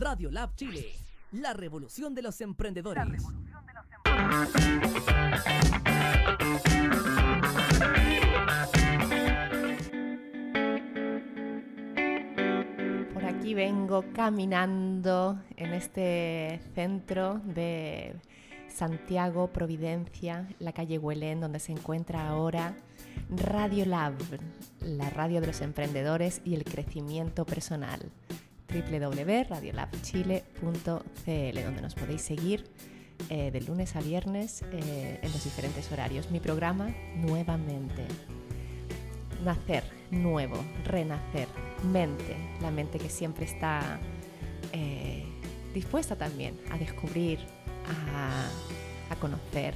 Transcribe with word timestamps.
Radio 0.00 0.30
Lab 0.30 0.54
Chile, 0.54 0.92
la 1.32 1.54
revolución 1.54 2.14
de 2.14 2.22
los 2.22 2.40
emprendedores. 2.40 3.20
Por 13.12 13.24
aquí 13.24 13.54
vengo 13.54 14.04
caminando 14.14 15.42
en 15.56 15.74
este 15.74 16.60
centro 16.76 17.40
de 17.44 18.14
Santiago, 18.68 19.52
Providencia, 19.52 20.46
la 20.60 20.72
calle 20.72 20.98
Huelén, 20.98 21.40
donde 21.40 21.58
se 21.58 21.72
encuentra 21.72 22.28
ahora 22.28 22.76
Radio 23.30 23.84
Lab, 23.84 24.14
la 24.80 25.10
radio 25.10 25.40
de 25.40 25.48
los 25.48 25.60
emprendedores 25.60 26.40
y 26.44 26.54
el 26.54 26.62
crecimiento 26.62 27.44
personal 27.44 28.12
www.radiolabchile.cl, 28.68 31.64
donde 31.64 31.82
nos 31.82 31.94
podéis 31.94 32.22
seguir 32.22 32.64
eh, 33.30 33.50
de 33.50 33.60
lunes 33.60 33.94
a 33.96 34.00
viernes 34.00 34.62
eh, 34.72 35.18
en 35.22 35.32
los 35.32 35.44
diferentes 35.44 35.90
horarios. 35.92 36.30
Mi 36.30 36.40
programa 36.40 36.94
nuevamente. 37.16 38.06
Nacer 39.44 39.84
nuevo, 40.10 40.56
renacer, 40.84 41.46
mente, 41.92 42.36
la 42.60 42.70
mente 42.70 42.98
que 42.98 43.08
siempre 43.08 43.44
está 43.44 44.00
eh, 44.72 45.24
dispuesta 45.74 46.16
también 46.16 46.58
a 46.70 46.78
descubrir, 46.78 47.38
a, 49.10 49.16
conocer, 49.16 49.74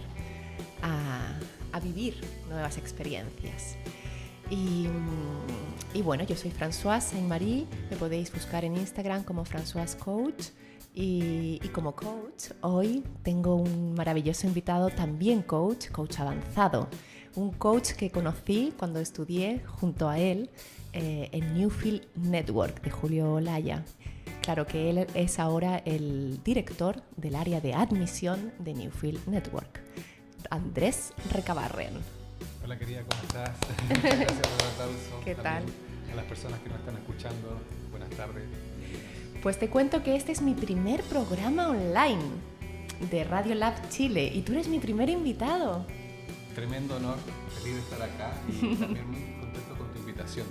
a, 0.82 1.38
a 1.73 1.80
vivir 1.80 2.16
nuevas 2.48 2.79
experiencias. 2.79 3.77
Y, 4.51 4.88
bueno, 6.02 6.24
yo 6.24 6.37
soy 6.37 6.51
Françoise 6.51 7.10
Saint-Marie, 7.10 7.66
me 7.91 7.96
podéis 7.96 8.32
buscar 8.32 8.65
en 8.65 8.77
Instagram 8.77 9.24
como 9.24 9.45
Françoise 9.45 9.96
Coach. 9.96 10.48
Y, 10.95 11.59
y, 11.62 11.68
como 11.68 11.96
coach, 11.96 12.51
hoy 12.60 13.02
tengo 13.23 13.57
un 13.57 13.95
maravilloso 13.95 14.46
invitado, 14.46 14.90
también 14.90 15.43
coach, 15.43 15.88
coach 15.90 16.20
avanzado. 16.20 16.88
Un 17.35 17.51
coach 17.52 17.93
que 17.93 18.10
conocí 18.10 18.74
cuando 18.76 19.01
estudié 19.01 19.63
junto 19.80 20.09
a 20.09 20.18
él 20.18 20.51
eh, 20.93 21.30
en 21.32 21.54
Newfield 21.54 22.07
Network 22.16 22.82
de 22.82 22.90
Julio 22.90 23.32
Olaya. 23.32 23.82
Claro 24.43 24.66
que 24.66 24.90
él 24.90 25.07
es 25.15 25.38
ahora 25.38 25.79
el 25.79 26.43
director 26.43 27.02
del 27.16 27.35
área 27.35 27.60
de 27.63 27.73
admisión 27.73 28.52
de 28.59 28.74
Newfield 28.74 29.26
Network, 29.26 29.80
Andrés 30.51 31.15
Recabarren. 31.32 32.21
Hola 32.65 32.79
querida, 32.79 33.02
¿cómo 33.02 33.23
estás? 33.23 33.51
Gracias 33.88 34.49
por 34.49 34.66
aplauso. 34.68 35.21
¿Qué 35.24 35.35
tal? 35.35 35.65
A 36.13 36.15
las 36.15 36.24
personas 36.27 36.60
que 36.60 36.69
nos 36.69 36.79
están 36.79 36.96
escuchando, 36.96 37.60
buenas 37.91 38.10
tardes. 38.10 38.45
Pues 39.43 39.59
te 39.59 39.69
cuento 39.69 40.04
que 40.04 40.15
este 40.15 40.30
es 40.30 40.43
mi 40.43 40.54
primer 40.54 41.02
programa 41.02 41.71
online 41.71 42.23
de 43.10 43.24
Radio 43.24 43.57
Lab 43.57 43.88
Chile 43.88 44.30
y 44.32 44.43
tú 44.43 44.52
eres 44.52 44.69
mi 44.69 44.79
primer 44.79 45.09
invitado. 45.09 45.85
Tremendo 46.54 46.96
honor, 46.96 47.16
feliz 47.59 47.74
de 47.74 47.80
estar 47.80 48.02
acá 48.02 48.32
y 48.49 48.76
también 48.76 49.10
muy 49.10 49.41
contento 49.41 49.76
con 49.76 49.93
tu 49.93 49.99
invitación. 49.99 50.47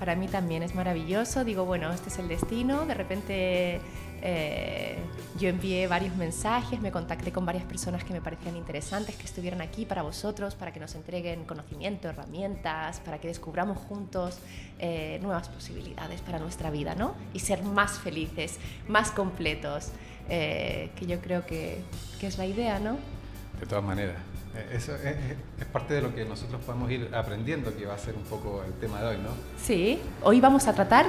Para 0.00 0.16
mí 0.16 0.26
también 0.26 0.64
es 0.64 0.74
maravilloso, 0.74 1.44
digo, 1.44 1.66
bueno, 1.66 1.92
este 1.92 2.08
es 2.08 2.18
el 2.18 2.26
destino, 2.26 2.86
de 2.86 2.94
repente 2.94 3.80
eh, 4.22 4.98
yo 5.38 5.48
envié 5.48 5.86
varios 5.86 6.14
mensajes, 6.16 6.80
me 6.80 6.90
contacté 6.92 7.32
con 7.32 7.46
varias 7.46 7.64
personas 7.64 8.04
que 8.04 8.12
me 8.12 8.20
parecían 8.20 8.56
interesantes, 8.56 9.16
que 9.16 9.24
estuvieran 9.24 9.60
aquí 9.60 9.86
para 9.86 10.02
vosotros, 10.02 10.54
para 10.54 10.72
que 10.72 10.80
nos 10.80 10.94
entreguen 10.94 11.44
conocimiento, 11.44 12.08
herramientas, 12.08 13.00
para 13.00 13.18
que 13.18 13.28
descubramos 13.28 13.78
juntos 13.78 14.38
eh, 14.78 15.18
nuevas 15.22 15.48
posibilidades 15.48 16.20
para 16.20 16.38
nuestra 16.38 16.70
vida, 16.70 16.94
¿no? 16.94 17.14
Y 17.32 17.40
ser 17.40 17.62
más 17.62 17.98
felices, 17.98 18.58
más 18.88 19.10
completos, 19.10 19.90
eh, 20.28 20.90
que 20.96 21.06
yo 21.06 21.20
creo 21.20 21.46
que, 21.46 21.82
que 22.20 22.26
es 22.26 22.38
la 22.38 22.46
idea, 22.46 22.78
¿no? 22.78 22.98
De 23.58 23.66
todas 23.66 23.84
maneras. 23.84 24.16
Eso 24.72 24.94
es, 24.96 25.16
parte 25.72 25.94
de 25.94 26.02
lo 26.02 26.14
que 26.14 26.24
nosotros 26.24 26.60
podemos 26.64 26.90
ir 26.90 27.08
aprendiendo, 27.14 27.76
que 27.76 27.86
va 27.86 27.94
a 27.94 27.98
ser 27.98 28.14
un 28.16 28.24
poco 28.24 28.64
el 28.64 28.72
tema 28.74 29.00
de 29.00 29.08
hoy, 29.08 29.16
¿no? 29.18 29.30
Sí, 29.62 30.00
hoy 30.22 30.40
vamos 30.40 30.66
a 30.66 30.72
tratar 30.72 31.06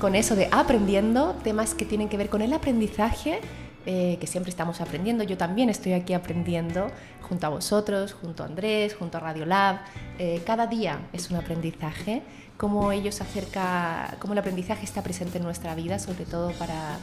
con 0.00 0.14
eso 0.14 0.36
de 0.36 0.48
aprendiendo, 0.52 1.34
temas 1.42 1.74
que 1.74 1.84
tienen 1.84 2.08
que 2.08 2.16
ver 2.16 2.28
con 2.28 2.40
el 2.40 2.52
aprendizaje, 2.52 3.40
eh, 3.86 4.16
que 4.20 4.26
siempre 4.26 4.50
estamos 4.50 4.80
aprendiendo. 4.80 5.24
Yo 5.24 5.36
también 5.36 5.70
estoy 5.70 5.92
aquí 5.92 6.14
aprendiendo 6.14 6.86
junto 7.28 7.46
a 7.46 7.50
vosotros, 7.50 8.12
junto 8.12 8.44
a 8.44 8.46
Andrés, 8.46 8.94
junto 8.94 9.18
a 9.18 9.20
Radio 9.20 9.44
Lab. 9.44 9.80
Eh, 10.18 10.42
cada 10.46 10.68
día 10.68 11.00
es 11.12 11.30
un 11.30 11.36
aprendizaje, 11.36 12.22
cómo 12.56 12.92
ellos 12.92 13.20
acerca, 13.20 14.16
cómo 14.20 14.34
el 14.34 14.38
aprendizaje 14.38 14.84
está 14.84 15.02
presente 15.02 15.38
en 15.38 15.44
nuestra 15.44 15.74
vida, 15.74 15.98
sobre 15.98 16.24
todo 16.26 16.52
para 16.52 16.98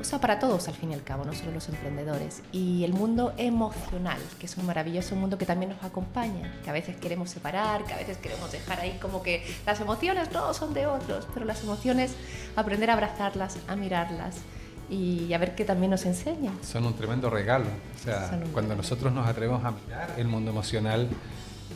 o 0.00 0.04
sea, 0.04 0.20
para 0.20 0.38
todos 0.38 0.68
al 0.68 0.74
fin 0.74 0.90
y 0.90 0.94
al 0.94 1.02
cabo, 1.02 1.24
no 1.24 1.32
solo 1.32 1.52
los 1.52 1.68
emprendedores. 1.68 2.42
Y 2.52 2.84
el 2.84 2.92
mundo 2.92 3.32
emocional, 3.36 4.18
que 4.38 4.46
es 4.46 4.56
un 4.56 4.66
maravilloso 4.66 5.14
mundo 5.16 5.38
que 5.38 5.46
también 5.46 5.70
nos 5.72 5.82
acompaña, 5.84 6.52
que 6.64 6.70
a 6.70 6.72
veces 6.72 6.96
queremos 6.96 7.30
separar, 7.30 7.84
que 7.84 7.92
a 7.94 7.96
veces 7.96 8.16
queremos 8.18 8.50
dejar 8.50 8.80
ahí 8.80 8.98
como 9.00 9.22
que 9.22 9.44
las 9.66 9.80
emociones 9.80 10.32
no 10.32 10.52
son 10.54 10.74
de 10.74 10.86
otros, 10.86 11.26
pero 11.32 11.46
las 11.46 11.62
emociones, 11.62 12.14
aprender 12.56 12.90
a 12.90 12.94
abrazarlas, 12.94 13.58
a 13.68 13.76
mirarlas 13.76 14.38
y 14.90 15.32
a 15.32 15.38
ver 15.38 15.54
qué 15.54 15.64
también 15.64 15.90
nos 15.90 16.04
enseñan. 16.04 16.58
Son 16.62 16.84
un 16.84 16.94
tremendo 16.94 17.30
regalo. 17.30 17.66
O 17.66 18.02
sea, 18.02 18.38
cuando 18.52 18.74
nosotros 18.74 19.12
nos 19.12 19.26
atrevemos 19.26 19.64
a 19.64 19.70
mirar 19.70 20.14
el 20.16 20.26
mundo 20.26 20.50
emocional 20.50 21.08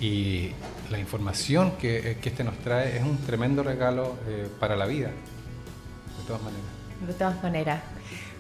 y 0.01 0.51
la 0.91 0.99
información 0.99 1.73
que, 1.79 2.19
que 2.21 2.29
este 2.29 2.45
nos 2.45 2.59
trae 2.59 2.99
es 2.99 3.03
un 3.03 3.17
tremendo 3.19 3.63
regalo 3.63 4.17
eh, 4.27 4.49
para 4.61 4.77
la 4.77 4.87
vida, 4.87 5.09
de 5.09 6.25
todas 6.27 6.43
maneras. 6.43 6.76
De 7.01 7.13
todas 7.13 7.43
maneras. 7.43 7.83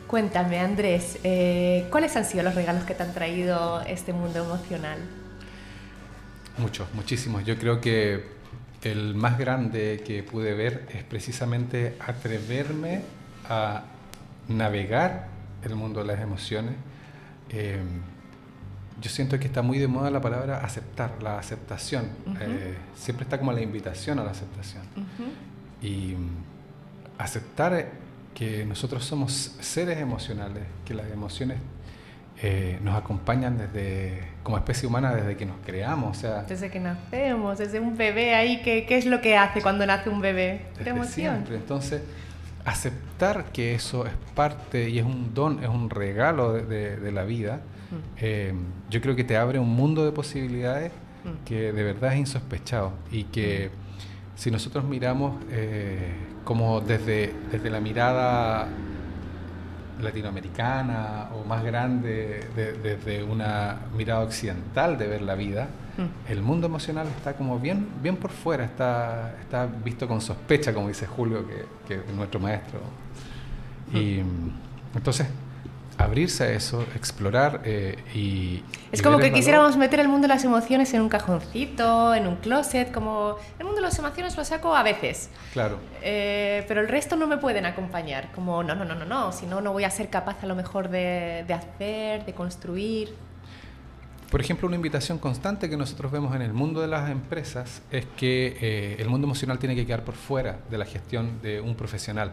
Cuéntame, 0.06 0.61
Andrés, 0.61 1.19
eh, 1.25 1.89
¿cuáles 1.91 2.17
han 2.17 2.25
sido 2.25 2.44
los 2.44 2.55
regalos 2.55 2.84
que 2.84 2.94
te 2.94 3.03
han 3.03 3.12
traído 3.12 3.81
este 3.83 4.12
mundo 4.12 4.44
emocional? 4.44 4.99
Muchos, 6.59 6.87
muchísimos. 6.95 7.45
Yo 7.45 7.59
creo 7.59 7.81
que 7.81 8.25
el 8.83 9.16
más 9.16 9.37
grande 9.37 10.03
que 10.06 10.22
pude 10.22 10.55
ver 10.55 10.87
es 10.95 11.03
precisamente 11.03 11.97
atreverme 11.99 13.03
a 13.49 13.83
navegar 14.49 15.28
el 15.65 15.75
mundo 15.75 16.00
de 16.00 16.06
las 16.06 16.21
emociones. 16.21 16.75
Eh, 17.50 17.81
yo 19.00 19.11
siento 19.11 19.39
que 19.39 19.47
está 19.47 19.62
muy 19.62 19.78
de 19.78 19.89
moda 19.89 20.11
la 20.11 20.21
palabra 20.21 20.65
aceptar, 20.65 21.22
la 21.22 21.39
aceptación. 21.39 22.06
Eh, 22.41 22.77
siempre 22.95 23.25
está 23.25 23.39
como 23.39 23.53
la 23.53 23.61
invitación 23.61 24.19
a 24.19 24.25
la 24.25 24.31
aceptación. 24.31 24.84
Y 25.83 26.15
aceptar 27.19 27.91
que 28.37 28.67
nosotros 28.67 29.03
somos 29.03 29.57
seres 29.61 29.97
emocionales, 29.97 30.65
que 30.85 30.93
las 30.93 31.11
emociones 31.11 31.57
eh, 32.43 32.79
nos 32.83 32.95
acompañan 32.95 33.57
desde 33.57 34.29
como 34.43 34.59
especie 34.59 34.87
humana 34.87 35.15
desde 35.15 35.39
que 35.39 35.47
nos 35.47 35.57
creamos, 35.65 36.19
o 36.19 36.21
sea, 36.21 36.43
desde 36.43 36.71
que 36.71 36.79
nacemos, 36.79 37.57
desde 37.57 37.81
un 37.81 37.97
bebé 37.97 38.35
ahí, 38.35 38.61
¿qué, 38.63 38.85
qué 38.85 38.99
es 38.99 39.07
lo 39.07 39.23
que 39.23 39.39
hace 39.39 39.63
cuando 39.63 39.87
nace 39.87 40.11
un 40.11 40.21
bebé? 40.21 40.67
Desde 40.77 40.91
emoción. 40.91 41.13
siempre. 41.15 41.57
Entonces, 41.57 42.03
aceptar 42.67 43.47
que 43.53 43.75
eso 43.75 44.05
es 44.05 44.13
parte 44.35 44.91
y 44.91 44.99
es 44.99 45.07
un 45.07 45.33
don, 45.33 45.65
es 45.65 45.71
un 45.71 45.89
regalo 45.89 46.53
de, 46.53 46.99
de, 46.99 47.13
la 47.13 47.25
vida, 47.25 47.63
eh, 48.19 48.53
yo 48.91 49.01
creo 49.01 49.17
que 49.17 49.25
te 49.25 49.39
abre 49.39 49.59
un 49.59 49.71
mundo 49.71 50.05
de 50.05 50.13
posibilidades 50.13 50.93
que 51.47 51.73
de 51.73 51.83
verdad 51.83 52.13
es 52.13 52.19
insospechado 52.19 52.93
y 53.11 53.25
que 53.25 53.71
si 54.37 54.51
nosotros 54.51 54.85
miramos 54.85 55.43
eh, 55.51 56.13
como 56.45 56.81
desde, 56.81 57.35
desde 57.51 57.71
la 57.71 57.81
mirada 57.81 58.69
latinoamericana 60.01 61.31
o 61.35 61.45
más 61.45 61.65
grande, 61.65 62.47
desde 62.55 63.23
una 63.23 63.79
mirada 63.97 64.21
occidental 64.21 64.99
de 64.99 65.09
ver 65.09 65.23
la 65.23 65.35
vida, 65.35 65.69
mm. 65.97 66.31
el 66.31 66.43
mundo 66.43 66.67
emocional 66.67 67.07
está 67.09 67.35
como 67.35 67.59
bien, 67.59 67.89
bien 68.03 68.17
por 68.17 68.31
fuera, 68.31 68.65
está, 68.65 69.37
está 69.41 69.67
visto 69.67 70.07
con 70.07 70.21
sospecha, 70.21 70.75
como 70.75 70.89
dice 70.89 71.07
Julio, 71.07 71.47
que, 71.47 71.65
que 71.89 71.95
es 72.07 72.15
nuestro 72.15 72.39
maestro. 72.39 72.81
Mm. 73.93 73.97
Y 73.97 74.22
entonces 74.95 75.27
abrirse 75.98 76.45
a 76.45 76.53
eso, 76.53 76.83
explorar 76.95 77.63
eh, 77.65 77.97
y... 78.15 78.63
Es 78.93 79.03
como 79.03 79.19
que 79.19 79.33
quisiéramos 79.33 79.77
meter 79.77 80.01
el 80.01 80.09
mundo 80.09 80.28
de 80.28 80.34
las 80.34 80.45
emociones 80.45 80.93
en 80.95 81.03
un 81.03 81.09
cajoncito, 81.09 82.15
en 82.15 82.27
un 82.27 82.37
closet, 82.37 82.93
como 82.93 83.37
el 83.59 83.65
mundo 83.65 83.81
de 83.81 83.87
las 83.87 83.98
emociones 83.98 84.37
lo 84.37 84.45
saco 84.45 84.75
a 84.75 84.83
veces. 84.83 85.31
Claro. 85.53 85.78
Eh, 86.03 86.65
pero 86.69 86.81
el 86.81 86.89
resto 86.89 87.16
no 87.16 87.27
me 87.27 87.39
pueden 87.39 87.66
acompañar, 87.66 88.31
como 88.33 88.63
no, 88.63 88.75
no, 88.75 88.84
no, 88.84 88.95
no, 88.95 89.04
no, 89.04 89.33
si 89.33 89.47
no, 89.47 89.60
no 89.60 89.72
voy 89.72 89.84
a 89.84 89.91
ser 89.91 90.09
capaz 90.10 90.43
a 90.43 90.47
lo 90.47 90.54
mejor 90.54 90.89
de, 90.89 91.45
de 91.47 91.54
hacer, 91.54 92.25
de 92.25 92.34
construir. 92.34 93.15
Por 94.31 94.41
ejemplo, 94.41 94.66
una 94.66 94.77
invitación 94.77 95.19
constante 95.19 95.71
que 95.71 95.77
nosotros 95.77 96.10
vemos 96.10 96.34
en 96.34 96.43
el 96.43 96.53
mundo 96.53 96.81
de 96.81 96.89
las 96.89 97.10
empresas 97.10 97.81
es 97.91 98.07
que 98.16 98.57
eh, 98.60 98.97
el 98.98 99.09
mundo 99.09 99.27
emocional 99.27 99.59
tiene 99.59 99.77
que 99.77 99.87
quedar 99.87 100.03
por 100.03 100.15
fuera 100.15 100.59
de 100.69 100.78
la 100.78 100.84
gestión 100.84 101.41
de 101.43 101.60
un 101.60 101.75
profesional. 101.75 102.33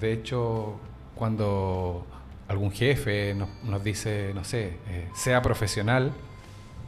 De 0.00 0.12
hecho, 0.12 0.78
cuando 1.16 2.06
algún 2.48 2.72
jefe 2.72 3.34
nos, 3.34 3.48
nos 3.62 3.84
dice, 3.84 4.32
no 4.34 4.42
sé, 4.42 4.78
eh, 4.88 5.08
sea 5.14 5.42
profesional, 5.42 6.12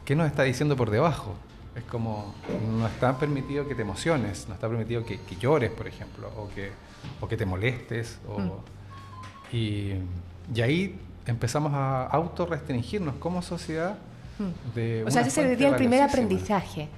¿qué 0.05 0.17
nos 0.17 0.27
está 0.27 0.43
diciendo 0.43 0.77
por 0.77 0.91
debajo? 0.91 1.35
Es 1.77 1.85
como, 1.85 2.35
no 2.79 2.87
está 2.87 3.17
permitido 3.19 3.69
que 3.69 3.75
te 3.75 3.83
emociones, 3.83 4.47
no 4.49 4.55
está 4.55 4.69
permitido 4.69 5.05
que, 5.05 5.21
llores, 5.39 5.71
por 5.71 5.87
ejemplo, 5.87 6.29
o 6.37 6.49
que, 6.55 6.73
o 7.21 7.29
que 7.29 7.37
te 7.37 7.47
molestes. 7.47 8.19
Mm. 8.27 9.55
y, 9.55 9.93
y, 10.55 10.61
ahí 10.63 10.99
empezamos 11.27 11.73
a 11.75 12.07
autorrestringirnos 12.07 13.15
como 13.17 13.43
sociedad. 13.43 13.99
Mm. 14.39 14.75
De 14.75 15.05
o 15.07 15.11
sea, 15.11 15.23
ese 15.23 15.31
sería 15.31 15.69
el 15.69 15.77
primer 15.77 16.03
aprendizaje, 16.03 16.89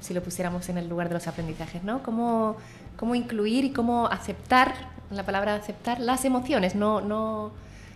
si 0.00 0.14
lo 0.14 0.22
pusiéramos 0.22 0.68
en 0.68 0.78
el 0.78 0.88
lugar 0.88 1.08
de 1.08 1.14
los 1.14 1.26
aprendizajes, 1.26 1.82
¿no? 1.82 2.02
Cómo, 2.02 2.56
cómo 2.96 3.14
incluir 3.14 3.64
y 3.64 3.70
cómo 3.70 4.06
aceptar, 4.06 4.74
la 5.10 5.24
palabra 5.24 5.54
aceptar, 5.54 5.98
las 5.98 6.24
emociones, 6.24 6.74
no, 6.74 7.00
no, 7.00 7.52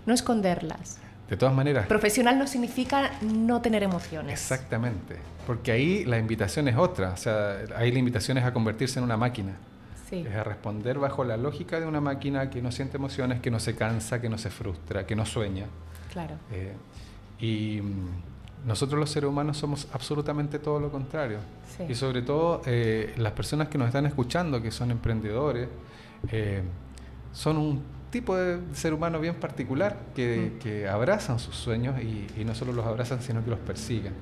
no 0.08 0.14
esconderlas. 0.14 0.98
De 1.28 1.36
todas 1.36 1.54
maneras. 1.54 1.86
Profesional 1.86 2.38
no 2.38 2.46
significa 2.46 3.12
no 3.20 3.60
tener 3.60 3.82
emociones. 3.82 4.32
Exactamente, 4.32 5.16
porque 5.46 5.70
ahí 5.70 6.04
la 6.06 6.18
invitación 6.18 6.66
es 6.68 6.76
otra, 6.76 7.10
o 7.10 7.16
sea, 7.16 7.58
ahí 7.76 7.92
la 7.92 7.98
invitación 7.98 8.38
es 8.38 8.44
a 8.44 8.52
convertirse 8.52 8.98
en 8.98 9.04
una 9.04 9.18
máquina. 9.18 9.52
Sí. 10.08 10.24
Es 10.26 10.34
a 10.34 10.42
responder 10.42 10.98
bajo 10.98 11.22
la 11.22 11.36
lógica 11.36 11.78
de 11.78 11.86
una 11.86 12.00
máquina 12.00 12.48
que 12.48 12.62
no 12.62 12.72
siente 12.72 12.96
emociones, 12.96 13.40
que 13.40 13.50
no 13.50 13.60
se 13.60 13.76
cansa, 13.76 14.22
que 14.22 14.30
no 14.30 14.38
se 14.38 14.48
frustra, 14.48 15.06
que 15.06 15.14
no 15.14 15.26
sueña. 15.26 15.66
Claro. 16.10 16.36
Eh, 16.50 16.72
y 17.38 17.82
mm, 17.82 18.66
nosotros 18.66 18.98
los 18.98 19.10
seres 19.10 19.28
humanos 19.28 19.58
somos 19.58 19.86
absolutamente 19.92 20.58
todo 20.58 20.80
lo 20.80 20.90
contrario. 20.90 21.40
Sí. 21.76 21.84
Y 21.90 21.94
sobre 21.94 22.22
todo 22.22 22.62
eh, 22.64 23.12
las 23.18 23.32
personas 23.32 23.68
que 23.68 23.76
nos 23.76 23.88
están 23.88 24.06
escuchando, 24.06 24.62
que 24.62 24.70
son 24.70 24.90
emprendedores, 24.90 25.68
eh, 26.32 26.62
son 27.34 27.58
un 27.58 27.97
tipo 28.10 28.36
de 28.36 28.60
ser 28.74 28.94
humano 28.94 29.20
bien 29.20 29.34
particular 29.34 29.96
que, 30.14 30.56
que 30.62 30.88
abrazan 30.88 31.38
sus 31.38 31.56
sueños 31.56 32.00
y, 32.00 32.44
no 32.44 32.54
solo 32.54 32.72
los 32.72 32.86
abrazan, 32.86 33.20
sino 33.20 33.44
que 33.44 33.50
los 33.50 33.58
persiguen. 33.58 34.14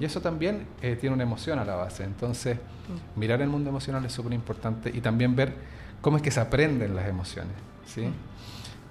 Y 0.00 0.04
eso 0.04 0.20
también 0.20 0.66
eh, 0.80 0.96
tiene 0.98 1.14
una 1.14 1.22
emoción 1.22 1.58
a 1.58 1.64
la 1.64 1.74
base. 1.74 2.04
Entonces, 2.04 2.58
mirar 3.14 3.42
el 3.42 3.48
mundo 3.48 3.68
emocional 3.70 4.04
es 4.04 4.12
súper 4.12 4.32
importante 4.32 4.90
y 4.92 5.00
también 5.00 5.36
ver 5.36 5.54
cómo 6.00 6.16
es 6.16 6.22
que 6.22 6.30
se 6.30 6.40
aprenden 6.40 6.94
las 6.96 7.08
emociones. 7.08 7.52
¿sí? 7.84 8.08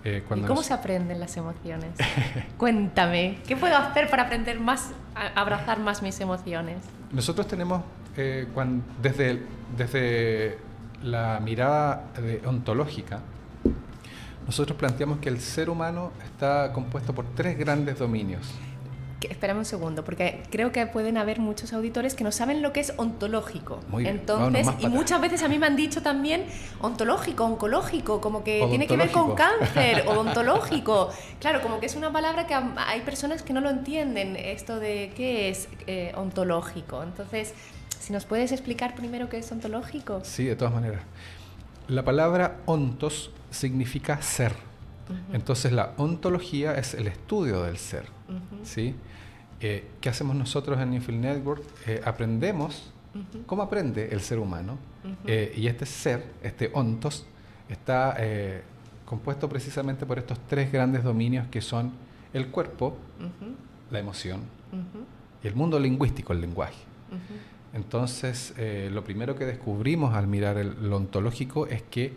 Eh, 0.04 0.24
¿Y 0.36 0.42
cómo 0.42 0.62
se 0.62 0.74
aprenden 0.74 1.20
las 1.20 1.36
emociones? 1.38 1.92
Cuéntame, 2.58 3.40
¿qué 3.48 3.58
puedo 3.58 3.76
hacer 3.76 4.10
para 4.10 4.24
aprender 4.24 4.60
más, 4.60 4.92
a 5.16 5.40
abrazar 5.40 5.80
más 5.80 6.04
mis 6.04 6.20
emociones? 6.20 6.78
Nosotros 7.12 7.48
tenemos, 7.48 7.82
eh, 8.16 8.48
cuando, 8.54 8.86
desde, 9.02 9.42
desde 9.76 10.60
la 11.02 11.40
mirada 11.40 12.12
ontológica, 12.46 13.22
nosotros 14.46 14.78
planteamos 14.78 15.20
que 15.20 15.30
el 15.30 15.40
ser 15.40 15.70
humano 15.70 16.12
está 16.24 16.72
compuesto 16.74 17.14
por 17.14 17.26
tres 17.36 17.58
grandes 17.58 17.98
dominios. 17.98 18.48
Espérame 19.22 19.60
un 19.60 19.66
segundo, 19.66 20.04
porque 20.04 20.44
creo 20.52 20.72
que 20.72 20.86
pueden 20.86 21.18
haber 21.18 21.40
muchos 21.40 21.74
auditores 21.74 22.14
que 22.14 22.24
no 22.24 22.32
saben 22.32 22.62
lo 22.62 22.74
que 22.74 22.80
es 22.80 22.94
ontológico. 22.98 23.80
Muy 23.88 24.06
Entonces, 24.08 24.68
y 24.80 24.88
muchas 24.88 25.20
veces 25.20 25.42
a 25.42 25.48
mí 25.48 25.58
me 25.58 25.66
han 25.66 25.76
dicho 25.76 26.04
también 26.04 26.46
ontológico, 26.80 27.46
oncológico, 27.46 28.22
como 28.22 28.44
que 28.44 28.66
tiene 28.70 28.86
que 28.86 28.98
ver 28.98 29.12
con 29.12 29.36
cáncer, 29.36 30.06
odontológico. 30.08 31.10
Claro, 31.40 31.62
como 31.62 31.80
que 31.80 31.86
es 31.86 31.96
una 31.96 32.12
palabra 32.12 32.48
que 32.48 32.56
hay 32.56 33.02
personas 33.02 33.44
que 33.44 33.54
no 33.54 33.62
lo 33.62 33.70
entienden, 33.70 34.36
esto 34.36 34.80
de 34.80 35.12
qué 35.16 35.50
es 35.50 35.68
eh, 35.86 36.12
ontológico. 36.16 37.04
Entonces, 37.04 37.54
si 38.00 38.14
nos 38.14 38.26
puedes 38.26 38.52
explicar 38.52 38.96
primero 38.96 39.30
qué 39.30 39.38
es 39.38 39.52
ontológico. 39.52 40.22
Sí, 40.24 40.46
de 40.46 40.56
todas 40.56 40.74
maneras. 40.74 41.02
La 41.88 42.04
palabra 42.04 42.62
ontos 42.66 43.32
significa 43.52 44.22
ser. 44.22 44.54
Entonces 45.34 45.72
la 45.72 45.94
ontología 45.98 46.74
es 46.76 46.96
el 46.96 47.08
estudio 47.08 47.62
del 47.62 47.78
ser. 47.78 48.06
¿sí? 48.64 48.96
Eh, 49.60 49.88
¿Qué 50.02 50.10
hacemos 50.10 50.36
nosotros 50.36 50.80
en 50.80 50.92
Newfield 50.92 51.22
Network? 51.22 51.64
Eh, 51.86 52.02
aprendemos 52.04 52.92
cómo 53.46 53.62
aprende 53.62 54.10
el 54.12 54.22
ser 54.22 54.40
humano. 54.40 54.78
Eh, 55.26 55.54
y 55.56 55.68
este 55.68 55.86
ser, 55.86 56.26
este 56.42 56.72
ontos, 56.74 57.26
está 57.70 58.18
compuesto 59.06 59.48
precisamente 59.48 60.06
por 60.06 60.18
estos 60.18 60.40
tres 60.48 60.72
grandes 60.72 61.04
dominios 61.04 61.48
que 61.48 61.62
son 61.62 61.92
el 62.34 62.48
cuerpo, 62.48 62.98
la 63.92 64.00
emoción 64.00 64.42
y 65.44 65.48
el 65.48 65.56
mundo 65.56 65.80
lingüístico, 65.80 66.34
el 66.34 66.42
lenguaje. 66.42 66.82
Entonces, 67.76 68.54
lo 68.90 69.04
primero 69.04 69.36
que 69.36 69.46
descubrimos 69.46 70.16
al 70.16 70.28
mirar 70.28 70.58
el, 70.58 70.90
lo 70.90 70.96
ontológico 70.96 71.68
es 71.68 71.84
que 71.84 72.14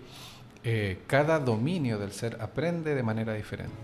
eh, 0.65 0.99
cada 1.07 1.39
dominio 1.39 1.99
del 1.99 2.13
ser 2.13 2.37
aprende 2.41 2.95
de 2.95 3.03
manera 3.03 3.33
diferente. 3.33 3.75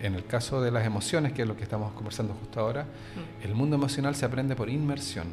En 0.00 0.14
el 0.14 0.24
caso 0.24 0.60
de 0.60 0.70
las 0.70 0.86
emociones, 0.86 1.32
que 1.32 1.42
es 1.42 1.48
lo 1.48 1.56
que 1.56 1.62
estamos 1.62 1.92
conversando 1.92 2.34
justo 2.34 2.60
ahora, 2.60 2.86
el 3.42 3.54
mundo 3.54 3.76
emocional 3.76 4.14
se 4.14 4.24
aprende 4.24 4.54
por 4.54 4.68
inmersión. 4.68 5.26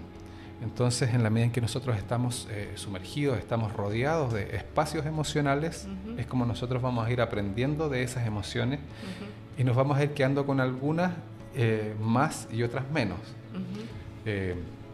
Entonces, 0.61 1.13
en 1.13 1.23
la 1.23 1.29
medida 1.29 1.45
en 1.45 1.51
que 1.51 1.61
nosotros 1.61 1.97
estamos 1.97 2.47
eh, 2.51 2.71
sumergidos, 2.75 3.37
estamos 3.37 3.73
rodeados 3.73 4.33
de 4.33 4.55
espacios 4.55 5.05
emocionales, 5.05 5.87
es 6.17 6.25
como 6.25 6.45
nosotros 6.45 6.81
vamos 6.81 7.07
a 7.07 7.11
ir 7.11 7.21
aprendiendo 7.21 7.89
de 7.89 8.03
esas 8.03 8.25
emociones 8.25 8.79
y 9.57 9.63
nos 9.63 9.75
vamos 9.75 9.97
a 9.97 10.03
ir 10.03 10.11
quedando 10.11 10.45
con 10.45 10.59
algunas 10.59 11.13
eh, 11.55 11.95
más 12.01 12.47
y 12.51 12.63
otras 12.63 12.89
menos. 12.91 13.19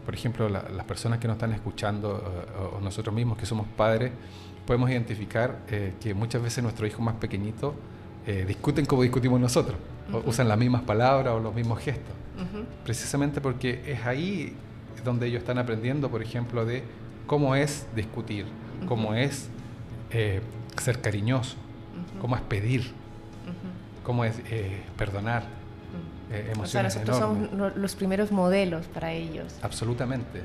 Por 0.08 0.14
ejemplo, 0.14 0.48
las 0.48 0.86
personas 0.86 1.20
que 1.20 1.28
nos 1.28 1.36
están 1.36 1.52
escuchando 1.52 2.24
o 2.74 2.80
nosotros 2.80 3.14
mismos 3.14 3.38
que 3.38 3.46
somos 3.46 3.68
padres, 3.68 4.14
podemos 4.66 4.90
identificar 4.90 5.60
eh, 5.68 5.96
que 6.00 6.14
muchas 6.14 6.42
veces 6.42 6.64
nuestros 6.64 6.90
hijos 6.90 7.02
más 7.02 7.16
pequeñitos 7.16 7.74
eh, 8.26 8.46
discuten 8.48 8.86
como 8.86 9.02
discutimos 9.02 9.38
nosotros, 9.42 9.78
usan 10.26 10.48
las 10.48 10.58
mismas 10.58 10.84
palabras 10.84 11.34
o 11.34 11.42
los 11.42 11.54
mismos 11.54 11.80
gestos, 11.80 12.16
precisamente 12.86 13.42
porque 13.42 13.84
es 13.86 14.06
ahí 14.06 14.56
donde 15.04 15.28
ellos 15.28 15.40
están 15.40 15.58
aprendiendo, 15.58 16.10
por 16.10 16.22
ejemplo, 16.22 16.64
de 16.64 16.84
cómo 17.26 17.54
es 17.54 17.86
discutir, 17.94 18.46
cómo 18.88 19.14
es 19.14 19.50
eh, 20.12 20.40
ser 20.82 21.02
cariñoso, 21.02 21.58
cómo 22.22 22.38
es 22.38 22.42
pedir, 22.44 22.94
cómo 24.06 24.24
es 24.24 24.40
perdonar. 24.96 25.57
O 26.60 26.66
sea, 26.66 26.84
nosotros 26.84 27.18
somos 27.18 27.76
los 27.76 27.96
primeros 27.96 28.32
modelos 28.32 28.86
para 28.88 29.14
ellos. 29.14 29.56
Absolutamente. 29.62 30.42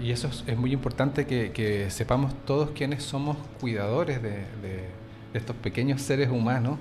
Y 0.00 0.12
eso 0.12 0.30
es, 0.46 0.56
muy 0.56 0.72
importante 0.72 1.26
que, 1.26 1.86
sepamos 1.90 2.32
todos 2.46 2.70
quiénes 2.70 3.02
somos 3.02 3.36
cuidadores 3.60 4.22
de, 4.22 4.88
estos 5.34 5.54
pequeños 5.56 6.02
seres 6.02 6.30
humanos, 6.30 6.78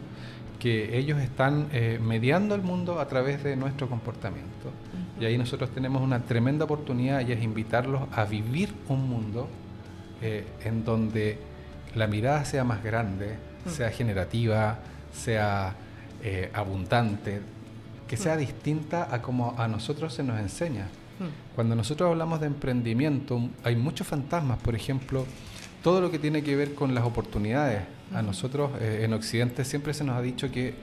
que 0.58 0.98
ellos 0.98 1.22
están 1.22 1.68
eh, 1.72 2.00
mediando 2.02 2.56
el 2.56 2.62
mundo 2.62 3.00
a 3.00 3.08
través 3.08 3.44
de 3.44 3.56
nuestro 3.56 3.88
comportamiento. 3.88 4.72
Y 5.20 5.25
ahí 5.25 5.38
nosotros 5.38 5.70
tenemos 5.70 6.02
una 6.02 6.22
tremenda 6.22 6.66
oportunidad 6.66 7.25
y 7.28 7.32
es 7.32 7.44
invitarlos 7.44 8.04
a 8.12 8.25
vivir 8.25 8.74
un 8.88 9.08
mundo 9.08 9.48
eh, 10.22 10.46
en 10.64 10.84
donde 10.84 11.38
la 11.96 12.08
mirada 12.08 12.44
sea 12.46 12.64
más 12.64 12.84
grande, 12.84 13.36
sea 13.68 13.90
generativa, 13.92 14.80
sea 15.14 15.75
eh, 16.24 16.50
abundante, 16.53 17.42
que 18.10 18.18
sea 18.18 18.36
distinta 18.36 19.08
a 19.13 19.22
como 19.22 19.54
a 19.58 19.68
nosotros 19.68 20.16
se 20.16 20.24
nos 20.24 20.39
enseña. 20.39 20.88
Cuando 21.56 21.75
nosotros 21.75 22.10
hablamos 22.10 22.39
de 22.39 22.48
emprendimiento, 22.48 23.50
hay 23.63 23.75
muchos 23.75 24.08
fantasmas, 24.08 24.58
por 24.60 24.74
ejemplo, 24.74 25.25
todo 25.84 26.01
lo 26.01 26.10
que 26.10 26.18
tiene 26.18 26.42
que 26.42 26.56
ver 26.56 26.74
con 26.74 26.96
las 26.96 27.06
oportunidades. 27.06 27.84
A 28.13 28.24
nosotros 28.24 28.72
eh, 28.80 29.01
en 29.04 29.13
Occidente 29.13 29.63
siempre 29.63 29.94
se 29.94 30.04
nos 30.04 30.16
ha 30.16 30.22
dicho 30.22 30.50
que 30.50 30.74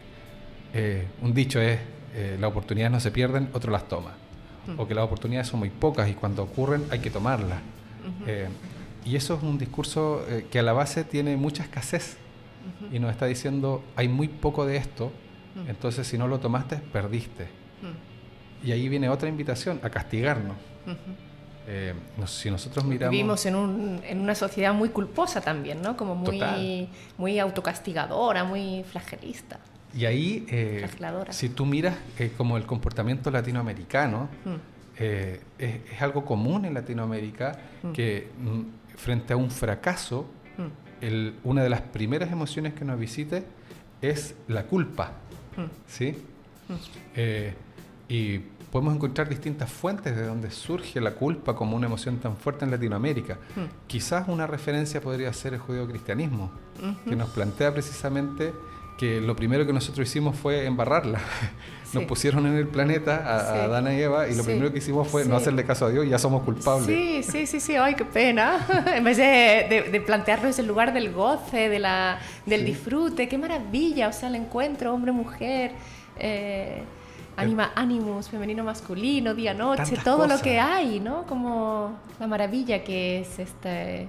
eh, 0.72 1.08
un 1.20 1.34
dicho 1.34 1.60
es, 1.60 1.80
eh, 2.14 2.36
las 2.38 2.50
oportunidades 2.50 2.92
no 2.92 3.00
se 3.00 3.10
pierden, 3.10 3.48
otro 3.54 3.72
las 3.72 3.88
toma. 3.88 4.12
O 4.76 4.86
que 4.86 4.94
las 4.94 5.04
oportunidades 5.04 5.48
son 5.48 5.60
muy 5.60 5.70
pocas 5.70 6.08
y 6.08 6.14
cuando 6.14 6.42
ocurren 6.42 6.84
hay 6.90 6.98
que 7.00 7.10
tomarlas. 7.10 7.58
y 9.04 9.16
eso 9.16 9.34
es 9.34 9.42
un 9.42 9.58
discurso 9.58 10.24
que 10.50 10.58
a 10.58 10.62
la 10.62 10.72
base 10.72 11.04
tiene 11.04 11.36
mucha 11.36 11.62
escasez 11.62 12.16
y 12.92 12.98
nos 12.98 13.12
está 13.12 13.26
diciendo, 13.26 13.84
hay 13.94 14.08
muy 14.08 14.26
poco 14.26 14.66
de 14.66 14.76
esto, 14.76 15.12
entonces 15.68 16.06
si 16.06 16.18
no 16.18 16.28
lo 16.28 16.38
tomaste, 16.38 16.76
perdiste. 16.76 17.48
Y 18.64 18.72
ahí 18.72 18.88
viene 18.88 19.08
otra 19.08 19.28
invitación, 19.28 19.80
a 19.82 19.90
castigarnos. 19.90 20.56
Eh, 21.68 21.94
si 22.26 22.50
nosotros 22.50 22.84
miramos... 22.84 23.10
Vivimos 23.10 23.44
en, 23.46 23.56
un, 23.56 24.00
en, 24.04 24.20
una 24.20 24.34
sociedad 24.34 24.72
muy 24.72 24.90
culposa 24.90 25.40
también, 25.40 25.82
¿no? 25.82 25.96
Como 25.96 26.14
muy, 26.14 26.88
muy 27.18 27.38
autocastigadora, 27.38 28.44
muy 28.44 28.84
flagelista. 28.84 29.58
Y 29.92 30.04
ahí, 30.04 30.46
eh, 30.48 30.86
si 31.30 31.48
tú 31.48 31.66
miras 31.66 31.96
eh, 32.18 32.32
como 32.36 32.56
el 32.56 32.66
comportamiento 32.66 33.30
latinoamericano, 33.30 34.28
es, 34.96 35.40
es, 35.58 36.02
algo 36.02 36.24
común 36.24 36.64
en 36.66 36.74
Latinoamérica 36.74 37.58
que 37.92 38.30
mm, 38.38 38.96
frente 38.96 39.32
a 39.32 39.36
un 39.36 39.50
fracaso, 39.50 40.26
el, 41.00 41.36
una 41.44 41.62
de 41.62 41.68
las 41.68 41.80
primeras 41.80 42.30
emociones 42.30 42.74
que 42.74 42.84
nos 42.84 42.98
visite 42.98 43.44
es 44.00 44.34
la 44.48 44.64
culpa. 44.64 45.12
¿Sí? 45.86 46.16
y 48.08 48.38
podemos 48.70 48.94
encontrar 48.94 49.28
distintas 49.28 49.70
fuentes 49.70 50.14
de 50.14 50.26
donde 50.26 50.50
surge 50.50 51.00
la 51.00 51.12
culpa 51.12 51.56
como 51.56 51.76
una 51.76 51.86
emoción 51.86 52.18
tan 52.18 52.36
fuerte 52.36 52.64
en 52.64 52.70
Latinoamérica. 52.70 53.38
Hmm. 53.54 53.64
Quizás 53.86 54.28
una 54.28 54.46
referencia 54.46 55.00
podría 55.00 55.32
ser 55.32 55.54
el 55.54 55.60
judío-cristianismo, 55.60 56.50
que 57.08 57.16
nos 57.16 57.30
plantea 57.30 57.72
precisamente 57.72 58.52
que 58.98 59.20
lo 59.20 59.36
primero 59.36 59.66
que 59.66 59.72
nosotros 59.72 60.06
hicimos 60.08 60.36
fue 60.36 60.66
embarrarla. 60.66 61.20
Nos 61.92 62.04
pusieron 62.04 62.46
en 62.46 62.54
el 62.54 62.68
planeta 62.68 63.16
a, 63.16 63.64
Adán 63.64 63.92
y 63.92 64.00
Eva 64.00 64.28
y 64.28 64.34
lo 64.34 64.44
primero 64.44 64.72
que 64.72 64.78
hicimos 64.78 65.08
fue 65.08 65.24
no 65.24 65.36
hacerle 65.36 65.64
caso 65.64 65.86
a 65.86 65.90
Dios 65.90 66.04
y 66.06 66.10
ya 66.10 66.18
somos 66.18 66.42
culpables. 66.42 66.86
Sí, 66.86 67.22
sí, 67.22 67.46
sí, 67.46 67.60
sí, 67.60 67.76
ay, 67.76 67.94
qué 67.94 68.04
pena. 68.04 68.66
en 68.94 69.04
vez 69.04 69.16
de, 69.16 69.88
de, 69.90 70.00
plantearlo 70.00 70.46
desde 70.46 70.62
el 70.62 70.68
lugar 70.68 70.92
del 70.92 71.12
goce, 71.12 71.68
de 71.68 71.78
la, 71.78 72.18
del 72.44 72.64
disfrute, 72.64 73.28
qué 73.28 73.38
maravilla, 73.38 74.08
o 74.08 74.12
sea, 74.12 74.28
el 74.28 74.36
encuentro 74.36 74.92
hombre-mujer. 74.92 75.72
Eh, 76.18 76.82
anima, 77.36 77.72
animus, 77.74 78.28
femenino, 78.28 78.64
masculino, 78.64 79.34
día, 79.34 79.54
noche, 79.54 79.96
todo 80.02 80.26
lo 80.26 80.40
que 80.40 80.58
hay, 80.58 81.00
¿no? 81.00 81.24
Como 81.26 81.98
la 82.18 82.26
maravilla 82.26 82.82
que 82.82 83.20
es 83.20 83.38
este 83.38 84.08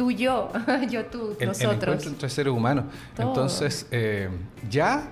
tú, 0.00 0.10
yo, 0.10 0.48
yo, 0.90 1.04
tú, 1.06 1.36
nosotros. 1.38 1.60
El 1.60 1.70
encuentro 1.70 1.92
entre 1.92 2.28
seres 2.30 2.52
humanos. 2.52 2.86
Entonces, 3.18 3.86
eh, 3.90 4.30
ya 4.70 5.10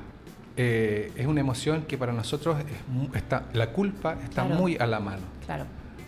eh, 0.61 1.13
es 1.15 1.25
una 1.25 1.41
emoción 1.41 1.83
que 1.83 1.97
para 1.97 2.13
nosotros 2.13 2.57
está, 3.15 3.45
la 3.53 3.71
culpa 3.71 4.17
está 4.25 4.43
muy 4.43 4.77
a 4.77 4.87
la 4.87 4.99
mano. 4.99 5.23
Claro. 5.47 5.67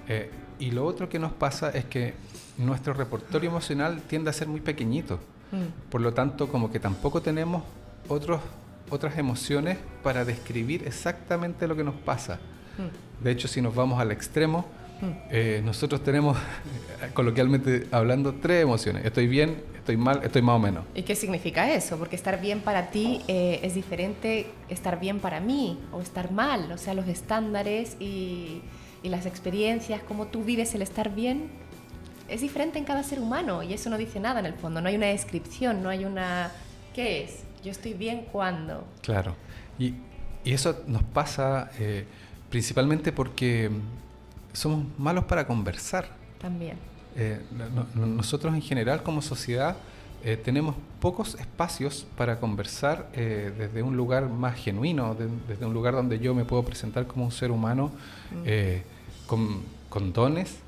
Eh, 0.08 0.28
y 0.58 0.72
lo 0.72 0.84
otro 0.84 1.08
que 1.08 1.20
nos 1.20 1.30
pasa 1.30 1.70
es 1.70 1.84
que 1.84 2.14
nuestro 2.58 2.92
repertorio 2.92 3.48
emocional 3.48 4.02
tiende 4.02 4.28
a 4.28 4.32
ser 4.32 4.48
muy 4.48 4.60
pequeñito. 4.60 5.20
Mm. 5.52 5.88
Por 5.88 6.00
lo 6.00 6.12
tanto, 6.12 6.48
como 6.48 6.72
que 6.72 6.80
tampoco 6.80 7.22
tenemos 7.22 7.62
otros 8.08 8.40
otras 8.90 9.16
emociones 9.18 9.78
para 10.02 10.24
describir 10.24 10.82
exactamente 10.84 11.68
lo 11.68 11.76
que 11.76 11.84
nos 11.84 11.94
pasa. 11.94 12.40
Mm. 12.76 13.22
De 13.22 13.30
hecho, 13.30 13.46
si 13.46 13.62
nos 13.62 13.72
vamos 13.72 14.00
al 14.00 14.10
extremo. 14.10 14.66
Eh, 15.30 15.62
nosotros 15.64 16.02
tenemos, 16.02 16.36
coloquialmente 17.14 17.86
hablando, 17.90 18.34
tres 18.34 18.62
emociones. 18.62 19.04
Estoy 19.04 19.26
bien, 19.26 19.62
estoy 19.76 19.96
mal, 19.96 20.20
estoy 20.22 20.42
más 20.42 20.56
o 20.56 20.58
menos. 20.58 20.84
¿Y 20.94 21.02
qué 21.02 21.14
significa 21.14 21.72
eso? 21.72 21.98
Porque 21.98 22.16
estar 22.16 22.40
bien 22.40 22.60
para 22.60 22.90
ti 22.90 23.22
eh, 23.28 23.60
es 23.62 23.74
diferente 23.74 24.46
estar 24.68 25.00
bien 25.00 25.20
para 25.20 25.40
mí 25.40 25.78
o 25.92 26.00
estar 26.00 26.30
mal. 26.32 26.70
O 26.72 26.78
sea, 26.78 26.94
los 26.94 27.08
estándares 27.08 27.96
y, 28.00 28.62
y 29.02 29.08
las 29.08 29.26
experiencias, 29.26 30.02
cómo 30.06 30.26
tú 30.26 30.44
vives 30.44 30.74
el 30.74 30.82
estar 30.82 31.14
bien, 31.14 31.48
es 32.28 32.40
diferente 32.40 32.78
en 32.78 32.84
cada 32.84 33.02
ser 33.02 33.20
humano 33.20 33.62
y 33.62 33.72
eso 33.72 33.90
no 33.90 33.98
dice 33.98 34.20
nada 34.20 34.40
en 34.40 34.46
el 34.46 34.54
fondo. 34.54 34.80
No 34.80 34.88
hay 34.88 34.96
una 34.96 35.06
descripción, 35.06 35.82
no 35.82 35.88
hay 35.88 36.04
una... 36.04 36.52
¿Qué 36.94 37.24
es? 37.24 37.44
Yo 37.64 37.70
estoy 37.70 37.94
bien 37.94 38.26
cuando. 38.30 38.84
Claro. 39.02 39.34
Y, 39.78 39.94
y 40.44 40.52
eso 40.52 40.82
nos 40.86 41.02
pasa 41.02 41.70
eh, 41.78 42.04
principalmente 42.48 43.12
porque 43.12 43.70
somos 44.52 44.84
malos 44.98 45.24
para 45.24 45.46
conversar. 45.46 46.08
También. 46.40 46.76
Eh, 47.16 47.40
nosotros 47.94 48.54
en 48.54 48.62
general 48.62 49.02
como 49.02 49.20
sociedad 49.20 49.76
eh, 50.22 50.36
tenemos 50.36 50.76
pocos 51.00 51.34
espacios 51.34 52.06
para 52.16 52.38
conversar 52.38 53.10
desde 53.12 53.82
un 53.82 53.96
lugar 53.96 54.28
más 54.28 54.56
genuino, 54.56 55.16
desde 55.48 55.64
un 55.64 55.72
lugar 55.72 55.94
donde 55.94 56.18
yo 56.18 56.34
me 56.34 56.44
puedo 56.44 56.62
presentar 56.62 57.06
como 57.06 57.24
un 57.24 57.32
ser 57.32 57.50
humano 57.50 57.90
mm. 58.30 59.26
con, 59.26 59.62
con, 59.88 60.12
dones 60.12 60.58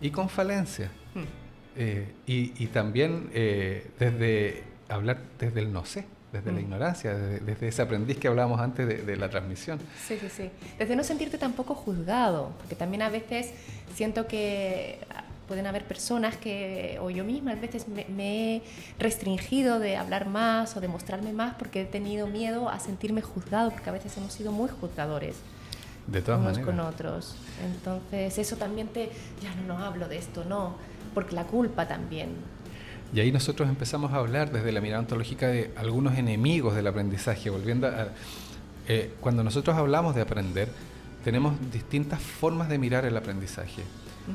y 0.00 0.10
con 0.10 0.28
falencias. 0.28 0.90
Mm. 1.14 1.80
Y, 2.26 2.62
y, 2.62 2.66
también 2.66 3.30
desde 3.32 4.64
hablar 4.88 5.20
desde 5.38 5.60
el 5.60 5.72
no 5.72 5.84
sé 5.86 6.04
desde 6.32 6.52
la 6.52 6.58
mm. 6.58 6.62
ignorancia, 6.62 7.14
desde, 7.14 7.68
ese 7.68 7.82
aprendiz 7.82 8.18
que 8.18 8.28
hablábamos 8.28 8.60
antes 8.60 9.06
de, 9.06 9.16
la 9.16 9.30
transmisión. 9.30 9.78
Sí, 10.06 10.18
sí, 10.20 10.28
sí. 10.28 10.50
Desde 10.78 10.94
no 10.94 11.02
sentirte 11.02 11.38
tampoco 11.38 11.74
juzgado, 11.74 12.52
porque 12.58 12.74
también 12.74 13.02
a 13.02 13.08
veces 13.08 13.52
siento 13.94 14.26
que 14.26 14.98
pueden 15.46 15.66
haber 15.66 15.84
personas 15.84 16.36
que, 16.36 16.98
o 17.00 17.08
yo 17.08 17.24
misma 17.24 17.52
a 17.52 17.54
veces 17.54 17.86
me, 17.88 18.56
he 18.56 18.62
restringido 18.98 19.78
de 19.78 19.96
hablar 19.96 20.28
más 20.28 20.76
o 20.76 20.80
de 20.80 20.88
mostrarme 20.88 21.32
más 21.32 21.54
porque 21.54 21.82
he 21.82 21.84
tenido 21.86 22.26
miedo 22.26 22.68
a 22.68 22.78
sentirme 22.78 23.22
juzgado, 23.22 23.70
porque 23.70 23.88
a 23.88 23.92
veces 23.94 24.14
hemos 24.18 24.32
sido 24.32 24.52
muy 24.52 24.68
juzgadores. 24.68 25.36
De 26.06 26.22
todas 26.22 26.40
unos 26.40 26.58
con 26.58 26.80
otros. 26.80 27.36
Entonces, 27.64 28.38
eso 28.38 28.56
también 28.56 28.88
te, 28.88 29.10
ya 29.42 29.54
no, 29.54 29.78
no 29.78 29.84
hablo 29.84 30.08
de 30.08 30.18
esto, 30.18 30.44
no, 30.44 30.74
porque 31.14 31.34
la 31.34 31.44
culpa 31.44 31.88
también 31.88 32.28
y 33.14 33.20
ahí 33.20 33.32
nosotros 33.32 33.68
empezamos 33.68 34.12
a 34.12 34.16
hablar 34.16 34.52
desde 34.52 34.70
la 34.70 34.80
mirada 34.80 35.00
ontológica 35.00 35.48
de 35.48 35.70
algunos 35.76 36.18
enemigos 36.18 36.74
del 36.74 36.86
aprendizaje, 36.86 37.48
volviendo 37.50 37.86
a... 37.86 38.08
Eh, 38.86 39.12
cuando 39.20 39.42
nosotros 39.42 39.76
hablamos 39.76 40.14
de 40.14 40.22
aprender, 40.22 40.68
tenemos 41.24 41.54
distintas 41.72 42.20
formas 42.20 42.68
de 42.68 42.78
mirar 42.78 43.04
el 43.04 43.16
aprendizaje. 43.16 43.82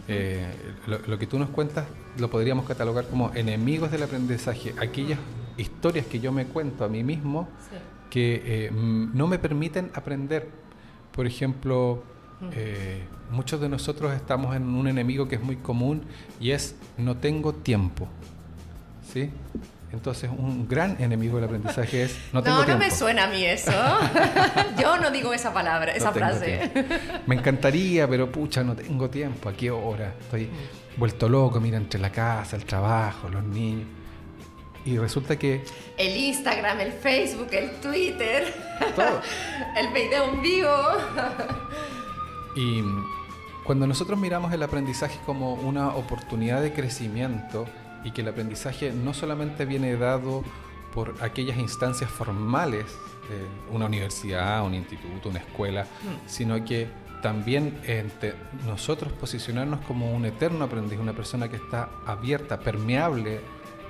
Eh, 0.08 0.48
lo, 0.88 1.20
que 1.20 1.28
tú 1.28 1.38
nos 1.38 1.50
cuentas 1.50 1.86
lo 2.18 2.28
podríamos 2.28 2.66
catalogar 2.66 3.06
como 3.08 3.32
enemigos 3.36 3.92
del 3.92 4.02
aprendizaje, 4.02 4.74
aquellas 4.82 5.20
historias 5.56 6.08
que 6.08 6.20
yo 6.20 6.32
me 6.32 6.46
cuento 6.46 6.84
a 6.84 6.90
mí 6.90 7.04
mismo 7.04 7.48
que 8.10 8.42
eh, 8.44 8.72
no 8.72 9.28
me 9.28 9.38
permiten 9.38 9.92
aprender. 9.94 10.50
Por 11.12 11.28
ejemplo, 11.28 12.04
muchos 13.30 13.62
de 13.62 13.70
nosotros 13.70 14.14
estamos 14.14 14.56
en 14.56 14.64
un 14.64 14.88
enemigo 14.88 15.28
que 15.28 15.36
es 15.36 15.44
muy 15.44 15.58
común 15.58 16.04
y 16.40 16.52
es 16.52 16.76
no 16.98 17.18
tengo 17.18 17.54
tiempo. 17.54 18.08
¿Sí? 19.14 19.30
Entonces, 19.92 20.28
un 20.36 20.68
gran 20.68 20.98
enemigo 21.00 21.36
del 21.36 21.46
aprendizaje 21.46 22.04
es 22.04 22.18
no 22.34 22.42
tengo 22.42 22.62
No, 22.62 22.66
no 22.66 22.78
me 22.80 22.90
suena 22.90 23.26
a 23.26 23.28
mí 23.28 23.46
eso. 23.46 23.72
Yo 24.82 24.98
no 24.98 25.12
digo 25.12 25.34
esa 25.36 25.54
palabra, 25.54 25.92
esa 25.94 26.12
frase. 26.12 26.72
Me 27.28 27.36
encantaría, 27.36 28.08
pero 28.08 28.32
pucha, 28.32 28.64
no 28.64 28.76
tengo 28.76 29.08
tiempo. 29.12 29.50
¿A 29.50 29.54
qué 29.54 29.70
hora? 29.70 30.16
Estoy 30.20 30.46
mm. 30.46 31.00
vuelto 31.00 31.30
loco, 31.30 31.60
mira, 31.60 31.78
entre 31.78 32.00
la 32.00 32.12
casa, 32.12 32.56
el 32.56 32.66
trabajo, 32.66 33.30
los 33.30 33.44
niños. 33.44 33.88
Y 34.84 34.98
resulta 34.98 35.38
que... 35.38 35.64
El 35.96 36.18
Instagram, 36.18 36.80
el 36.80 36.92
Facebook, 36.92 37.50
el 37.52 37.72
Twitter. 37.80 38.52
Todo. 38.96 39.22
el 39.78 39.94
video 39.94 40.34
en 40.34 40.42
vivo. 40.42 40.76
y 42.56 42.82
cuando 43.64 43.86
nosotros 43.86 44.20
miramos 44.20 44.52
el 44.52 44.64
aprendizaje 44.64 45.20
como 45.26 45.54
una 45.54 45.90
oportunidad 45.90 46.62
de 46.62 46.74
crecimiento, 46.74 47.66
y 48.04 48.12
que 48.12 48.22
el 48.22 48.28
aprendizaje 48.28 48.92
no 48.92 49.14
solamente 49.14 49.66
viene 49.66 49.96
dado 49.96 50.44
por 50.94 51.16
aquellas 51.22 51.58
instancias 51.58 52.10
formales, 52.10 52.86
una 53.72 53.86
universidad, 53.86 54.64
un 54.66 54.76
instituto, 54.76 55.30
una 55.30 55.40
escuela, 55.40 55.84
mm. 55.84 56.28
sino 56.28 56.64
que 56.66 56.88
también 57.22 57.80
nosotros 58.68 59.14
posicionarnos 59.14 59.80
como 59.86 60.14
un 60.14 60.26
eterno 60.26 60.66
aprendiz, 60.66 61.00
una 61.00 61.14
persona 61.14 61.48
que 61.50 61.56
está 61.56 61.90
abierta, 62.06 62.60
permeable 62.60 63.40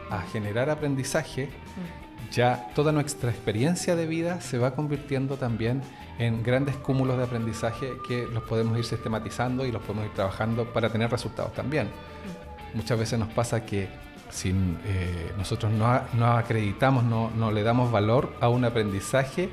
a 0.10 0.22
generar 0.22 0.70
aprendizaje, 0.70 1.48
mm. 1.48 2.32
ya 2.32 2.70
toda 2.76 2.92
nuestra 2.92 3.32
experiencia 3.32 3.96
de 3.96 4.06
vida 4.06 4.40
se 4.40 4.60
va 4.60 4.76
convirtiendo 4.76 5.36
también 5.38 5.82
en 6.20 6.44
grandes 6.44 6.76
cúmulos 6.76 7.18
de 7.18 7.24
aprendizaje 7.24 7.94
que 8.08 8.28
los 8.28 8.44
podemos 8.44 8.78
ir 8.78 8.86
sistematizando 8.86 9.66
y 9.66 9.72
los 9.72 9.82
podemos 9.82 10.06
ir 10.06 10.14
trabajando 10.14 10.72
para 10.72 10.90
tener 10.90 11.10
resultados 11.10 11.54
también. 11.54 11.88
Mm. 11.88 12.33
Muchas 12.74 12.98
veces 12.98 13.20
nos 13.20 13.30
pasa 13.30 13.66
que 13.66 13.88
si 14.34 14.50
eh, 14.50 15.32
nosotros 15.38 15.72
no, 15.72 16.26
acreditamos, 16.26 17.04
no, 17.04 17.52
le 17.52 17.64
damos 17.64 17.92
valor 17.92 18.34
a 18.42 18.50
un 18.50 18.66
aprendizaje 18.66 19.50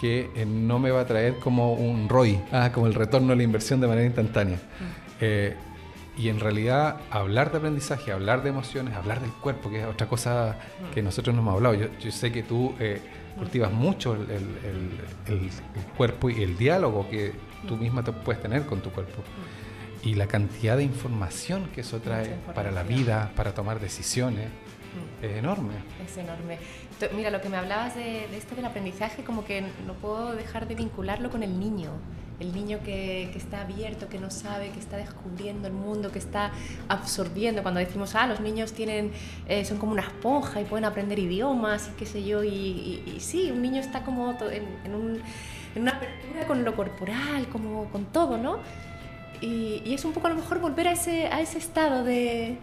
que 0.00 0.30
eh, 0.34 0.46
no 0.46 0.78
me 0.78 0.90
va 0.90 1.02
a 1.02 1.06
traer 1.06 1.38
como 1.38 1.74
un 1.74 2.08
ROI, 2.08 2.40
ah, 2.52 2.70
como 2.72 2.86
el 2.86 2.94
retorno 2.94 3.32
a 3.32 3.36
la 3.36 3.42
inversión 3.42 3.80
de 3.80 3.86
manera 3.86 4.06
instantánea. 4.06 4.58
Eh, 5.20 5.54
y 6.16 6.30
en 6.30 6.40
realidad 6.40 6.96
hablar 7.10 7.52
de 7.52 7.58
aprendizaje, 7.58 8.10
hablar 8.10 8.42
de 8.42 8.48
emociones, 8.48 8.94
hablar 8.94 9.20
del 9.20 9.30
cuerpo, 9.30 9.70
que 9.70 9.80
es 9.80 9.86
otra 9.86 10.08
cosa 10.08 10.56
que 10.94 11.02
nosotros 11.02 11.34
no 11.34 11.42
hemos 11.42 11.54
hablado. 11.54 11.74
Yo, 11.74 12.10
sé 12.10 12.32
que 12.32 12.42
tú 12.42 12.74
cultivas 13.36 13.72
mucho 13.72 14.14
el, 14.14 14.90
cuerpo 15.96 16.28
y 16.28 16.42
el 16.42 16.56
diálogo 16.56 17.08
que 17.08 17.32
tú 17.68 17.76
misma 17.76 18.02
te 18.02 18.10
puedes 18.10 18.42
tener 18.42 18.66
con 18.66 18.80
tu 18.80 18.90
cuerpo 18.90 19.22
y 20.08 20.14
la 20.14 20.26
cantidad 20.26 20.78
de 20.78 20.84
información 20.84 21.68
que 21.74 21.82
eso 21.82 22.00
trae 22.00 22.34
para 22.54 22.70
la 22.70 22.82
vida, 22.82 23.30
para 23.36 23.52
tomar 23.52 23.78
decisiones, 23.78 24.46
mm. 24.46 25.24
es 25.24 25.36
enorme. 25.36 25.74
Es 26.02 26.16
enorme. 26.16 26.58
Mira, 27.14 27.30
lo 27.30 27.42
que 27.42 27.50
me 27.50 27.58
hablabas 27.58 27.94
de, 27.94 28.24
esto 28.34 28.54
del 28.54 28.64
aprendizaje, 28.64 29.22
como 29.22 29.44
que 29.44 29.60
no 29.86 29.92
puedo 30.00 30.34
dejar 30.34 30.66
de 30.66 30.76
vincularlo 30.76 31.28
con 31.28 31.42
el 31.42 31.60
niño. 31.60 31.90
El 32.40 32.54
niño 32.54 32.78
que, 32.82 33.28
que, 33.32 33.38
está 33.38 33.62
abierto, 33.62 34.08
que 34.08 34.18
no 34.18 34.30
sabe, 34.30 34.70
que 34.70 34.78
está 34.78 34.96
descubriendo 34.96 35.66
el 35.66 35.74
mundo, 35.74 36.10
que 36.10 36.20
está 36.20 36.52
absorbiendo. 36.88 37.62
Cuando 37.62 37.80
decimos, 37.80 38.14
ah, 38.14 38.26
los 38.26 38.40
niños 38.40 38.72
tienen, 38.72 39.12
eh, 39.46 39.66
son 39.66 39.76
como 39.76 39.92
una 39.92 40.02
esponja 40.02 40.60
y 40.62 40.64
pueden 40.64 40.86
aprender 40.86 41.18
idiomas 41.18 41.90
y 41.92 41.98
qué 41.98 42.06
sé 42.06 42.24
yo. 42.24 42.42
Y, 42.44 43.18
sí, 43.18 43.50
un 43.50 43.60
niño 43.60 43.80
está 43.80 44.04
como 44.04 44.38
en, 44.50 44.64
en, 44.84 44.94
un, 44.94 45.20
en 45.74 45.82
una 45.82 45.90
apertura 45.90 46.46
con 46.46 46.64
lo 46.64 46.74
corporal, 46.74 47.46
como 47.48 47.90
con 47.90 48.06
todo, 48.06 48.38
¿no? 48.38 48.60
Y, 49.40 49.94
es 49.94 50.04
un 50.04 50.12
poco 50.12 50.26
a 50.26 50.30
lo 50.30 50.36
mejor 50.36 50.60
volver 50.60 50.88
a 50.88 50.92
ese, 50.92 51.26
a 51.26 51.40
ese 51.40 51.58
estado 51.58 52.04
de, 52.04 52.58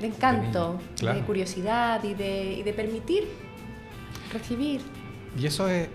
de 0.00 0.06
encanto, 0.06 0.80
de 1.00 1.20
curiosidad 1.22 2.02
y 2.04 2.14
de, 2.14 2.54
y 2.54 2.62
de, 2.62 2.72
permitir 2.72 3.28
recibir. 4.32 4.80
Y 5.38 5.46
eso 5.46 5.68
es, 5.68 5.88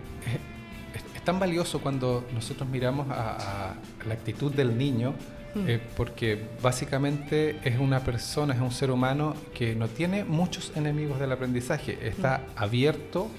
es, 1.15 1.24
tan 1.24 1.39
valioso 1.39 1.79
cuando 1.79 2.25
nosotros 2.33 2.67
miramos 2.67 3.07
a, 3.10 3.75
la 4.05 4.13
actitud 4.13 4.51
del 4.51 4.77
niño, 4.77 5.13
mm. 5.55 5.69
eh, 5.69 5.81
porque 5.95 6.50
básicamente 6.62 7.60
es 7.63 7.79
una 7.79 8.01
persona, 8.01 8.53
es 8.53 8.60
un 8.60 8.72
ser 8.72 8.91
humano 8.91 9.33
que 9.53 9.74
no 9.74 9.88
tiene 9.88 10.25
muchos 10.25 10.74
enemigos 10.75 11.19
del 11.19 11.31
aprendizaje, 11.31 11.98
está 12.07 12.39
mm. 12.39 12.63
abierto 12.63 13.29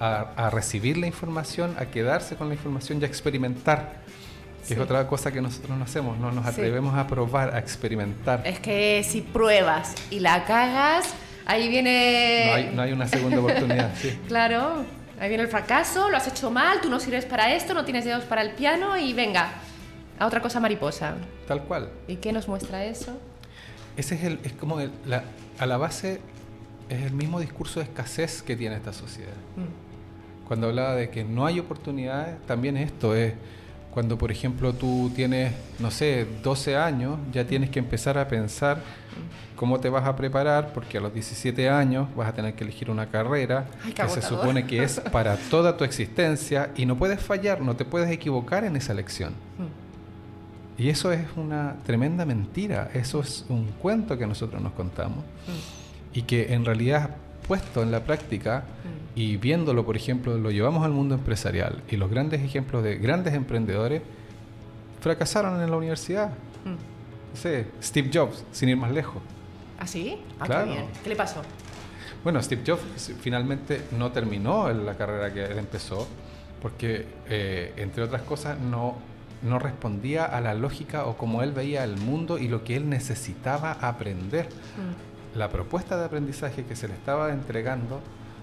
a, 0.00 0.50
recibir 0.50 0.96
la 0.96 1.06
información, 1.06 1.74
a 1.78 1.86
quedarse 1.86 2.36
con 2.36 2.48
la 2.48 2.54
información 2.54 3.00
y 3.00 3.04
a 3.04 3.06
experimentar. 3.06 4.02
Que 4.66 4.74
es 4.74 4.80
otra 4.80 5.06
cosa 5.06 5.32
que 5.32 5.40
nosotros 5.40 5.78
no 5.78 5.84
hacemos, 5.84 6.18
no 6.18 6.30
nos 6.30 6.44
atrevemos 6.46 6.94
a 6.96 7.06
probar, 7.06 7.54
a 7.54 7.58
experimentar. 7.58 8.42
Es 8.44 8.60
que 8.60 9.02
si 9.02 9.22
pruebas 9.22 9.94
y 10.10 10.20
la 10.20 10.44
cagas, 10.44 11.14
ahí 11.46 11.68
viene... 11.68 12.44
No 12.46 12.54
hay, 12.54 12.70
no 12.74 12.82
hay 12.82 12.92
una 12.92 13.08
segunda 13.08 13.40
oportunidad, 13.40 13.94
sí. 13.96 14.18
Claro, 14.28 14.84
ahí 15.18 15.28
viene 15.28 15.44
el 15.44 15.48
fracaso, 15.48 16.10
lo 16.10 16.16
has 16.16 16.28
hecho 16.28 16.50
mal, 16.50 16.80
tú 16.80 16.90
no 16.90 17.00
sirves 17.00 17.24
para 17.24 17.54
esto, 17.54 17.72
no 17.72 17.84
tienes 17.84 18.04
dedos 18.04 18.24
para 18.24 18.42
el 18.42 18.50
piano 18.50 18.98
y 18.98 19.14
venga, 19.14 19.52
a 20.18 20.26
otra 20.26 20.42
cosa 20.42 20.60
mariposa. 20.60 21.14
Tal 21.46 21.62
cual. 21.62 21.90
¿Y 22.06 22.16
qué 22.16 22.32
nos 22.32 22.46
muestra 22.48 22.84
eso? 22.84 23.18
Ese 23.96 24.16
es, 24.16 24.24
el, 24.24 24.40
es 24.44 24.52
como 24.52 24.80
la, 25.06 25.24
a 25.58 25.66
la 25.66 25.76
base 25.76 26.20
es 26.88 27.02
el 27.02 27.12
mismo 27.12 27.40
discurso 27.40 27.80
de 27.80 27.86
escasez 27.86 28.42
que 28.42 28.56
tiene 28.56 28.76
esta 28.76 28.92
sociedad. 28.92 29.34
Mm. 29.56 30.46
Cuando 30.46 30.68
hablaba 30.68 30.94
de 30.94 31.10
que 31.10 31.24
no 31.24 31.46
hay 31.46 31.58
oportunidades, 31.58 32.40
también 32.46 32.76
esto 32.76 33.14
es 33.14 33.34
cuando, 33.98 34.16
por 34.16 34.30
ejemplo, 34.30 34.72
tú 34.72 35.10
tienes, 35.12 35.52
no 35.80 35.90
sé, 35.90 36.24
12 36.44 36.76
años, 36.76 37.18
ya 37.32 37.44
tienes 37.44 37.68
que 37.68 37.80
empezar 37.80 38.16
a 38.16 38.28
pensar 38.28 38.80
cómo 39.56 39.80
te 39.80 39.88
vas 39.88 40.06
a 40.06 40.14
preparar, 40.14 40.72
porque 40.72 40.98
a 40.98 41.00
los 41.00 41.12
17 41.12 41.68
años 41.68 42.06
vas 42.14 42.28
a 42.28 42.32
tener 42.32 42.54
que 42.54 42.62
elegir 42.62 42.92
una 42.92 43.06
carrera 43.06 43.66
que 43.92 44.08
se 44.08 44.22
supone 44.22 44.68
que 44.68 44.84
es 44.84 45.00
para 45.12 45.36
toda 45.36 45.76
tu 45.76 45.82
existencia 45.82 46.70
y 46.76 46.86
no 46.86 46.96
puedes 46.96 47.20
fallar, 47.20 47.60
no 47.60 47.74
te 47.74 47.84
puedes 47.84 48.08
equivocar 48.08 48.62
en 48.62 48.76
esa 48.76 48.92
elección. 48.92 49.32
Mm. 49.58 50.80
Y 50.80 50.90
eso 50.90 51.10
es 51.10 51.22
una 51.34 51.74
tremenda 51.84 52.24
mentira, 52.24 52.92
eso 52.94 53.18
es 53.18 53.46
un 53.48 53.66
cuento 53.82 54.16
que 54.16 54.28
nosotros 54.28 54.62
nos 54.62 54.74
contamos. 54.74 55.24
Mm 55.48 55.78
y 56.12 56.22
que 56.22 56.52
en 56.54 56.64
realidad 56.64 57.10
puesto 57.48 57.82
en 57.82 57.90
la 57.90 58.04
práctica 58.04 58.60
mm. 58.60 59.18
y 59.18 59.36
viéndolo, 59.38 59.84
por 59.84 59.96
ejemplo, 59.96 60.36
lo 60.36 60.50
llevamos 60.50 60.84
al 60.84 60.92
mundo 60.92 61.14
empresarial 61.14 61.82
y 61.90 61.96
los 61.96 62.10
grandes 62.10 62.42
ejemplos 62.42 62.84
de 62.84 62.96
grandes 62.98 63.34
emprendedores 63.34 64.02
fracasaron 65.00 65.60
en 65.60 65.70
la 65.70 65.76
universidad. 65.76 66.28
Mm. 66.64 67.36
Sé, 67.36 67.66
Steve 67.82 68.10
Jobs, 68.12 68.44
sin 68.52 68.68
ir 68.68 68.76
más 68.76 68.92
lejos. 68.92 69.22
¿Ah, 69.80 69.86
sí? 69.86 70.18
Ah, 70.38 70.46
claro. 70.46 70.72
qué, 70.72 70.84
¿Qué 71.02 71.08
le 71.08 71.16
pasó? 71.16 71.40
Bueno, 72.22 72.42
Steve 72.42 72.62
Jobs 72.66 73.12
finalmente 73.20 73.82
no 73.96 74.12
terminó 74.12 74.70
la 74.70 74.96
carrera 74.96 75.32
que 75.32 75.44
él 75.44 75.58
empezó 75.58 76.06
porque, 76.60 77.06
eh, 77.28 77.72
entre 77.76 78.02
otras 78.02 78.22
cosas, 78.22 78.58
no, 78.58 78.96
no 79.42 79.58
respondía 79.58 80.24
a 80.24 80.40
la 80.40 80.52
lógica 80.54 81.06
o 81.06 81.16
como 81.16 81.42
él 81.42 81.52
veía 81.52 81.84
el 81.84 81.96
mundo 81.96 82.36
y 82.36 82.48
lo 82.48 82.64
que 82.64 82.76
él 82.76 82.90
necesitaba 82.90 83.72
aprender. 83.72 84.46
Mm 84.46 85.07
la 85.34 85.48
propuesta 85.48 85.96
de 85.96 86.04
aprendizaje 86.04 86.64
que 86.64 86.76
se 86.76 86.88
le 86.88 86.94
estaba 86.94 87.32
entregando 87.32 88.00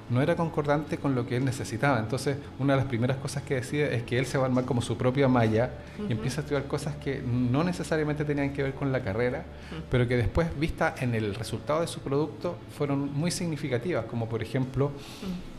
no 0.09 0.21
era 0.21 0.35
concordante 0.35 0.97
con 0.97 1.15
lo 1.15 1.25
que 1.25 1.37
él 1.37 1.45
necesitaba. 1.45 1.99
Entonces, 1.99 2.37
una 2.59 2.73
de 2.73 2.77
las 2.77 2.87
primeras 2.87 3.17
cosas 3.17 3.43
que 3.43 3.55
decide 3.55 3.95
es 3.95 4.03
que 4.03 4.19
él 4.19 4.25
se 4.25 4.37
va 4.37 4.43
a 4.43 4.47
armar 4.47 4.65
como 4.65 4.81
su 4.81 4.97
propia 4.97 5.27
malla 5.27 5.71
y 6.07 6.11
empieza 6.11 6.41
a 6.41 6.43
estudiar 6.43 6.65
cosas 6.65 6.95
que 6.97 7.21
no 7.21 7.63
necesariamente 7.63 8.23
tenían 8.23 8.53
que 8.53 8.61
ver 8.61 8.73
con 8.73 8.91
la 8.91 9.03
carrera, 9.03 9.45
pero 9.89 10.07
que 10.07 10.15
después, 10.15 10.47
vista 10.59 10.93
en 10.99 11.15
el 11.15 11.33
resultado 11.33 11.81
de 11.81 11.87
su 11.87 12.01
producto, 12.01 12.55
fueron 12.77 13.13
muy 13.13 13.31
significativas, 13.31 14.05
como 14.05 14.29
por 14.29 14.41
ejemplo... 14.41 14.91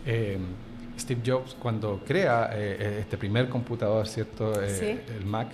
Eh, 0.04 0.38
Steve 0.98 1.20
Jobs, 1.24 1.54
cuando 1.58 2.00
crea 2.06 2.50
eh, 2.54 3.00
este 3.00 3.18
primer 3.18 3.48
computador, 3.48 4.08
¿cierto? 4.08 4.62
Eh, 4.62 5.04
el 5.18 5.26
Mac, 5.26 5.48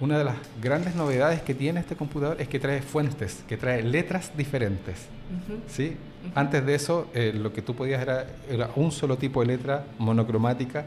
una 0.00 0.16
de 0.16 0.24
las 0.24 0.36
grandes 0.62 0.94
novedades 0.94 1.42
que 1.42 1.54
tiene 1.54 1.80
este 1.80 1.94
computador 1.94 2.40
es 2.40 2.48
que 2.48 2.58
trae 2.58 2.80
fuentes, 2.80 3.44
que 3.46 3.56
trae 3.56 3.82
letras 3.82 4.32
diferentes. 4.36 5.06
¿sí? 5.68 5.96
Antes 6.34 6.64
de 6.64 6.74
eso, 6.74 7.08
eh, 7.14 7.32
lo 7.34 7.52
que 7.52 7.62
tú 7.62 7.74
podías 7.74 8.00
era, 8.00 8.26
era, 8.48 8.70
un 8.76 8.92
solo 8.92 9.16
tipo 9.16 9.40
de 9.40 9.48
letra 9.48 9.84
monocromática 9.98 10.86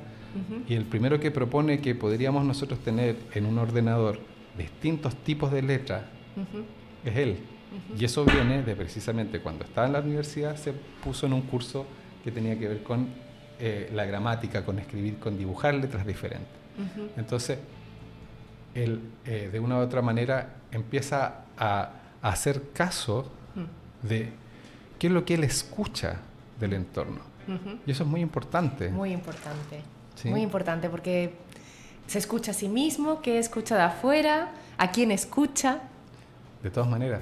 y 0.67 0.73
el 0.73 0.85
primero 0.85 1.19
que 1.19 1.29
propone 1.29 1.79
que 1.79 1.93
podríamos 1.93 2.43
nosotros 2.43 2.79
tener 2.79 3.15
en 3.33 3.45
un 3.45 3.59
ordenador 3.59 4.19
distintos 4.57 5.15
tipos 5.17 5.51
de 5.51 5.61
letras 5.61 6.03
es 7.05 7.15
él. 7.15 7.37
Y 7.97 8.05
eso 8.05 8.25
viene 8.25 8.63
de 8.63 8.75
precisamente 8.75 9.39
cuando 9.39 9.63
estaba 9.63 9.85
en 9.87 9.93
la 9.93 9.99
universidad, 9.99 10.55
se 10.55 10.73
puso 11.03 11.27
en 11.27 11.33
un 11.33 11.41
curso 11.41 11.85
que 12.23 12.31
tenía 12.31 12.57
que 12.57 12.67
ver 12.67 12.83
con 12.83 13.07
eh, 13.59 13.91
la 13.93 14.05
gramática, 14.05 14.65
con 14.65 14.79
escribir, 14.79 15.17
con 15.17 15.37
dibujar 15.37 15.75
letras 15.75 16.05
diferentes. 16.05 16.49
Entonces, 17.17 17.59
él 18.75 19.01
eh, 19.25 19.49
de 19.51 19.59
una 19.59 19.77
u 19.77 19.81
otra 19.81 20.01
manera 20.01 20.55
empieza 20.71 21.45
a, 21.57 21.89
hacer 22.21 22.71
caso 22.71 23.29
mm. 23.53 24.07
de 24.07 24.29
qué 24.97 25.07
es 25.07 25.13
lo 25.13 25.25
que 25.25 25.33
él 25.33 25.43
escucha 25.43 26.21
del 26.59 26.73
entorno. 26.73 27.19
Y 27.85 27.91
eso 27.91 28.03
es 28.03 28.09
muy 28.09 28.21
importante. 28.21 28.87
Muy 28.87 29.11
importante. 29.11 29.81
Muy 30.23 30.41
importante 30.41 30.89
porque 30.89 31.33
se 32.07 32.19
escucha 32.19 32.51
a 32.51 32.53
sí 32.53 32.69
mismo, 32.69 33.21
qué 33.21 33.39
escucha 33.39 33.75
de 33.75 33.81
afuera, 33.81 34.51
a 34.77 34.91
quién 34.91 35.11
escucha. 35.11 35.81
De 36.61 36.69
todas 36.69 36.89
maneras. 36.89 37.21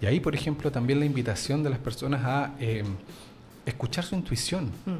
Y 0.00 0.06
ahí, 0.06 0.20
por 0.20 0.34
ejemplo, 0.34 0.70
también 0.70 1.00
la 1.00 1.06
invitación 1.06 1.64
de 1.64 1.70
las 1.70 1.80
personas 1.80 2.22
a 2.24 2.54
em, 2.60 2.86
escuchar 3.64 4.04
su 4.04 4.14
intuición. 4.14 4.66
Mm. 4.84 4.96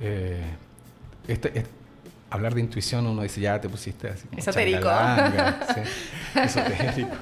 Eh, 0.00 0.44
este, 1.28 1.64
hablar 2.32 2.54
de 2.54 2.62
intuición 2.62 3.06
uno 3.06 3.22
dice, 3.22 3.40
ya 3.40 3.60
te 3.60 3.68
pusiste 3.68 4.08
así. 4.08 4.26
Esotérico. 4.36 4.88
sí, 5.74 5.80
esotérico. 6.40 7.14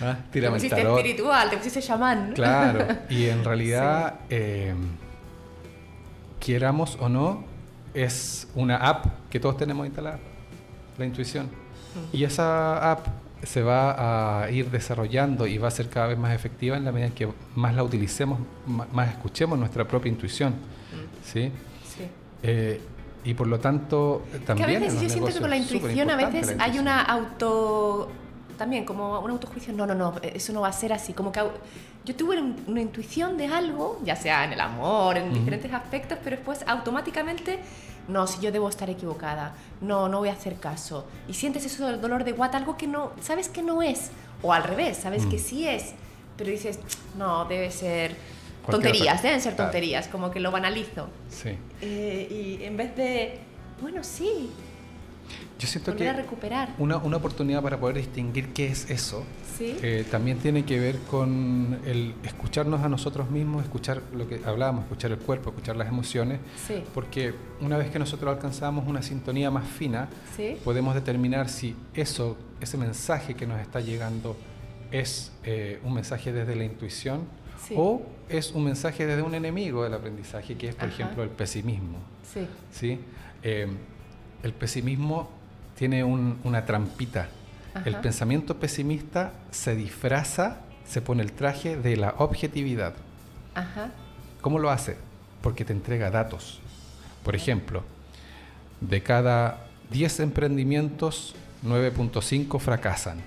¿Ah? 0.00 0.18
te 0.30 0.50
pusiste 0.50 0.80
espiritual, 0.80 1.50
te 1.50 1.56
pusiste 1.56 1.82
chamán. 1.82 2.32
Claro, 2.32 2.86
y 3.08 3.26
en 3.26 3.44
realidad, 3.44 4.20
eh, 4.30 4.72
quieramos 6.38 6.96
o 7.00 7.08
no, 7.08 7.44
es 7.92 8.48
una 8.54 8.76
app 8.76 9.06
que 9.30 9.40
todos 9.40 9.56
tenemos 9.56 9.84
instalada, 9.84 10.20
la 10.96 11.04
intuición. 11.04 11.48
Y 12.12 12.24
esa 12.24 12.92
app 12.92 13.06
se 13.42 13.62
va 13.62 14.44
a 14.44 14.50
ir 14.50 14.70
desarrollando 14.70 15.46
y 15.46 15.58
va 15.58 15.68
a 15.68 15.70
ser 15.70 15.88
cada 15.88 16.08
vez 16.08 16.18
más 16.18 16.34
efectiva 16.34 16.76
en 16.76 16.84
la 16.84 16.92
medida 16.92 17.06
en 17.06 17.14
que 17.14 17.28
más 17.54 17.74
la 17.74 17.82
utilicemos, 17.82 18.38
más 18.66 19.08
escuchemos 19.08 19.58
nuestra 19.58 19.88
propia 19.88 20.10
intuición. 20.10 20.54
¿sí? 21.24 21.50
Sí. 21.84 22.06
Eh, 22.42 22.80
y 23.26 23.34
por 23.34 23.48
lo 23.48 23.58
tanto 23.58 24.22
también... 24.46 24.68
Que 24.68 24.76
a 24.76 24.80
veces 24.80 25.02
yo 25.02 25.10
siento 25.10 25.32
que 25.32 25.40
con 25.40 25.50
la 25.50 25.56
intuición 25.56 26.10
a 26.10 26.16
veces 26.16 26.56
hay 26.58 26.78
una 26.78 27.02
auto... 27.02 28.08
También 28.56 28.86
como 28.86 29.20
un 29.20 29.30
autojuicio, 29.32 29.74
no, 29.74 29.84
no, 29.84 29.94
no, 29.94 30.14
eso 30.22 30.50
no 30.54 30.62
va 30.62 30.68
a 30.68 30.72
ser 30.72 30.90
así. 30.94 31.12
Como 31.12 31.30
que 31.30 31.42
yo 32.06 32.14
tuve 32.14 32.40
una 32.66 32.80
intuición 32.80 33.36
de 33.36 33.48
algo, 33.48 34.00
ya 34.02 34.16
sea 34.16 34.44
en 34.44 34.54
el 34.54 34.60
amor, 34.60 35.18
en 35.18 35.34
diferentes 35.34 35.70
aspectos, 35.74 36.18
pero 36.24 36.36
después 36.36 36.64
automáticamente, 36.66 37.58
no, 38.08 38.26
si 38.26 38.40
yo 38.40 38.50
debo 38.52 38.70
estar 38.70 38.88
equivocada, 38.88 39.52
no, 39.82 40.08
no 40.08 40.20
voy 40.20 40.30
a 40.30 40.32
hacer 40.32 40.56
caso. 40.56 41.04
Y 41.28 41.34
sientes 41.34 41.66
eso 41.66 41.86
del 41.86 42.00
dolor 42.00 42.24
de 42.24 42.32
guata, 42.32 42.56
algo 42.56 42.78
que 42.78 42.86
no, 42.86 43.10
sabes 43.20 43.50
que 43.50 43.62
no 43.62 43.82
es, 43.82 44.10
o 44.40 44.54
al 44.54 44.62
revés, 44.62 44.96
sabes 44.96 45.26
que 45.26 45.36
mm. 45.36 45.40
sí 45.40 45.68
es, 45.68 45.92
pero 46.38 46.48
dices, 46.50 46.78
no, 47.18 47.44
debe 47.44 47.70
ser 47.70 48.16
tonterías, 48.66 49.22
deben 49.22 49.40
ser 49.40 49.56
tonterías, 49.56 50.08
como 50.08 50.30
que 50.30 50.40
lo 50.40 50.50
banalizo. 50.50 51.08
Sí. 51.28 51.50
Eh, 51.80 52.58
y 52.60 52.64
en 52.64 52.76
vez 52.76 52.96
de, 52.96 53.38
bueno, 53.80 54.02
sí. 54.02 54.50
Yo 55.58 55.66
siento 55.66 55.96
que 55.96 56.12
recuperar. 56.12 56.74
Una, 56.78 56.98
una, 56.98 57.16
oportunidad 57.16 57.62
para 57.62 57.80
poder 57.80 57.96
distinguir 57.96 58.52
qué 58.52 58.66
es 58.68 58.90
eso 58.90 59.24
eh, 59.60 60.04
también 60.10 60.38
tiene 60.38 60.64
que 60.64 60.78
ver 60.78 60.98
con 61.10 61.80
el 61.86 62.14
escucharnos 62.24 62.82
a 62.82 62.88
nosotros 62.88 63.30
mismos, 63.30 63.64
escuchar 63.64 64.02
lo 64.14 64.28
que 64.28 64.40
hablábamos, 64.44 64.84
escuchar 64.84 65.12
el 65.12 65.18
cuerpo, 65.18 65.50
escuchar 65.50 65.76
las 65.76 65.88
emociones, 65.88 66.40
sí. 66.66 66.84
porque 66.92 67.34
una 67.60 67.78
vez 67.78 67.90
que 67.90 67.98
nosotros 67.98 68.34
alcanzamos 68.34 68.86
una 68.86 69.02
sintonía 69.02 69.50
más 69.50 69.66
fina, 69.66 70.08
podemos 70.64 70.94
determinar 70.94 71.48
si 71.48 71.74
eso, 71.94 72.36
ese 72.60 72.76
mensaje 72.76 73.34
que 73.34 73.46
nos 73.46 73.60
está 73.60 73.80
llegando 73.80 74.36
es 74.90 75.32
eh, 75.44 75.80
un 75.84 75.94
mensaje 75.94 76.32
desde 76.32 76.54
la 76.54 76.64
intuición 76.64 77.22
o 77.74 78.02
es 78.28 78.52
un 78.52 78.64
mensaje 78.64 79.06
desde 79.06 79.22
un 79.22 79.34
enemigo 79.34 79.84
del 79.84 79.94
aprendizaje, 79.94 80.56
que 80.56 80.68
es, 80.68 80.74
por 80.74 80.88
ejemplo, 80.88 81.22
el 81.22 81.30
pesimismo. 81.30 81.98
Sí. 82.32 82.46
¿sí? 82.72 83.00
Em, 83.42 83.76
el 84.42 84.52
pesimismo 84.52 85.30
tiene 85.76 86.04
una 86.04 86.64
trampita. 86.64 87.28
El 87.84 87.96
pensamiento 87.96 88.56
pesimista 88.56 89.32
se 89.50 89.76
disfraza, 89.76 90.60
se 90.86 91.02
pone 91.02 91.22
el 91.22 91.32
traje 91.32 91.76
de 91.76 91.96
la 91.96 92.14
objetividad. 92.18 92.94
Ajá. 93.54 93.90
¿Cómo 94.40 94.58
lo 94.58 94.70
hace? 94.70 94.96
Porque 95.42 95.64
te 95.64 95.74
entrega 95.74 96.10
datos. 96.10 96.60
Por 97.22 97.36
ejemplo, 97.36 97.82
de 98.80 99.02
cada 99.02 99.66
10 99.90 100.20
emprendimientos, 100.20 101.34
9.5 101.64 102.58
fracasan. 102.60 103.18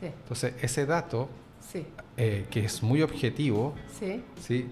Sí. 0.00 0.06
Entonces, 0.06 0.54
ese 0.60 0.84
dato 0.84 1.30
eh, 2.16 2.46
que 2.50 2.64
es 2.64 2.82
muy 2.82 3.02
objetivo, 3.02 3.74
sí. 4.40 4.66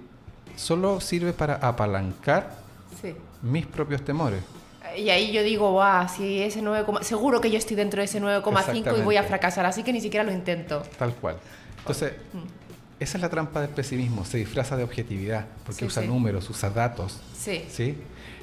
solo 0.57 1.01
sirve 1.01 1.33
para 1.33 1.55
apalancar 1.57 2.61
mis 3.43 3.67
propios 3.67 4.05
temores. 4.05 4.41
Y 4.97 5.09
ahí 5.11 5.33
yo 5.33 5.43
digo, 5.43 5.75
va, 5.75 6.07
si 6.09 6.41
ese 6.43 6.61
9, 6.63 6.87
seguro 7.03 7.41
que 7.41 7.51
yo 7.51 7.59
estoy 7.59 7.77
dentro 7.77 8.01
de 8.01 8.05
ese 8.05 8.21
9,5 8.21 8.99
y 8.99 9.03
voy 9.03 9.17
a 9.17 9.23
fracasar, 9.23 9.65
así 9.67 9.83
que 9.83 9.93
ni 9.93 10.01
siquiera 10.01 10.23
lo 10.23 10.33
intento. 10.33 10.83
Tal 10.99 11.15
cual. 11.15 11.37
Entonces, 11.79 12.13
esa 13.01 13.19
es 13.19 13.23
la 13.23 13.29
trampa 13.31 13.61
del 13.61 13.71
pesimismo, 13.71 14.25
se 14.25 14.39
disfraza 14.39 14.77
de 14.77 14.85
objetividad, 14.85 15.47
porque 15.65 15.81
Sí, 15.81 15.85
usa 15.87 16.03
sí. 16.03 16.09
números, 16.09 16.49
usa 16.51 16.71
datos. 16.71 17.19
Sí. 17.37 17.65
¿sí? 17.69 17.97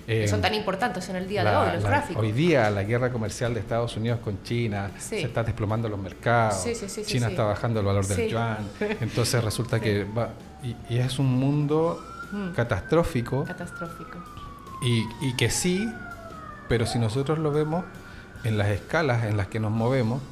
Que 0.09 0.23
Eh, 0.23 0.27
son 0.27 0.41
tan 0.41 0.55
importantes 0.55 1.07
en 1.09 1.17
el 1.17 1.27
día 1.27 1.43
la- 1.43 1.51
de 1.51 1.57
hoy, 1.67 1.73
los 1.75 1.83
la- 1.83 1.89
gráficos. 1.89 2.23
Hoy 2.23 2.31
día 2.31 2.67
la 2.71 2.81
guerra 2.81 3.11
comercial 3.11 3.53
de 3.53 3.59
Estados 3.59 3.95
Unidos 3.95 4.19
con 4.21 4.41
China 4.41 4.89
Sí. 4.97 5.19
se 5.19 5.27
está 5.27 5.43
desplomando 5.43 5.87
los 5.87 5.99
mercados. 5.99 6.55
Sí, 6.63 6.73
sí, 6.73 7.03
China 7.03 7.27
está 7.27 7.43
bajando 7.43 7.79
el 7.79 7.85
valor 7.85 8.07
del 8.07 8.27
yuan. 8.27 8.57
Entonces 9.01 9.43
resulta 9.43 9.79
que 9.79 10.05
va. 10.05 10.29
Y, 10.63 10.75
y 10.95 10.97
es 10.97 11.19
un 11.19 11.27
mundo 11.27 12.03
Mm. 12.31 12.53
catastrófico 12.55 13.43
Catastrófico. 13.43 14.17
y, 14.81 15.03
y 15.21 15.35
que 15.35 15.51
sí, 15.51 15.87
pero 16.67 16.87
si 16.87 16.97
nosotros 16.97 17.37
lo 17.37 17.51
vemos 17.51 17.85
en 18.43 18.57
las 18.57 18.69
escalas 18.69 19.25
en 19.25 19.37
las 19.37 19.45
que 19.47 19.59
nos 19.59 19.69
movemos, 19.71 20.23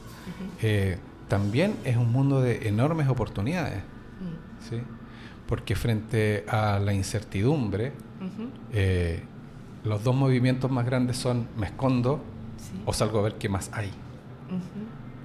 eh, 0.63 0.97
también 1.27 1.75
es 1.83 1.97
un 1.97 2.11
mundo 2.11 2.41
de 2.41 2.67
enormes 2.67 3.09
oportunidades. 3.09 3.83
Mm. 3.83 4.69
¿sí? 4.71 4.81
Porque 5.45 5.75
frente 5.75 6.45
a 6.49 6.79
la 6.79 6.93
incertidumbre, 6.93 7.93
eh, 8.73 9.23
los 9.87 10.03
dos 10.03 10.15
movimientos 10.15 10.69
más 10.71 10.85
grandes 10.85 11.17
son 11.17 11.47
me 11.57 11.65
escondo 11.67 12.21
Sí. 12.57 12.73
o 12.85 12.93
salgo 12.93 13.19
a 13.19 13.21
ver 13.23 13.35
qué 13.35 13.49
más 13.49 13.69
hay. 13.73 13.91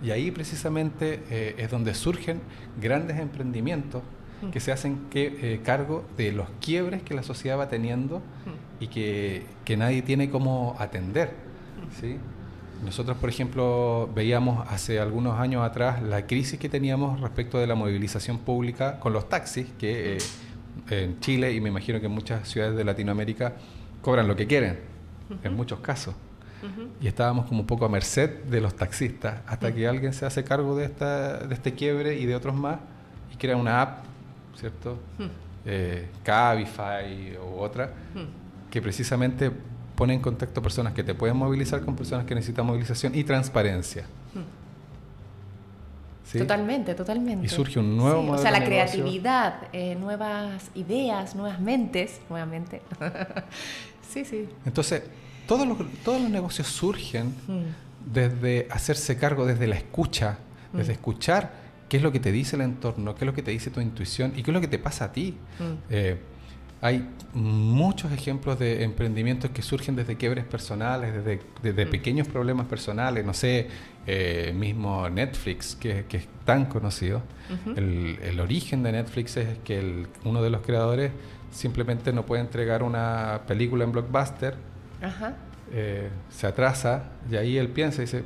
Y 0.03 0.11
ahí 0.11 0.31
precisamente 0.31 1.23
eh, 1.31 1.55
es 1.59 1.71
donde 1.71 1.95
surgen 1.95 2.41
grandes 2.81 3.19
emprendimientos 3.19 4.03
Mm. 4.43 4.51
que 4.51 4.59
se 4.59 4.73
hacen 4.73 5.03
que, 5.09 5.39
eh, 5.55 5.61
cargo 5.65 6.05
de 6.17 6.33
los 6.33 6.49
quiebres 6.61 7.03
que 7.05 7.15
la 7.15 7.23
sociedad 7.23 7.57
va 7.59 7.69
teniendo 7.69 8.19
Mm. 8.19 8.83
y 8.85 8.87
que, 8.89 9.47
que 9.65 9.77
nadie 9.77 10.03
tiene 10.03 10.31
cómo 10.31 10.75
atender. 10.81 11.31
¿sí? 12.01 12.17
Nosotros, 12.85 13.17
por 13.19 13.29
ejemplo, 13.29 14.11
veíamos 14.15 14.67
hace 14.69 14.99
algunos 14.99 15.39
años 15.39 15.63
atrás 15.63 16.03
la 16.03 16.27
crisis 16.27 16.59
que 16.59 16.69
teníamos 16.69 17.21
respecto 17.21 17.59
de 17.59 17.69
la 17.69 17.77
movilización 17.77 18.39
pública 18.39 18.99
con 18.99 19.13
los 19.13 19.29
taxis, 19.29 19.67
que 19.79 20.17
eh, 20.17 20.19
en 20.91 21.21
Chile 21.21 21.53
y 21.53 21.61
me 21.61 21.69
imagino 21.69 22.01
que 22.01 22.07
en 22.07 22.13
muchas 22.13 22.49
ciudades 22.49 22.75
de 22.77 22.83
Latinoamérica 22.83 23.55
cobran 24.03 24.29
lo 24.29 24.37
que 24.37 24.47
quieren, 24.47 24.81
en 25.43 25.55
muchos 25.55 25.81
casos. 25.81 26.15
Y 27.01 27.09
estábamos 27.09 27.47
como 27.47 27.63
un 27.63 27.67
poco 27.67 27.85
a 27.85 27.89
merced 27.89 28.45
de 28.45 28.61
los 28.61 28.77
taxistas, 28.77 29.41
hasta 29.47 29.73
que 29.75 29.89
alguien 29.89 30.13
se 30.13 30.27
hace 30.27 30.45
cargo 30.45 30.77
de, 30.77 30.85
esta, 30.85 31.39
de 31.39 31.55
este 31.55 31.75
quiebre 31.75 32.19
y 32.19 32.27
de 32.27 32.37
otros 32.37 32.55
más 32.55 32.79
y 33.33 33.37
crea 33.37 33.57
una 33.57 33.83
app, 33.83 34.05
¿cierto? 34.55 34.99
Eh, 35.65 36.09
Cabify 36.23 37.37
u 37.37 37.59
otra, 37.59 37.93
que 38.71 38.81
precisamente 38.81 39.51
pone 39.97 40.15
en 40.15 40.21
contacto 40.21 40.63
personas 40.63 40.93
que 40.93 41.03
te 41.03 41.15
pueden 41.15 41.37
movilizar 41.37 41.85
con 41.85 41.97
personas 41.97 42.27
que 42.27 42.35
necesitan 42.35 42.65
movilización 42.67 43.15
y 43.15 43.25
transparencia. 43.25 44.05
¿sí? 46.25 46.39
Totalmente, 46.39 46.95
totalmente. 46.95 47.45
Y 47.45 47.49
surge 47.49 47.79
un 47.79 47.97
nuevo 47.97 48.21
Sí, 48.21 48.27
modelo 48.27 48.39
O 48.39 48.43
sea, 48.43 48.51
la 48.53 48.61
de 48.61 48.67
creatividad, 48.67 49.55
eh, 49.73 49.97
nuevas 49.97 50.71
ideas, 50.75 51.35
nuevas 51.35 51.61
mentes, 51.61 52.21
nuevamente. 52.31 52.83
sí, 54.13 54.25
sí. 54.25 54.49
Entonces, 54.67 55.03
todos 55.47 55.67
los, 55.67 55.79
todos 56.05 56.21
los 56.21 56.31
negocios 56.31 56.67
surgen 56.69 57.35
Mm. 57.49 58.13
desde 58.13 58.67
hacerse 58.71 59.17
cargo, 59.17 59.47
desde 59.47 59.67
la 59.67 59.77
escucha, 59.77 60.39
desde 60.73 60.93
Mm. 60.93 60.97
escuchar 60.97 61.53
qué 61.89 61.97
es 61.99 62.03
lo 62.03 62.11
que 62.13 62.21
te 62.21 62.33
dice 62.33 62.57
el 62.57 62.63
entorno, 62.63 63.15
qué 63.15 63.25
es 63.25 63.27
lo 63.27 63.35
que 63.35 63.43
te 63.43 63.51
dice 63.51 63.71
tu 63.71 63.81
intuición 63.81 64.33
y 64.37 64.43
qué 64.43 64.51
es 64.51 64.55
lo 64.55 64.61
que 64.61 64.69
te 64.69 64.79
pasa 64.79 65.07
a 65.07 65.13
ti. 65.13 65.37
Mm. 65.59 65.63
Eh, 65.91 66.17
hay 66.81 67.09
muchos 67.33 68.11
ejemplos 68.11 68.59
de 68.59 68.83
emprendimientos 68.83 69.51
que 69.53 69.63
surgen 69.63 69.95
desde 69.95 70.17
quiebres 70.17 70.45
personales, 70.45 71.15
desde, 71.15 71.41
desde 71.63 71.87
Mm. 71.87 71.91
pequeños 71.91 72.27
problemas 72.29 72.67
personales, 72.67 73.25
no 73.25 73.35
sé, 73.35 73.69
eh, 74.07 74.53
mismo 74.57 75.09
Netflix, 75.09 75.77
que, 75.77 76.07
que 76.09 76.17
es 76.17 76.27
tan 76.45 76.65
conocido. 76.67 77.23
El, 77.77 78.19
el 78.23 78.41
origen 78.41 78.83
de 78.83 78.93
Netflix 78.93 79.37
es 79.37 79.59
que 79.65 79.79
el- 79.79 80.07
uno 80.25 80.43
de 80.43 80.51
los 80.51 80.63
creadores 80.63 81.13
simplemente 81.53 82.13
no 82.13 82.25
puede 82.27 82.41
entregar 82.43 82.83
una 82.83 83.43
película 83.47 83.85
en 83.85 83.93
blockbuster 83.93 84.55
Ajá. 85.01 85.35
eh, 85.73 86.09
se 86.31 86.47
atrasa 86.47 87.05
y 87.31 87.37
ahí 87.37 87.59
él 87.59 87.69
piensa 87.69 88.03
y 88.03 88.07
dice, 88.07 88.25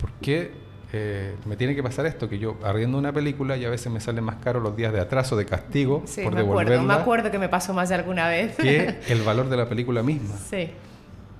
¿por 0.00 0.10
qué 0.22 0.50
eh, 0.92 1.34
me 1.46 1.56
tiene 1.56 1.74
que 1.74 1.82
pasar 1.82 2.06
esto? 2.06 2.28
Que 2.28 2.38
yo 2.38 2.56
arriendo 2.64 2.98
una 2.98 3.12
película 3.12 3.56
y 3.56 3.64
a 3.64 3.70
veces 3.70 3.92
me 3.92 4.00
salen 4.00 4.24
más 4.24 4.36
caros 4.36 4.62
los 4.62 4.76
días 4.76 4.92
de 4.92 5.00
atraso, 5.00 5.36
de 5.36 5.46
castigo 5.46 6.02
Sí, 6.06 6.22
por 6.22 6.34
me 6.34 6.40
acuerdo. 6.40 6.60
Me 6.64 6.70
devolverla 6.70 6.94
acuerdo 7.02 7.30
que 7.30 7.38
me 7.38 7.48
pasó 7.48 7.72
más 7.74 7.88
de 7.88 7.94
alguna 7.94 8.28
vez. 8.28 8.56
que 8.56 8.98
el 9.08 9.22
valor 9.22 9.48
de 9.48 9.56
la 9.56 9.68
película 9.68 10.02
misma. 10.02 10.36
sí. 10.36 10.70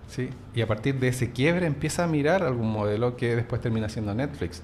¿sí? 0.09 0.29
Y 0.55 0.61
a 0.61 0.66
partir 0.66 0.97
de 1.01 1.09
ese 1.09 1.31
quiebre 1.33 1.64
empieza 1.66 2.05
a 2.05 2.07
mirar 2.07 2.42
algún 2.42 2.71
modelo 2.71 3.16
que 3.16 3.35
después 3.35 3.62
termina 3.62 3.88
siendo 3.88 4.14
Netflix. 4.14 4.61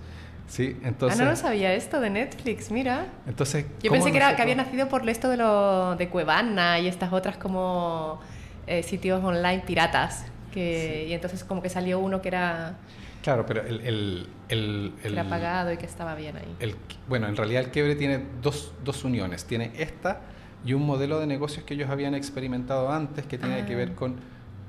¿Sí? 0.49 0.77
Entonces, 0.83 1.21
ah, 1.21 1.25
no 1.25 1.31
lo 1.31 1.37
sabía 1.37 1.73
esto 1.75 2.01
de 2.01 2.11
Netflix, 2.11 2.71
mira. 2.73 3.07
entonces, 3.27 3.65
Yo 3.83 3.91
¿cómo 3.91 3.93
pensé 4.03 4.11
que, 4.11 4.17
era, 4.17 4.35
que 4.35 4.43
había 4.43 4.55
nacido 4.57 4.89
por 4.89 5.09
esto 5.09 5.29
de, 5.29 5.37
lo, 5.37 5.95
de 5.97 6.09
Cuevana 6.09 6.79
y 6.81 6.89
estas 6.89 7.13
otras 7.13 7.37
como 7.37 8.21
eh, 8.67 8.83
sitios 8.83 9.23
online 9.23 9.63
piratas. 9.67 10.25
Que, 10.53 11.07
Y 11.09 11.13
entonces 11.13 11.45
como 11.45 11.61
que 11.63 11.69
salió 11.69 11.99
uno 12.01 12.21
que 12.23 12.29
era, 12.29 12.75
Claro, 13.23 13.45
pero 13.47 13.61
el... 13.63 13.81
el, 13.81 14.29
el- 14.49 14.95
que 15.03 15.09
era 15.09 15.25
pagado 15.29 15.73
y 15.73 15.77
que 15.77 15.85
estaba 15.87 16.15
bien 16.15 16.37
ahí. 16.37 16.57
el- 16.61 16.75
bueno, 17.09 17.29
en 17.29 17.37
realidad 17.37 17.65
el 17.65 17.71
quiebre 17.71 17.95
tiene 17.97 18.23
dos, 18.43 18.73
dos 18.85 19.05
uniones. 19.05 19.45
Tiene 19.45 19.73
esta 19.77 20.21
y 20.65 20.73
un 20.73 20.85
modelo 20.87 21.21
de 21.21 21.27
negocios 21.27 21.65
que 21.65 21.75
ellos 21.75 21.91
habían 21.91 22.15
experimentado 22.15 22.91
antes 22.91 23.27
que 23.27 23.37
tiene 23.39 23.61
Ah. 23.63 23.67
que 23.67 23.77
ver 23.77 23.95
con, 23.95 24.17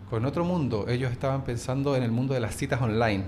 con 0.09 0.25
otro 0.25 0.43
mundo. 0.43 0.85
Ellos 0.89 1.11
estaban 1.11 1.43
pensando 1.45 1.95
en 1.95 2.03
el 2.03 2.11
mundo 2.11 2.33
de 2.33 2.41
las 2.41 2.55
citas 2.55 2.81
online. 2.81 3.23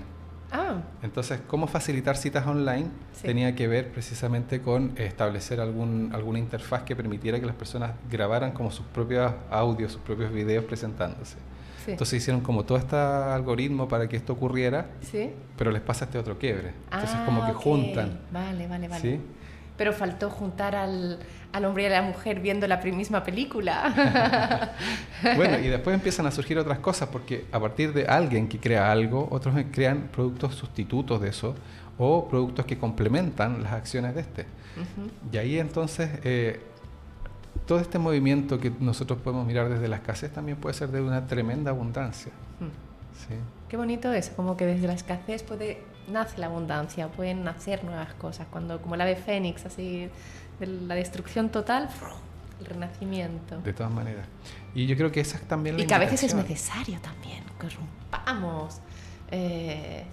Ah, 0.52 0.82
Entonces, 1.02 1.40
cómo 1.46 1.66
facilitar 1.66 2.16
citas 2.16 2.46
online 2.46 2.86
Sí. 3.14 3.22
tenía 3.26 3.54
que 3.54 3.66
ver 3.68 3.90
precisamente 3.90 4.60
con 4.60 4.92
establecer 4.98 5.60
algún, 5.60 6.10
alguna 6.14 6.38
interfaz 6.38 6.82
que 6.82 6.94
permitiera 6.94 7.40
que 7.40 7.46
las 7.46 7.54
personas 7.56 7.92
grabaran 8.10 8.52
como 8.52 8.70
sus 8.70 8.84
propios 8.86 9.32
audios, 9.50 9.92
sus 9.92 10.00
propios 10.02 10.30
videos 10.32 10.64
presentándose. 10.64 11.36
sí. 11.84 11.92
Entonces 11.92 12.18
hicieron 12.22 12.42
como 12.42 12.64
todo 12.64 12.78
este 12.78 12.94
algoritmo 12.96 13.88
para 13.88 14.06
que 14.08 14.16
esto 14.16 14.34
ocurriera, 14.34 14.86
¿Sí? 15.00 15.30
pero 15.56 15.70
les 15.72 15.80
pasa 15.82 16.04
este 16.04 16.18
otro 16.18 16.38
quiebre. 16.38 16.72
Entonces 16.84 17.16
Ah, 17.16 17.22
como 17.24 17.44
que 17.46 17.52
juntan. 17.54 18.20
Vale, 18.30 18.66
vale, 18.68 18.88
vale. 18.88 19.00
¿sí? 19.02 19.20
Pero 19.76 19.92
faltó 19.92 20.30
juntar 20.30 20.74
al, 20.76 21.18
al 21.52 21.64
hombre 21.64 21.84
y 21.84 21.86
a 21.86 21.90
la 21.90 22.02
mujer 22.02 22.40
viendo 22.40 22.66
la 22.66 22.78
misma 22.78 23.22
película. 23.22 24.72
Bueno, 25.36 25.56
y 25.60 25.68
después 25.68 25.94
empiezan 25.94 26.26
a 26.26 26.32
surgir 26.32 26.58
otras 26.58 26.80
cosas, 26.80 27.08
porque 27.08 27.46
a 27.52 27.60
partir 27.60 27.92
de 27.92 28.06
alguien 28.06 28.48
que 28.48 28.58
crea 28.58 28.90
algo, 28.90 29.28
otros 29.30 29.54
crean 29.70 30.08
productos 30.12 30.56
sustitutos 30.56 31.20
de 31.20 31.28
eso 31.28 31.54
o 31.96 32.28
productos 32.28 32.66
que 32.66 32.76
complementan 32.76 33.62
las 33.62 33.72
acciones 33.72 34.16
de 34.16 34.22
este. 34.22 34.46
Y 35.30 35.36
ahí 35.36 35.60
entonces 35.60 36.10
eh, 36.24 36.60
todo 37.66 37.78
este 37.78 37.98
movimiento 37.98 38.58
que 38.58 38.72
nosotros 38.80 39.20
podemos 39.20 39.46
mirar 39.46 39.68
desde 39.68 39.86
la 39.86 39.96
escasez 39.96 40.32
también 40.32 40.58
puede 40.58 40.74
ser 40.74 40.88
de 40.88 41.00
una 41.00 41.26
tremenda 41.26 41.70
abundancia. 41.70 42.32
Mm. 42.58 43.28
¿sí? 43.28 43.34
Qué 43.68 43.76
bonito 43.76 44.12
eso, 44.12 44.32
como 44.34 44.56
que 44.56 44.66
desde 44.66 44.86
la 44.86 44.94
escasez 44.94 45.42
puede 45.42 45.82
nace 46.08 46.38
la 46.38 46.46
abundancia, 46.46 47.08
pueden 47.08 47.44
nacer 47.44 47.84
nuevas 47.84 48.12
cosas, 48.14 48.46
cuando 48.50 48.80
como 48.80 48.94
el 48.94 49.00
ave 49.00 49.16
fénix, 49.16 49.66
así 49.66 50.08
de 50.58 50.66
la 50.66 50.94
destrucción 50.94 51.48
total, 51.50 51.88
el 52.60 52.66
renacimiento. 52.66 53.60
De 53.60 53.72
todas 53.72 53.92
maneras. 53.92 54.26
Y 54.74 54.86
yo 54.86 54.96
creo 54.96 55.10
que 55.10 55.20
esa 55.20 55.36
es 55.36 55.44
también 55.44 55.76
la 55.76 55.82
Y 55.82 55.86
que 55.86 55.94
a 55.94 55.98
veces 55.98 56.22
es 56.22 56.34
necesario 56.34 57.00
también, 57.00 57.44
que 57.60 57.68
rompamos 57.68 58.80
eh, 59.30 60.04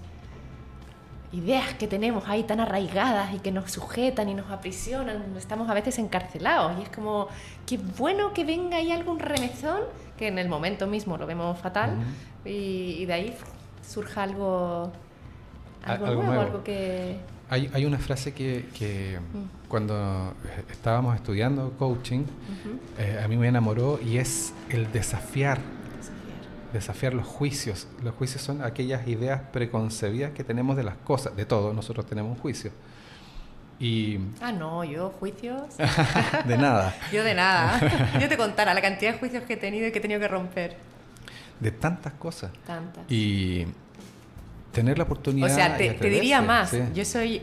ideas 1.31 1.73
que 1.75 1.87
tenemos 1.87 2.27
ahí 2.27 2.43
tan 2.43 2.59
arraigadas 2.59 3.33
y 3.33 3.39
que 3.39 3.51
nos 3.51 3.71
sujetan 3.71 4.29
y 4.29 4.33
nos 4.33 4.49
aprisionan, 4.49 5.23
estamos 5.37 5.69
a 5.69 5.73
veces 5.73 5.99
encarcelados 5.99 6.79
y 6.79 6.83
es 6.83 6.89
como, 6.89 7.27
qué 7.67 7.77
bueno 7.77 8.33
que 8.33 8.45
venga 8.45 8.77
ahí 8.77 8.91
algún 8.91 9.19
remezón, 9.19 9.81
que 10.17 10.27
en 10.27 10.39
el 10.39 10.49
momento 10.49 10.87
mismo 10.87 11.17
lo 11.17 11.27
vemos 11.27 11.59
fatal, 11.59 11.91
Ujú. 11.91 12.49
y, 12.49 12.97
y 12.99 13.05
de 13.05 13.13
ahí 13.13 13.37
surja 13.87 14.23
algo, 14.23 14.91
algo, 15.85 16.05
algo 16.05 16.21
nuevo, 16.23 16.23
nuevo. 16.35 16.41
algo 16.41 16.63
que... 16.63 17.17
Hay, 17.51 17.69
hay 17.73 17.85
una 17.85 17.97
frase 17.97 18.33
que, 18.33 18.65
que 18.77 19.17
Mm. 19.19 19.67
cuando 19.69 20.33
estábamos 20.71 21.15
estudiando 21.15 21.71
coaching, 21.79 22.19
Ujú. 22.21 22.79
eh, 22.99 23.19
a 23.23 23.27
mí 23.27 23.37
me 23.37 23.47
enamoró 23.47 23.99
y 24.03 24.17
es 24.17 24.53
el 24.69 24.91
desafiar 24.91 25.57
Desafiar. 25.57 26.73
desafiar 26.73 27.13
los 27.15 27.25
juicios. 27.25 27.87
Los 28.03 28.13
juicios 28.13 28.43
son 28.43 28.61
aquellas 28.63 29.07
ideas 29.07 29.41
preconcebidas 29.51 30.31
que 30.31 30.43
tenemos 30.43 30.77
de 30.77 30.83
las 30.83 30.95
cosas, 30.97 31.35
de 31.35 31.45
todo, 31.45 31.73
nosotros 31.73 32.05
tenemos 32.05 32.35
un 32.35 32.39
juicio. 32.41 32.71
Y 33.79 34.19
Ah, 34.41 34.51
no, 34.51 34.83
yo 34.83 35.09
juicios... 35.19 35.63
de 36.45 36.57
nada, 36.57 36.93
Yo 37.11 37.23
de 37.23 37.33
nada. 37.33 37.79
Yo 38.19 38.27
te 38.29 38.37
contara 38.37 38.73
la 38.75 38.81
cantidad 38.81 39.13
de 39.13 39.19
juicios 39.19 39.43
que 39.45 39.53
he 39.53 39.57
tenido 39.57 39.87
y 39.87 39.91
que 39.91 39.97
he 39.99 40.01
tenido 40.01 40.19
que 40.19 40.27
romper. 40.27 40.75
de 41.59 41.71
tantas 41.71 42.13
cosas. 42.13 42.51
Tantas. 42.67 43.09
Y 43.11 43.65
tener 44.71 44.97
la 44.97 45.03
oportunidad. 45.05 45.49
O 45.51 45.53
sea, 45.53 45.77
te, 45.77 45.91
te 45.91 46.09
diría 46.09 46.41
más. 46.41 46.69
sí. 46.71 46.79
Yo 46.93 47.03
soy 47.05 47.41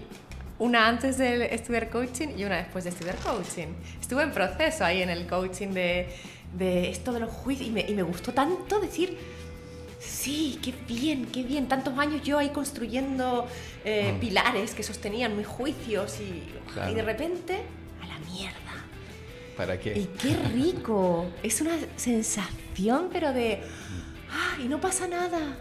una 0.59 0.89
antes 0.89 1.19
de 1.19 1.55
estudiar 1.55 1.91
coaching 1.91 2.29
y 2.37 2.45
una 2.45 2.57
después 2.57 2.85
de 2.85 2.91
estudiar 2.91 3.17
coaching. 3.17 3.69
Estuve 4.01 4.23
en 4.23 4.33
proceso 4.33 4.85
ahí 4.85 5.03
en 5.03 5.11
el 5.11 5.27
coaching 5.27 5.69
de, 5.69 6.09
de 6.57 6.91
esto 6.91 7.13
de 7.13 7.21
los 7.21 7.31
juicios 7.31 7.69
y 7.69 7.73
me, 7.73 7.81
y 7.83 7.95
me 7.95 8.03
gustó 8.03 8.33
tanto 8.33 8.81
decir, 8.81 9.19
sí, 10.01 10.59
qué 10.63 10.73
bien, 10.87 11.27
qué 11.27 11.43
bien. 11.43 11.69
Tantos 11.69 11.99
años 11.99 12.23
yo 12.23 12.39
ahí 12.39 12.51
construyendo 12.51 13.47
eh, 13.85 14.13
Mm. 14.17 14.21
pilares 14.21 14.75
que 14.75 14.83
sostenían 14.83 15.37
mis 15.37 15.47
juicios 15.47 16.19
y, 16.21 16.43
Claro. 16.73 16.91
y 16.91 16.95
de 16.95 17.03
repente, 17.03 17.61
a 18.03 18.07
la 18.07 18.19
mierda. 18.21 18.57
¿Para 19.57 19.79
qué? 19.79 19.97
Y 19.99 20.05
qué 20.21 20.37
rico. 20.55 21.27
es 21.43 21.61
una 21.61 21.77
sensación, 21.97 23.09
pero 23.13 23.33
de. 23.33 23.61
¡Ah! 24.31 24.57
Y 24.63 24.69
no 24.69 24.81
pasa 24.81 25.07
nada. 25.09 25.57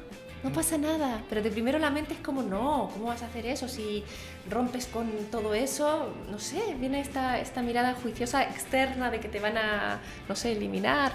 No 0.45 0.53
pasa 0.53 0.77
nada. 0.77 1.23
Pero 1.27 1.41
de 1.41 1.49
primero 1.49 1.79
la 1.79 1.89
mente 1.89 2.13
es 2.13 2.19
como, 2.19 2.43
no, 2.43 2.89
¿cómo 2.93 3.07
vas 3.07 3.23
a 3.23 3.25
hacer 3.25 3.45
eso? 3.47 3.67
Si 3.67 4.03
rompes 4.49 4.85
con 4.85 5.09
todo 5.31 5.53
eso, 5.55 6.13
no 6.29 6.39
sé, 6.39 6.75
viene 6.79 7.01
esta, 7.01 7.39
esta 7.39 7.61
mirada 7.61 7.95
juiciosa 7.95 8.43
externa 8.43 9.09
de 9.09 9.19
que 9.19 9.27
te 9.27 9.39
van 9.39 9.57
a, 9.57 9.99
no 10.29 10.35
sé, 10.35 10.51
eliminar. 10.51 11.11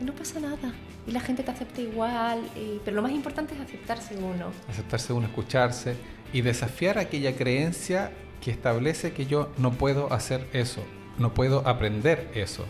Y 0.00 0.04
no 0.04 0.12
pasa 0.12 0.38
nada. 0.38 0.74
Y 1.06 1.12
la 1.12 1.20
gente 1.20 1.42
te 1.42 1.50
acepta 1.50 1.80
igual. 1.80 2.42
pero 2.84 2.94
lo 2.94 3.02
más 3.02 3.12
importante 3.12 3.54
es 3.54 3.60
aceptarse 3.60 4.16
uno. 4.16 4.52
Aceptarse 4.68 5.12
uno, 5.12 5.26
escucharse 5.26 5.96
y 6.32 6.42
desafiar 6.42 6.98
aquella 6.98 7.34
creencia 7.34 8.12
que 8.42 8.50
establece 8.50 9.12
que 9.14 9.26
yo 9.26 9.50
no 9.56 9.72
puedo 9.72 10.12
hacer 10.12 10.46
eso 10.52 10.84
no 11.18 11.34
puedo 11.34 11.66
aprender 11.66 12.30
eso, 12.34 12.64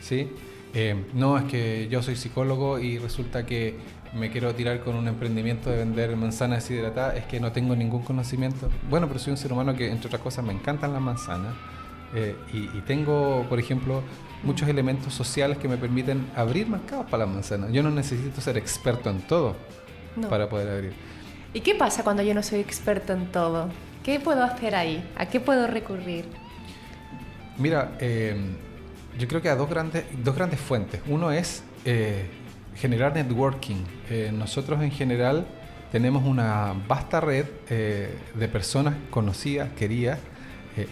¿sí? 0.00 0.28
Eh, 0.72 1.04
no 1.14 1.36
es 1.36 1.44
que 1.44 1.88
yo 1.90 2.02
soy 2.02 2.16
psicólogo 2.16 2.78
y 2.78 2.98
resulta 2.98 3.44
que 3.44 3.76
me 4.12 4.30
quiero 4.30 4.54
tirar 4.54 4.80
con 4.80 4.96
un 4.96 5.06
emprendimiento 5.08 5.70
de 5.70 5.78
vender 5.78 6.16
manzanas 6.16 6.68
deshidratadas, 6.68 7.16
es 7.16 7.24
que 7.26 7.40
no 7.40 7.52
tengo 7.52 7.76
ningún 7.76 8.02
conocimiento. 8.02 8.68
Bueno, 8.88 9.06
pero 9.06 9.20
soy 9.20 9.32
un 9.32 9.36
ser 9.36 9.52
humano 9.52 9.74
que, 9.74 9.90
entre 9.90 10.08
otras 10.08 10.22
cosas, 10.22 10.44
me 10.44 10.52
encantan 10.52 10.92
las 10.92 11.02
manzanas 11.02 11.54
eh, 12.14 12.36
y, 12.52 12.66
tengo, 12.82 13.46
por 13.48 13.60
ejemplo, 13.60 14.02
muchos 14.42 14.68
elementos 14.68 15.14
sociales 15.14 15.58
que 15.58 15.68
me 15.68 15.76
permiten 15.76 16.28
abrir 16.34 16.66
mercados 16.66 17.06
para 17.08 17.24
las 17.24 17.34
manzanas. 17.34 17.72
Yo 17.72 17.82
no 17.82 17.90
necesito 17.90 18.40
ser 18.40 18.56
experto 18.58 19.10
en 19.10 19.20
todo 19.22 19.54
para 20.28 20.48
poder 20.48 20.68
abrir. 20.68 20.92
¿Y 21.54 21.60
qué 21.60 21.74
pasa 21.74 22.02
cuando 22.02 22.22
yo 22.22 22.34
no 22.34 22.42
soy 22.42 22.60
experto 22.60 23.12
en 23.12 23.26
todo? 23.26 23.68
¿Qué 24.02 24.18
puedo 24.18 24.42
hacer 24.42 24.74
ahí? 24.74 25.08
¿A 25.16 25.26
qué 25.26 25.40
puedo 25.40 25.66
recurrir? 25.66 26.24
Mira, 27.58 27.92
eh, 28.00 28.34
yo 29.18 29.28
creo 29.28 29.42
que 29.42 29.50
hay 29.50 29.56
dos 29.56 29.68
grandes, 29.68 30.04
dos 30.24 30.34
grandes 30.34 30.58
fuentes. 30.58 31.00
Uno 31.06 31.30
es 31.30 31.62
eh, 31.84 32.26
generar 32.76 33.14
networking. 33.14 33.84
Eh, 34.08 34.30
nosotros 34.32 34.82
en 34.82 34.90
general 34.90 35.46
tenemos 35.92 36.24
una 36.24 36.74
vasta 36.86 37.20
red 37.20 37.46
de 37.68 38.48
personas 38.48 38.94
conocidas, 39.10 39.70
queridas, 39.76 40.18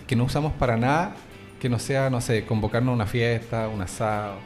que 0.07 0.17
no 0.17 0.25
usamos 0.25 0.53
para 0.55 0.77
nada 0.77 1.15
que 1.59 1.69
no 1.69 1.79
sea, 1.79 2.09
no 2.11 2.21
sé, 2.21 2.45
convocarnos 2.45 2.93
a 2.93 2.95
una 2.95 3.07
fiesta, 3.07 3.69
un 3.69 3.83
asado. 3.83 4.37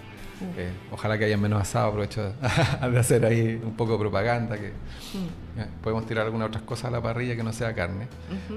Mm. 0.41 0.93
ojalá 0.93 1.17
que 1.17 1.27
haya 1.27 1.37
menos 1.37 1.61
asado, 1.61 1.91
aprovecho 1.91 2.35
de 2.91 2.99
hacer 2.99 3.25
ahí 3.25 3.61
un 3.63 3.77
poco 3.77 3.93
de 3.93 3.99
propaganda, 3.99 4.59
que 4.59 4.71
mm. 4.71 5.83
podemos 5.83 6.05
tirar 6.05 6.25
algunas 6.25 6.49
otras 6.49 6.65
cosas 6.65 6.87
a 6.87 6.91
la 6.91 7.01
parrilla 7.01 7.37
que 7.37 7.45
no 7.45 7.53
sea 7.53 7.75
carne. 7.75 8.09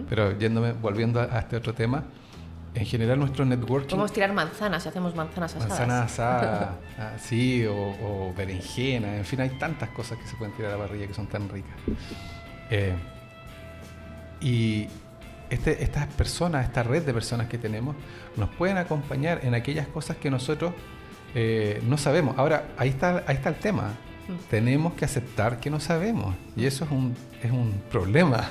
Pero 0.10 0.38
yéndome, 0.38 0.74
volviendo 0.74 1.20
a 1.20 1.40
este 1.40 1.58
otro 1.58 1.74
tema, 1.74 2.06
en 2.76 2.86
general 2.86 3.18
nuestro 3.18 3.46
networking... 3.46 3.92
Podemos 3.92 4.12
tirar 4.12 4.34
manzanas 4.34 4.84
si 4.84 4.90
hacemos 4.90 5.16
manzanas 5.16 5.56
asadas. 5.56 5.70
Manzanas 5.70 6.12
asadas, 6.12 6.70
ah, 7.00 7.14
sí, 7.18 7.66
o, 7.66 8.34
berenjena, 8.36 9.18
en 9.18 9.26
fin, 9.26 9.42
hay 9.42 9.50
tantas 9.52 9.90
cosas 9.90 10.18
que 10.18 10.28
se 10.28 10.36
pueden 10.36 10.54
tirar 10.56 10.74
a 10.74 10.78
la 10.78 10.84
parrilla 10.84 11.08
que 11.08 11.14
son 11.14 11.28
tan 11.28 11.48
ricas. 11.50 11.76
Eh, 12.70 12.96
y 14.42 14.88
este, 15.50 15.84
estas 15.84 16.08
personas, 16.08 16.66
esta 16.66 16.84
red 16.84 17.04
de 17.04 17.14
personas 17.14 17.48
que 17.48 17.58
tenemos, 17.58 17.96
nos 18.36 18.50
pueden 18.50 18.78
acompañar 18.78 19.40
en 19.44 19.56
aquellas 19.56 19.88
cosas 19.88 20.18
que 20.18 20.30
nosotros 20.30 20.74
eh, 21.34 21.82
no 21.88 21.98
sabemos. 21.98 22.38
Ahora, 22.38 22.68
ahí 22.78 22.90
está, 22.90 23.24
ahí 23.28 23.36
está 23.36 23.50
el 23.50 23.56
tema. 23.56 23.94
Tenemos 24.50 24.94
que 24.96 25.06
aceptar 25.06 25.60
que 25.60 25.70
no 25.70 25.80
sabemos. 25.80 26.36
Y 26.56 26.66
eso 26.66 26.84
es 26.84 26.92
un, 26.92 27.16
es 27.44 27.52
un 27.52 27.74
problema. 27.92 28.50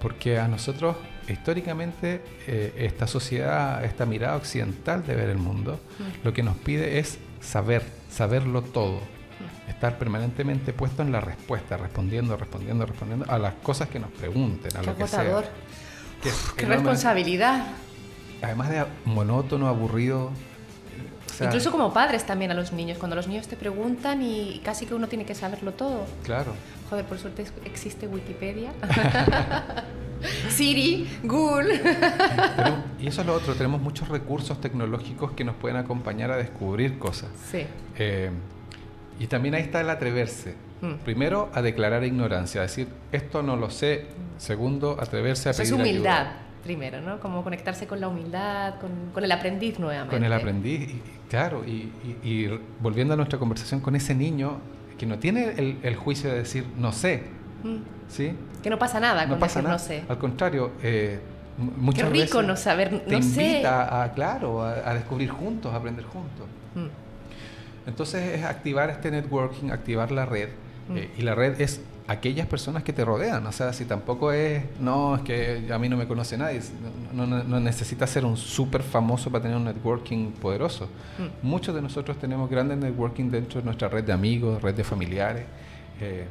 Porque 0.00 0.38
a 0.38 0.48
nosotros 0.48 0.96
históricamente 1.32 2.22
eh, 2.46 2.74
esta 2.76 3.06
sociedad, 3.06 3.84
esta 3.84 4.06
mirada 4.06 4.36
occidental 4.36 5.06
de 5.06 5.14
ver 5.14 5.28
el 5.30 5.38
mundo, 5.38 5.80
mm. 5.98 6.24
lo 6.24 6.32
que 6.32 6.42
nos 6.42 6.56
pide 6.56 6.98
es 6.98 7.18
saber, 7.40 7.82
saberlo 8.10 8.62
todo, 8.62 8.96
mm. 8.98 9.70
estar 9.70 9.98
permanentemente 9.98 10.72
puesto 10.72 11.02
en 11.02 11.12
la 11.12 11.20
respuesta, 11.20 11.76
respondiendo, 11.76 12.36
respondiendo, 12.36 12.86
respondiendo 12.86 13.26
a 13.28 13.38
las 13.38 13.54
cosas 13.54 13.88
que 13.88 13.98
nos 13.98 14.10
pregunten, 14.10 14.76
a 14.76 14.82
lo 14.82 14.96
que 14.96 15.06
sea. 15.06 15.42
Qué 16.56 16.66
responsabilidad. 16.66 17.64
Además 18.42 18.70
de 18.70 18.84
monótono, 19.04 19.68
aburrido. 19.68 20.30
Incluso 21.40 21.70
como 21.70 21.92
padres 21.92 22.24
también 22.24 22.50
a 22.50 22.54
los 22.54 22.72
niños, 22.72 22.98
cuando 22.98 23.16
los 23.16 23.28
niños 23.28 23.48
te 23.48 23.56
preguntan 23.56 24.22
y 24.22 24.60
casi 24.64 24.86
que 24.86 24.94
uno 24.94 25.08
tiene 25.08 25.24
que 25.24 25.34
saberlo 25.34 25.72
todo. 25.72 26.06
Claro. 26.22 26.52
Joder, 26.88 27.04
por 27.04 27.18
suerte 27.18 27.44
existe 27.64 28.06
Wikipedia. 28.06 28.72
Siri, 30.48 31.08
Google. 31.22 31.80
y 33.00 33.06
eso 33.06 33.22
es 33.22 33.26
lo 33.26 33.34
otro, 33.34 33.54
tenemos 33.54 33.80
muchos 33.80 34.08
recursos 34.08 34.60
tecnológicos 34.60 35.32
que 35.32 35.44
nos 35.44 35.56
pueden 35.56 35.78
acompañar 35.78 36.30
a 36.30 36.36
descubrir 36.36 36.98
cosas. 36.98 37.30
Sí. 37.50 37.64
Eh, 37.96 38.30
y 39.18 39.26
también 39.26 39.54
ahí 39.54 39.62
está 39.62 39.80
el 39.80 39.90
atreverse. 39.90 40.54
Mm. 40.80 40.94
Primero, 41.04 41.50
a 41.52 41.62
declarar 41.62 42.04
ignorancia, 42.04 42.62
a 42.62 42.64
decir, 42.64 42.88
esto 43.12 43.42
no 43.42 43.56
lo 43.56 43.70
sé. 43.70 44.06
Segundo, 44.38 44.96
atreverse 44.98 45.50
a 45.50 45.52
pedir 45.52 45.66
Es 45.66 45.72
humildad, 45.72 46.26
primero, 46.64 47.00
¿no? 47.00 47.20
Como 47.20 47.44
conectarse 47.44 47.86
con 47.86 48.00
la 48.00 48.08
humildad, 48.08 48.74
con, 48.80 49.22
el 49.22 49.32
aprendiz 49.32 49.78
nuevamente. 49.78 50.16
Con 50.16 50.24
el 50.24 50.32
aprendiz, 50.32 50.90
claro. 51.30 51.64
Y, 51.64 52.50
volviendo 52.80 53.14
a 53.14 53.16
nuestra 53.16 53.38
conversación 53.38 53.80
con 53.80 53.96
ese 53.96 54.14
niño 54.14 54.58
que 54.98 55.06
no 55.06 55.18
tiene 55.18 55.78
el, 55.82 55.96
juicio 55.96 56.30
de 56.30 56.38
decir, 56.38 56.66
no 56.76 56.92
sé. 56.92 57.22
Mm. 57.62 57.76
¿Sí? 58.08 58.32
Que 58.62 58.68
no 58.68 58.78
pasa 58.78 59.00
nada 59.00 59.24
no 59.24 59.38
pasa 59.38 59.62
nada. 59.62 59.74
no 59.74 59.78
sé. 59.78 60.02
Al 60.08 60.18
contrario, 60.18 60.72
eh, 60.82 61.20
muchas 61.56 62.10
Qué 62.10 62.22
rico 62.22 62.42
no 62.42 62.56
saber, 62.56 63.04
te 63.06 63.16
invita 63.16 64.02
a, 64.02 64.12
claro, 64.12 64.62
a, 64.62 64.92
descubrir 64.92 65.30
juntos, 65.30 65.72
a 65.72 65.76
aprender 65.76 66.04
juntos. 66.04 66.46
Mm. 66.74 67.88
Entonces 67.88 68.38
es 68.38 68.44
activar 68.44 68.90
este 68.90 69.10
networking, 69.10 69.70
activar 69.70 70.10
la 70.10 70.26
red. 70.26 70.48
Mm. 70.88 70.96
Eh, 70.96 71.10
y 71.16 71.22
la 71.22 71.34
red 71.34 71.60
es 71.60 71.80
aquellas 72.10 72.48
personas 72.48 72.82
que 72.82 72.92
te 72.92 73.04
rodean. 73.04 73.46
O 73.46 73.52
sea, 73.52 73.72
si 73.72 73.84
tampoco 73.84 74.32
es, 74.32 74.64
no, 74.80 75.14
es 75.14 75.22
que 75.22 75.68
a 75.72 75.78
mí 75.78 75.88
no 75.88 75.96
me 75.96 76.08
conoce 76.08 76.36
nadie. 76.36 76.60
No, 77.12 77.24
no, 77.24 77.60
necesitas 77.60 78.10
ser 78.10 78.24
un 78.24 78.36
súper 78.36 78.82
famoso 78.82 79.30
para 79.30 79.42
tener 79.42 79.56
un 79.56 79.64
networking 79.64 80.32
poderoso. 80.32 80.86
Mm. 80.86 81.46
Muchos 81.46 81.72
de 81.72 81.80
nosotros 81.80 82.18
tenemos 82.18 82.50
grandes 82.50 82.78
networking 82.78 83.30
dentro 83.30 83.60
de 83.60 83.64
nuestra 83.64 83.88
red 83.88 84.02
de 84.02 84.12
amigos, 84.12 84.60
red 84.60 84.74
de 84.74 84.82
familiares. 84.82 85.44
Eh, 86.00 86.26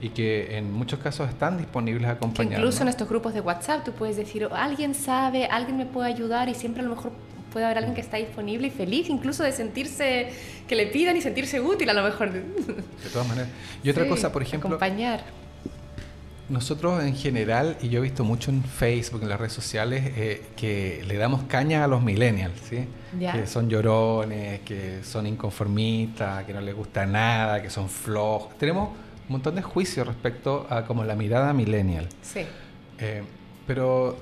y 0.00 0.08
que 0.10 0.56
en 0.56 0.72
muchos 0.72 0.98
casos 0.98 1.28
están 1.28 1.58
disponibles 1.58 2.08
a 2.08 2.12
acompañar. 2.12 2.60
Incluso 2.60 2.82
en 2.82 2.88
estos 2.88 3.06
grupos 3.06 3.34
de 3.34 3.42
WhatsApp 3.42 3.84
tú 3.84 3.92
puedes 3.92 4.16
decir, 4.16 4.48
alguien 4.50 4.94
sabe, 4.94 5.44
alguien 5.44 5.76
me 5.76 5.84
puede 5.84 6.08
ayudar 6.08 6.48
y 6.48 6.54
siempre 6.54 6.80
a 6.80 6.84
lo 6.84 6.94
mejor 6.94 7.12
puede 7.52 7.64
haber 7.64 7.78
alguien 7.78 7.94
que 7.94 8.00
está 8.00 8.16
disponible 8.16 8.68
y 8.68 8.70
feliz 8.70 9.08
incluso 9.08 9.42
de 9.42 9.52
sentirse, 9.52 10.30
que 10.66 10.74
le 10.74 10.86
pidan 10.86 11.16
y 11.16 11.22
sentirse 11.22 11.60
útil 11.60 11.88
a 11.90 11.94
lo 11.94 12.02
mejor. 12.02 12.32
De 12.32 13.10
todas 13.12 13.28
maneras. 13.28 13.50
Y 13.82 13.90
otra 13.90 14.06
cosa, 14.08 14.32
por 14.32 14.42
ejemplo... 14.42 14.68
Acompañar. 14.68 15.22
Nosotros 16.48 17.04
en 17.04 17.14
general, 17.14 17.76
y 17.82 17.90
yo 17.90 17.98
he 17.98 18.02
visto 18.02 18.24
mucho 18.24 18.50
en 18.50 18.64
Facebook, 18.64 19.22
en 19.22 19.28
las 19.28 19.38
redes 19.38 19.52
sociales, 19.52 20.02
eh, 20.16 20.46
que 20.56 21.04
le 21.06 21.16
damos 21.18 21.42
caña 21.42 21.84
a 21.84 21.86
los 21.86 22.02
millennials, 22.02 22.58
¿sí? 22.66 22.86
Que 23.20 23.46
son 23.46 23.68
llorones, 23.68 24.60
que 24.60 25.00
son 25.02 25.26
inconformistas, 25.26 26.44
que 26.44 26.54
no 26.54 26.62
les 26.62 26.74
gusta 26.74 27.04
nada, 27.04 27.60
que 27.60 27.68
son 27.68 27.90
flojos. 27.90 28.56
Tenemos 28.56 28.88
un 28.88 29.32
montón 29.32 29.56
de 29.56 29.62
juicios 29.62 30.06
respecto 30.06 30.66
a 30.70 30.86
como 30.86 31.04
la 31.04 31.14
mirada 31.14 31.52
millennial. 31.52 32.08
Sí. 32.22 32.40
Eh, 32.98 33.22
pero 33.66 34.16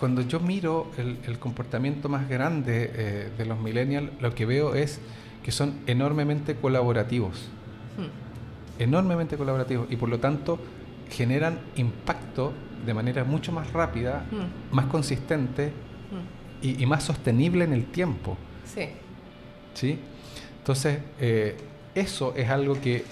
cuando 0.00 0.22
yo 0.22 0.40
miro 0.40 0.90
el, 0.96 1.38
comportamiento 1.38 2.08
más 2.08 2.26
grande 2.26 2.90
eh, 2.94 3.30
de 3.36 3.44
los 3.44 3.60
millennials, 3.60 4.10
lo 4.18 4.34
que 4.34 4.46
veo 4.46 4.74
es 4.74 4.98
que 5.42 5.52
son 5.52 5.74
enormemente 5.86 6.54
colaborativos. 6.54 7.50
Hmm. 7.98 8.82
Enormemente 8.82 9.36
colaborativos 9.36 9.88
y 9.90 9.96
por 9.96 10.08
lo 10.08 10.18
tanto 10.18 10.58
generan 11.10 11.58
impacto 11.76 12.54
de 12.86 12.94
manera 12.94 13.24
mucho 13.24 13.52
más 13.52 13.74
rápida, 13.74 14.24
hmm. 14.30 14.74
más 14.74 14.86
consistente 14.86 15.66
hmm. 15.66 16.80
y, 16.80 16.86
más 16.86 17.04
sostenible 17.04 17.64
en 17.64 17.74
el 17.74 17.84
tiempo. 17.84 18.38
Sí. 18.64 18.88
¿Sí? 19.74 19.98
Entonces, 20.60 20.98
eh, 21.20 21.58
eso 21.94 22.32
es 22.34 22.48
algo 22.48 22.80
que 22.80 23.04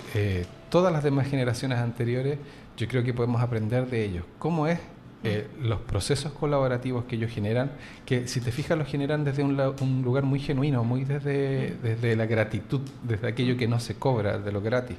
todas 0.71 0.91
las 0.91 1.05
demás 1.05 1.29
generaciones 1.29 1.81
anteriores, 1.81 2.39
yo 2.79 2.89
creo 2.89 3.05
que 3.05 3.13
podemos 3.13 3.43
aprender 3.43 3.91
de 3.91 4.07
ellos. 4.07 4.25
¿Cómo 4.39 4.67
es 4.67 4.81
eh, 5.25 5.49
los 5.61 5.81
procesos 5.81 6.33
colaborativos 6.33 7.05
que 7.05 7.17
ellos 7.17 7.31
generan, 7.31 7.73
que 8.07 8.29
si 8.29 8.41
te 8.41 8.53
fijas 8.53 8.79
los 8.79 8.87
generan 8.87 9.25
desde 9.25 9.43
un, 9.43 10.03
lugar 10.05 10.25
muy 10.25 10.39
genuino, 10.39 10.85
muy 10.85 11.05
desde, 11.05 11.77
desde, 11.83 12.15
la 12.15 12.27
gratitud, 12.27 12.81
desde 13.03 13.29
aquello 13.29 13.57
que 13.57 13.67
no 13.67 13.81
se 13.81 13.97
cobra, 13.97 14.39
de 14.39 14.53
lo 14.53 14.61
gratis, 14.61 14.97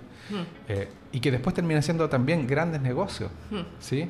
eh, 0.67 0.89
y 1.11 1.19
que 1.19 1.31
después 1.31 1.55
termina 1.55 1.81
siendo 1.81 2.09
también 2.09 2.47
grandes 2.47 2.81
negocios, 2.81 3.31
¿sí? 3.79 4.09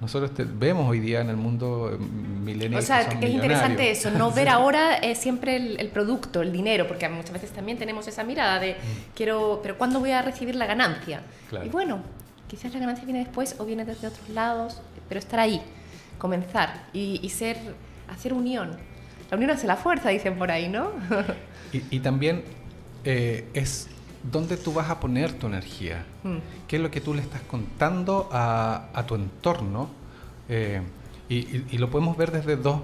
Nosotros 0.00 0.30
vemos 0.54 0.88
hoy 0.88 1.00
día 1.00 1.20
en 1.20 1.28
el 1.28 1.36
mundo 1.36 1.90
eh, 1.92 1.98
milenial. 1.98 2.80
O 2.80 2.86
sea, 2.86 3.08
que, 3.08 3.26
es 3.26 3.32
interesante 3.32 3.90
eso, 3.90 4.10
no 4.12 4.30
ver 4.30 4.48
ahora 4.48 4.96
es 4.96 5.18
siempre 5.18 5.56
el, 5.56 5.88
producto, 5.88 6.40
el 6.40 6.52
dinero, 6.52 6.86
porque 6.86 7.08
muchas 7.08 7.32
veces 7.32 7.50
también 7.50 7.78
tenemos 7.78 8.06
esa 8.06 8.22
mirada 8.22 8.60
de 8.60 8.76
quiero, 9.16 9.58
pero 9.62 9.76
¿cuándo 9.76 9.98
voy 9.98 10.12
a 10.12 10.22
recibir 10.22 10.54
la 10.54 10.66
ganancia? 10.66 11.22
Y 11.64 11.68
bueno, 11.68 12.02
quizás 12.46 12.72
la 12.72 12.78
ganancia 12.78 13.04
viene 13.04 13.20
después 13.20 13.56
o 13.58 13.64
viene 13.64 13.84
desde 13.84 14.06
otros 14.06 14.28
lados, 14.28 14.80
pero 15.08 15.18
estar 15.18 15.40
ahí, 15.40 15.60
comenzar 16.18 16.88
y, 16.92 17.28
ser, 17.28 17.56
hacer 18.08 18.32
unión. 18.32 18.76
la 19.30 19.36
unión 19.36 19.50
hace 19.50 19.66
la 19.66 19.76
fuerza, 19.76 20.10
dicen 20.10 20.36
por 20.36 20.50
ahí, 20.50 20.68
¿no? 20.68 20.90
y, 21.72 22.00
también 22.00 22.42
eh, 23.04 23.48
es 23.54 23.88
dónde 24.22 24.56
tú 24.56 24.72
vas 24.72 24.90
a 24.90 25.00
poner 25.00 25.32
tu 25.32 25.46
energía, 25.46 26.04
mm. 26.24 26.36
qué 26.66 26.76
es 26.76 26.82
lo 26.82 26.90
que 26.90 27.00
tú 27.00 27.14
le 27.14 27.22
estás 27.22 27.42
contando 27.42 28.28
a, 28.32 29.04
tu 29.06 29.14
entorno. 29.14 29.88
Eh, 30.48 30.80
y, 31.28 31.76
lo 31.76 31.90
podemos 31.90 32.16
ver 32.16 32.32
desde 32.32 32.56
dos, 32.56 32.80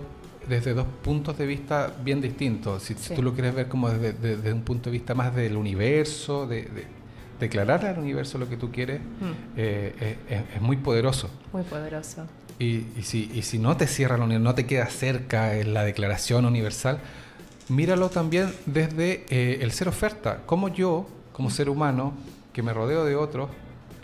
desde 0.48 0.74
dos 0.74 0.86
puntos 1.02 1.38
de 1.38 1.46
vista 1.46 1.92
bien 2.02 2.20
distintos. 2.20 2.82
Si, 2.82 2.94
tú 2.94 3.22
lo 3.22 3.32
quieres 3.32 3.54
ver 3.54 3.68
como 3.68 3.90
desde, 3.90 4.52
un 4.52 4.62
punto 4.62 4.90
de 4.90 4.92
vista 4.92 5.14
más 5.14 5.34
del 5.34 5.56
universo, 5.56 6.46
de, 6.46 6.68
declarar 7.40 7.84
al 7.86 7.98
universo 7.98 8.38
lo 8.38 8.48
que 8.48 8.56
tú 8.56 8.70
quieres, 8.70 9.00
mm. 9.00 9.32
eh, 9.56 10.18
es, 10.54 10.62
muy 10.62 10.76
poderoso. 10.76 11.30
Muy 11.52 11.62
poderoso. 11.62 12.26
Y, 12.58 12.84
si, 13.02 13.30
y 13.34 13.42
si 13.42 13.58
no 13.58 13.76
te 13.76 13.86
cierra 13.86 14.16
la 14.16 14.26
no 14.26 14.54
te 14.54 14.66
queda 14.66 14.86
cerca 14.86 15.56
en 15.56 15.74
la 15.74 15.84
declaración 15.84 16.44
universal, 16.44 17.00
míralo 17.68 18.10
también 18.10 18.54
desde 18.66 19.24
eh, 19.28 19.58
el 19.62 19.72
ser 19.72 19.88
oferta. 19.88 20.42
Como 20.46 20.68
yo, 20.68 21.08
como 21.32 21.50
ser 21.50 21.68
humano, 21.68 22.14
que 22.52 22.62
me 22.62 22.72
rodeo 22.72 23.04
de 23.04 23.16
otros, 23.16 23.50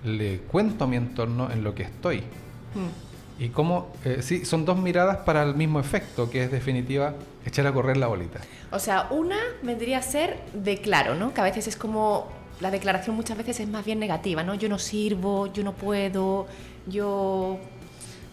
le 0.05 0.38
cuento 0.38 0.85
a 0.85 0.87
mi 0.87 0.97
entorno 0.97 1.51
en 1.51 1.62
lo 1.62 1.75
que 1.75 1.85
estoy. 1.85 2.19
Mm. 2.19 3.43
Y 3.43 3.49
cómo, 3.49 3.93
eh, 4.05 4.19
sí, 4.21 4.45
son 4.45 4.64
dos 4.66 4.79
miradas 4.79 5.19
para 5.19 5.43
el 5.43 5.55
mismo 5.55 5.81
efecto, 5.81 6.29
que 6.29 6.45
es 6.45 6.51
definitiva 6.51 7.14
echar 7.47 7.66
a 7.66 7.73
correr 7.73 7.97
la 7.97 8.07
bolita. 8.07 8.40
O 8.71 8.79
sea, 8.79 9.09
una 9.11 9.38
vendría 9.62 9.99
a 9.99 10.03
ser 10.03 10.38
de 10.53 10.79
claro, 10.79 11.14
¿no? 11.14 11.33
Que 11.33 11.40
a 11.40 11.45
veces 11.45 11.66
es 11.66 11.77
como, 11.77 12.29
la 12.61 12.70
declaración 12.70 13.16
muchas 13.16 13.37
veces 13.37 13.61
es 13.61 13.68
más 13.68 13.85
bien 13.85 13.99
negativa, 13.99 14.42
¿no? 14.42 14.55
Yo 14.55 14.68
no 14.68 14.79
sirvo, 14.79 15.53
yo 15.53 15.64
no 15.64 15.73
puedo, 15.73 16.46
yo 16.87 17.59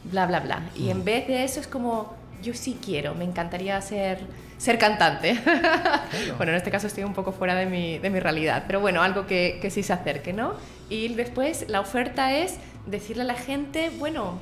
bla, 0.06 0.26
bla, 0.26 0.40
bla. 0.40 0.70
Y 0.76 0.90
en 0.90 1.00
mm. 1.00 1.04
vez 1.04 1.28
de 1.28 1.44
eso 1.44 1.60
es 1.60 1.68
como, 1.68 2.14
yo 2.42 2.54
sí 2.54 2.78
quiero, 2.84 3.16
me 3.16 3.24
encantaría 3.24 3.80
ser, 3.82 4.20
ser 4.58 4.78
cantante. 4.78 5.40
bueno, 6.38 6.52
en 6.52 6.58
este 6.58 6.72
caso 6.72 6.88
estoy 6.88 7.04
un 7.04 7.14
poco 7.14 7.32
fuera 7.32 7.56
de 7.56 7.66
mi, 7.66 7.98
de 7.98 8.10
mi 8.10 8.20
realidad, 8.20 8.64
pero 8.68 8.80
bueno, 8.80 9.02
algo 9.02 9.26
que, 9.28 9.60
que, 9.62 9.70
sí 9.70 9.84
se 9.84 9.94
acerque, 9.94 10.34
¿no? 10.34 10.54
Y 10.90 11.10
después 11.10 11.66
la 11.70 11.80
oferta 11.80 12.36
es 12.36 12.58
decirle 12.86 13.24
a 13.24 13.26
la 13.26 13.36
gente, 13.36 13.92
bueno, 13.98 14.40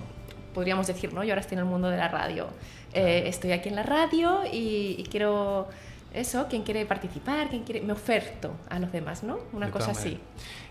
podríamos 0.56 0.88
decir, 0.88 1.14
¿no? 1.14 1.24
Yo 1.24 1.34
ahora 1.34 1.42
estoy 1.42 1.56
en 1.56 1.60
el 1.60 1.66
mundo 1.66 1.90
de 1.90 1.98
la 1.98 2.08
radio. 2.08 2.48
Eh, 2.96 3.24
estoy 3.28 3.52
aquí 3.52 3.68
en 3.68 3.76
la 3.76 3.84
radio 3.84 4.44
y, 4.52 5.06
quiero 5.12 5.68
eso, 6.16 6.48
quien 6.48 6.64
quiere 6.64 6.86
participar, 6.86 7.50
quien 7.50 7.64
quiere, 7.64 7.82
me 7.82 7.94
oferto 7.94 8.56
a 8.70 8.80
los 8.80 8.92
demás, 8.92 9.24
¿no? 9.24 9.40
Una 9.54 9.72
cosa 9.72 9.92
así. 9.92 10.20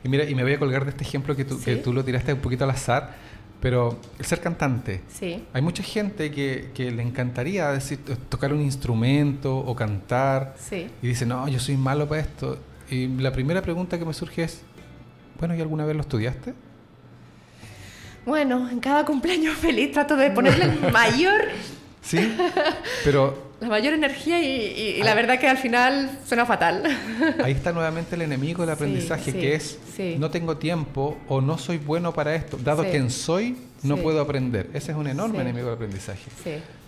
Y 0.02 0.08
mira, 0.08 0.24
y 0.24 0.34
me 0.34 0.42
voy 0.42 0.54
a 0.54 0.58
colgar 0.58 0.84
de 0.84 0.90
este 0.90 1.04
ejemplo 1.04 1.36
que 1.36 1.44
tú, 1.44 1.60
que 1.62 1.76
tú 1.76 1.92
lo 1.92 2.04
tiraste 2.04 2.32
un 2.32 2.40
poquito 2.40 2.64
al 2.64 2.70
azar 2.70 3.14
pero 3.64 3.98
el 4.18 4.26
ser 4.26 4.42
cantante. 4.42 5.00
Sí. 5.08 5.42
Hay 5.54 5.62
mucha 5.62 5.82
gente 5.82 6.30
que, 6.30 6.68
que, 6.74 6.90
le 6.90 7.02
encantaría 7.02 7.70
decir, 7.70 7.98
tocar 8.28 8.52
un 8.52 8.60
instrumento 8.60 9.56
o 9.56 9.74
cantar. 9.74 10.54
Sí. 10.58 10.90
Y 11.00 11.06
dice, 11.06 11.24
no, 11.24 11.48
yo 11.48 11.58
soy 11.58 11.78
malo 11.78 12.06
para 12.06 12.20
esto. 12.20 12.58
Y 12.90 13.08
la 13.08 13.32
primera 13.32 13.62
pregunta 13.62 13.98
que 13.98 14.04
me 14.04 14.12
surge 14.12 14.42
es, 14.42 14.60
bueno, 15.38 15.54
¿y 15.54 15.62
alguna 15.62 15.86
vez 15.86 15.96
lo 15.96 16.02
estudiaste? 16.02 16.52
Bueno, 18.26 18.68
en 18.68 18.80
cada 18.80 19.06
cumpleaños 19.06 19.56
feliz 19.56 19.92
trato 19.92 20.14
de 20.14 20.30
ponerle 20.30 20.64
el 20.64 20.92
mayor... 20.92 21.40
Sí, 22.02 22.36
pero 23.02 23.43
la 23.60 23.68
mayor 23.68 23.94
energía 23.94 24.42
y, 24.42 25.02
la 25.02 25.14
verdad 25.14 25.38
que 25.38 25.48
al 25.48 25.58
final 25.58 26.18
suena 26.26 26.44
fatal. 26.46 26.82
Ahí 27.42 27.52
está 27.52 27.72
nuevamente 27.72 28.14
el 28.14 28.22
enemigo 28.22 28.62
del 28.62 28.70
aprendizaje, 28.70 29.32
que 29.32 29.54
es 29.54 29.78
no 30.18 30.30
tengo 30.30 30.56
tiempo 30.56 31.18
o 31.28 31.40
no 31.40 31.58
soy 31.58 31.78
bueno 31.78 32.12
para 32.12 32.34
esto. 32.34 32.58
Dado 32.58 32.84
quien 32.84 33.10
soy, 33.10 33.56
no 33.82 33.96
puedo 33.96 34.20
aprender. 34.20 34.70
Ese 34.74 34.92
es 34.92 34.98
un 34.98 35.06
enorme 35.06 35.40
enemigo 35.40 35.66
del 35.66 35.74
aprendizaje. 35.74 36.30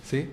Sí. 0.05 0.29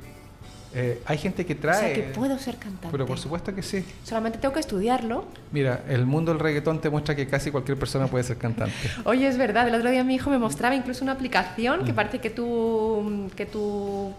Eh, 0.75 1.01
hay 1.05 1.17
gente 1.19 1.45
que 1.45 1.53
trae... 1.53 1.75
O 1.75 1.79
sea, 1.79 1.93
que 1.93 2.01
puedo 2.13 2.37
ser 2.39 2.55
cantante. 2.55 2.87
Pero 2.91 3.05
por 3.05 3.19
supuesto 3.19 3.53
que 3.53 3.61
sí. 3.61 3.85
Solamente 4.03 4.39
tengo 4.39 4.53
que 4.53 4.59
estudiarlo. 4.59 5.25
Mira, 5.51 5.83
el 5.87 6.07
mundo 6.07 6.31
del 6.31 6.39
reggaetón 6.39 6.81
te 6.81 6.89
muestra 6.89 7.15
que 7.15 7.27
casi 7.27 7.51
cualquier 7.51 7.77
persona 7.77 8.07
puede 8.07 8.23
ser 8.23 8.37
cantante. 8.37 8.73
Oye, 9.05 9.27
es 9.27 9.37
verdad. 9.37 9.67
El 9.67 9.75
otro 9.75 9.91
día 9.91 10.03
mi 10.03 10.15
hijo 10.15 10.31
me 10.31 10.39
mostraba 10.39 10.73
incluso 10.73 11.03
una 11.03 11.11
aplicación 11.11 11.85
que 11.85 11.93
parece 11.93 12.19
que 12.19 12.31
tú, 12.31 13.29
que 13.35 13.45
tú 13.45 14.13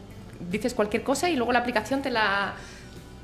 dices 0.50 0.74
cualquier 0.74 1.02
cosa 1.02 1.30
y 1.30 1.36
luego 1.36 1.52
la 1.52 1.60
aplicación 1.60 2.02
te 2.02 2.10
la 2.10 2.54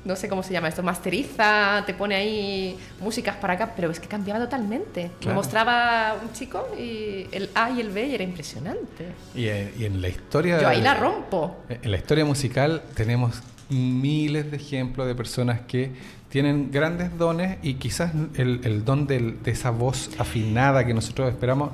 no 0.03 0.15
sé 0.15 0.27
cómo 0.27 0.41
se 0.41 0.53
llama 0.53 0.67
esto, 0.67 0.81
masteriza, 0.81 1.83
te 1.85 1.93
pone 1.93 2.15
ahí 2.15 2.77
músicas 2.99 3.35
para 3.35 3.53
acá, 3.53 3.73
pero 3.75 3.91
es 3.91 3.99
que 3.99 4.07
cambiaba 4.07 4.39
totalmente. 4.39 5.11
Me 5.25 5.33
mostraba 5.33 6.15
un 6.21 6.33
chico 6.33 6.67
y 6.77 7.27
el 7.31 7.49
A 7.53 7.69
y 7.69 7.81
el 7.81 7.89
B 7.89 8.07
y 8.07 8.15
era 8.15 8.23
impresionante. 8.23 9.05
Y, 9.35 9.45
eh, 9.45 9.73
en 9.79 10.01
la 10.01 10.09
historia... 10.09 10.59
Yo 10.59 10.67
ahí 10.67 10.81
la 10.81 10.95
rompo. 10.95 11.57
En 11.69 11.91
la 11.91 11.97
historia 11.97 12.25
musical 12.25 12.81
tenemos 12.95 13.43
miles 13.69 14.49
de 14.49 14.57
ejemplos 14.57 15.07
de 15.07 15.15
personas 15.15 15.61
que 15.67 15.91
tienen 16.29 16.71
grandes 16.71 17.15
dones 17.17 17.57
y 17.61 17.75
quizás 17.75 18.11
el, 18.35 18.83
don 18.83 19.05
de 19.05 19.37
esa 19.45 19.69
voz 19.69 20.09
afinada 20.17 20.85
que 20.85 20.93
nosotros 20.93 21.29
esperamos 21.29 21.71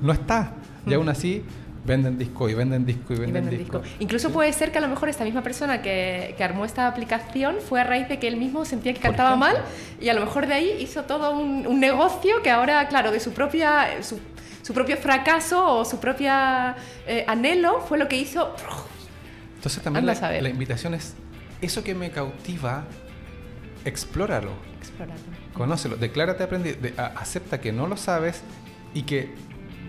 no 0.00 0.12
está. 0.12 0.54
Y 0.86 0.90
mm. 0.90 0.94
aún 0.94 1.08
así 1.08 1.42
venden 1.84 2.18
disco 2.18 2.48
y 2.48 2.54
venden 2.54 2.86
disco 2.86 3.12
y 3.12 3.16
venden, 3.16 3.50
disco. 3.50 3.82
Incluso 3.98 4.30
puede 4.30 4.52
ser 4.52 4.72
que 4.72 4.78
a 4.78 4.80
lo 4.80 4.88
mejor 4.88 5.08
esta 5.08 5.24
misma 5.24 5.42
persona 5.42 5.82
que, 5.82 6.34
que, 6.36 6.44
armó 6.44 6.64
esta 6.64 6.88
aplicación 6.88 7.56
fue 7.60 7.80
a 7.80 7.84
raíz 7.84 8.08
de 8.08 8.18
que 8.18 8.26
él 8.28 8.36
mismo 8.36 8.64
sentía 8.64 8.94
que 8.94 9.00
cantaba 9.00 9.36
mal 9.36 9.56
y 10.00 10.08
a 10.08 10.14
lo 10.14 10.20
mejor 10.20 10.46
de 10.46 10.54
ahí 10.54 10.76
hizo 10.80 11.02
todo 11.04 11.36
un, 11.38 11.66
un 11.66 11.80
negocio 11.80 12.42
que 12.42 12.50
ahora, 12.50 12.88
claro, 12.88 13.10
de 13.12 13.20
su 13.20 13.32
propia... 13.32 14.02
Su, 14.02 14.18
su 14.64 14.72
propio 14.72 14.96
fracaso 14.96 15.62
o 15.76 15.84
su 15.84 16.00
propia 16.00 16.74
eh, 17.06 17.24
anhelo 17.28 17.82
fue 17.82 17.98
lo 17.98 18.08
que 18.08 18.16
hizo. 18.16 18.56
Entonces 19.56 19.82
también 19.82 20.06
la, 20.06 20.14
la, 20.14 20.48
invitación 20.48 20.94
es 20.94 21.14
eso 21.60 21.84
que 21.84 21.94
me 21.94 22.10
cautiva, 22.10 22.84
explóralo. 23.84 24.52
Explóralo. 24.78 25.20
Conócelo, 25.52 25.96
declárate 25.96 26.44
aprendido, 26.44 26.78
acepta 26.96 27.60
que 27.60 27.72
no 27.72 27.86
lo 27.86 27.98
sabes 27.98 28.40
y 28.94 29.02
que 29.02 29.34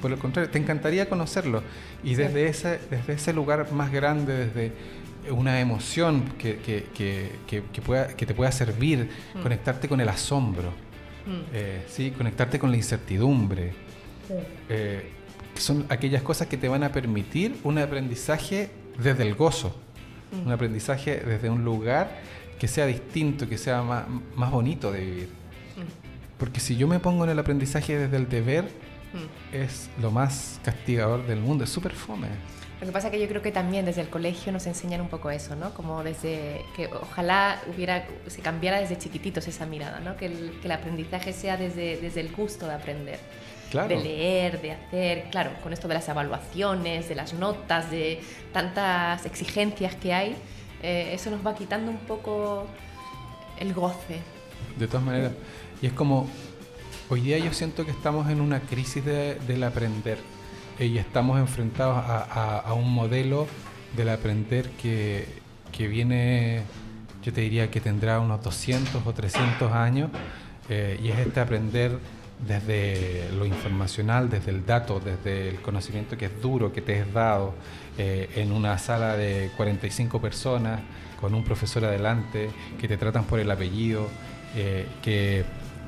por 0.01 0.11
el 0.11 0.17
contrario, 0.17 0.49
te 0.49 0.57
encantaría 0.57 1.09
conocerlo. 1.09 1.63
Y 2.03 2.15
desde, 2.15 2.47
ese, 2.47 2.79
desde 2.89 3.13
ese 3.13 3.33
lugar 3.33 3.71
más 3.71 3.91
grande, 3.91 4.47
desde 4.47 4.71
una 5.31 5.59
emoción 5.59 6.33
que, 6.37 6.57
que, 6.57 7.81
pueda, 7.81 8.07
que 8.07 8.25
te 8.25 8.33
pueda 8.33 8.51
servir, 8.51 9.09
mm. 9.33 9.41
conectarte 9.41 9.87
con 9.87 9.99
el 10.01 10.09
asombro, 10.09 10.69
mm. 10.69 11.41
eh, 11.53 11.85
¿sí? 11.87 12.11
conectarte 12.11 12.59
con 12.59 12.71
la 12.71 12.77
incertidumbre. 12.77 13.73
Eh, 14.69 15.11
son 15.55 15.85
aquellas 15.89 16.21
cosas 16.21 16.47
que 16.47 16.57
te 16.57 16.67
van 16.67 16.83
a 16.83 16.91
permitir 16.91 17.57
un 17.63 17.77
aprendizaje 17.77 18.69
desde 19.01 19.23
el 19.23 19.35
gozo, 19.35 19.75
mm. 20.31 20.45
un 20.47 20.51
aprendizaje 20.51 21.17
desde 21.17 21.49
un 21.49 21.63
lugar 21.63 22.19
que 22.59 22.67
sea 22.67 22.85
distinto, 22.85 23.49
que 23.49 23.57
sea 23.57 23.81
más, 23.81 24.05
más 24.35 24.51
bonito 24.51 24.91
de 24.91 24.99
vivir. 24.99 25.29
Porque 26.37 26.59
si 26.59 26.75
yo 26.75 26.87
me 26.87 26.99
pongo 26.99 27.23
en 27.23 27.29
el 27.29 27.39
aprendizaje 27.39 27.97
desde 27.97 28.17
el 28.17 28.27
deber, 28.27 28.65
Mm. 29.15 29.55
es 29.55 29.89
lo 30.01 30.11
más 30.11 30.59
castigador 30.63 31.25
del 31.25 31.39
mundo, 31.39 31.63
es 31.63 31.69
súper 31.69 31.93
fome. 31.93 32.27
Lo 32.81 32.87
que 32.87 32.91
pasa 32.91 33.07
es 33.07 33.13
que 33.13 33.21
yo 33.21 33.27
creo 33.29 33.41
que 33.41 33.53
también 33.53 33.85
desde 33.85 34.01
el 34.01 34.09
colegio 34.09 34.51
nos 34.51 34.67
enseñan 34.67 34.99
un 34.99 35.07
poco 35.07 35.31
eso, 35.31 35.55
¿no? 35.55 35.73
Como 35.73 36.03
desde 36.03 36.65
que 36.75 36.87
ojalá 36.87 37.61
hubiera, 37.73 38.05
se 38.27 38.41
cambiara 38.41 38.81
desde 38.81 38.97
chiquititos 38.97 39.47
esa 39.47 39.65
mirada, 39.65 40.01
¿no? 40.01 40.17
Que 40.17 40.25
el, 40.25 40.51
que 40.59 40.67
el 40.67 40.71
aprendizaje 40.73 41.31
sea 41.31 41.55
desde, 41.55 41.97
desde 41.97 42.19
el 42.19 42.33
gusto 42.33 42.67
de 42.67 42.73
aprender. 42.73 43.19
Claro. 43.71 43.87
De 43.87 44.03
leer, 44.03 44.61
de 44.61 44.73
hacer, 44.73 45.29
claro, 45.31 45.51
con 45.63 45.71
esto 45.71 45.87
de 45.87 45.93
las 45.95 46.07
evaluaciones, 46.09 47.07
de 47.07 47.15
las 47.15 47.33
notas, 47.33 47.89
de 47.89 48.21
tantas 48.51 49.25
exigencias 49.25 49.95
que 49.95 50.13
hay, 50.13 50.35
eh, 50.83 51.11
eso 51.13 51.31
nos 51.31 51.45
va 51.45 51.55
quitando 51.55 51.89
un 51.89 51.97
poco 51.99 52.67
el 53.57 53.73
goce. 53.73 54.19
De 54.77 54.87
todas 54.87 55.03
maneras, 55.03 55.31
y 55.81 55.87
es 55.87 55.93
como 55.93 56.29
Hoy 57.07 57.21
día 57.21 57.37
yo 57.37 57.53
siento 57.53 57.85
que 57.85 57.91
estamos 57.91 58.31
en 58.31 58.41
una 58.41 58.61
crisis 58.61 59.05
del 59.05 59.63
aprender 59.63 60.17
eh, 60.79 60.87
y 60.87 60.97
estamos 60.97 61.39
enfrentados 61.39 62.03
a, 62.03 62.73
un 62.73 62.91
modelo 62.91 63.45
del 63.95 64.09
aprender 64.09 64.71
que, 64.71 65.27
viene, 65.77 66.63
yo 67.21 67.31
te 67.31 67.41
diría 67.41 67.69
que 67.69 67.79
tendrá 67.79 68.19
unos 68.19 68.41
200 68.41 69.05
o 69.05 69.13
300 69.13 69.71
años 69.71 70.09
eh, 70.67 70.99
y 70.99 71.09
es 71.09 71.19
este 71.19 71.41
aprender 71.41 71.99
desde 72.39 73.29
lo 73.37 73.45
informacional, 73.45 74.27
desde 74.27 74.49
el 74.49 74.65
dato, 74.65 74.99
desde 74.99 75.49
el 75.49 75.61
conocimiento 75.61 76.17
que 76.17 76.25
es 76.25 76.41
duro, 76.41 76.73
que 76.73 76.81
te 76.81 77.01
es 77.01 77.13
dado 77.13 77.53
eh, 77.99 78.31
en 78.35 78.51
una 78.51 78.79
sala 78.79 79.15
de 79.15 79.51
45 79.57 80.19
personas, 80.19 80.81
con 81.21 81.35
un 81.35 81.43
profesor 81.43 81.85
adelante, 81.85 82.49
que 82.79 82.87
te 82.87 82.97
tratan 82.97 83.25
por 83.25 83.39
el 83.39 83.51
apellido, 83.51 84.07
que 85.03 85.43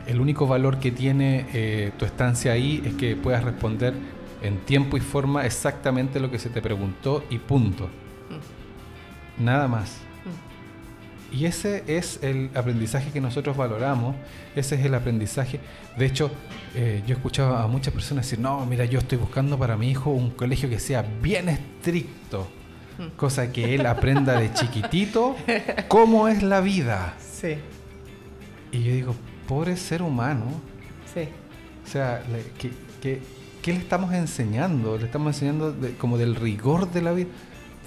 el 0.07 0.21
único 0.21 0.47
valor 0.47 0.79
que 0.79 0.91
tiene 0.91 1.45
eh, 1.53 1.91
tu 1.97 2.05
estancia 2.05 2.53
ahí 2.53 2.81
es 2.85 2.93
que 2.95 3.15
puedas 3.15 3.43
responder 3.43 3.93
en 4.41 4.59
tiempo 4.59 4.97
y 4.97 5.01
forma 5.01 5.45
exactamente 5.45 6.19
lo 6.19 6.31
que 6.31 6.39
se 6.39 6.49
te 6.49 6.61
preguntó 6.61 7.23
y 7.29 7.39
punto. 7.39 7.85
Mm. 7.85 9.43
Nada 9.45 9.67
más. 9.67 9.97
Mm. 10.25 11.35
Y 11.35 11.45
ese 11.45 11.83
es 11.87 12.23
el 12.23 12.49
aprendizaje 12.55 13.11
que 13.11 13.19
nosotros 13.19 13.57
valoramos, 13.57 14.15
ese 14.55 14.75
es 14.75 14.85
el 14.85 14.95
aprendizaje. 14.95 15.59
De 15.97 16.05
hecho, 16.05 16.31
eh, 16.73 17.03
yo 17.05 17.15
he 17.15 17.17
escuchado 17.17 17.57
a 17.57 17.67
muchas 17.67 17.93
personas 17.93 18.25
decir, 18.25 18.39
no, 18.39 18.65
mira, 18.65 18.85
yo 18.85 18.99
estoy 18.99 19.17
buscando 19.17 19.57
para 19.57 19.75
mi 19.75 19.89
hijo 19.89 20.11
un 20.11 20.29
colegio 20.29 20.69
que 20.69 20.79
sea 20.79 21.03
bien 21.21 21.49
estricto. 21.49 22.47
cosa 23.15 23.51
que 23.51 23.75
él 23.75 23.85
aprenda 23.85 24.39
de 24.39 24.51
chiquitito 24.55 25.35
cómo 25.87 26.27
es 26.27 26.41
la 26.43 26.61
vida. 26.61 27.13
Sí, 27.19 27.57
Y 28.71 28.83
yo 28.83 28.93
digo, 28.93 29.15
pobre 29.47 29.75
ser 29.77 30.01
humano, 30.01 30.45
sí. 31.13 31.27
o 31.85 31.89
sea, 31.89 32.21
¿qué, 32.59 32.71
qué- 33.01 33.21
qué 33.61 33.73
le 33.73 33.79
estamos 33.79 34.13
enseñando? 34.13 34.97
Le 34.97 35.05
estamos 35.05 35.33
enseñando 35.35 35.71
de- 35.71 35.93
como 35.95 36.17
del 36.17 36.35
rigor 36.35 36.89
de 36.91 37.01
la 37.01 37.11
vida. 37.13 37.29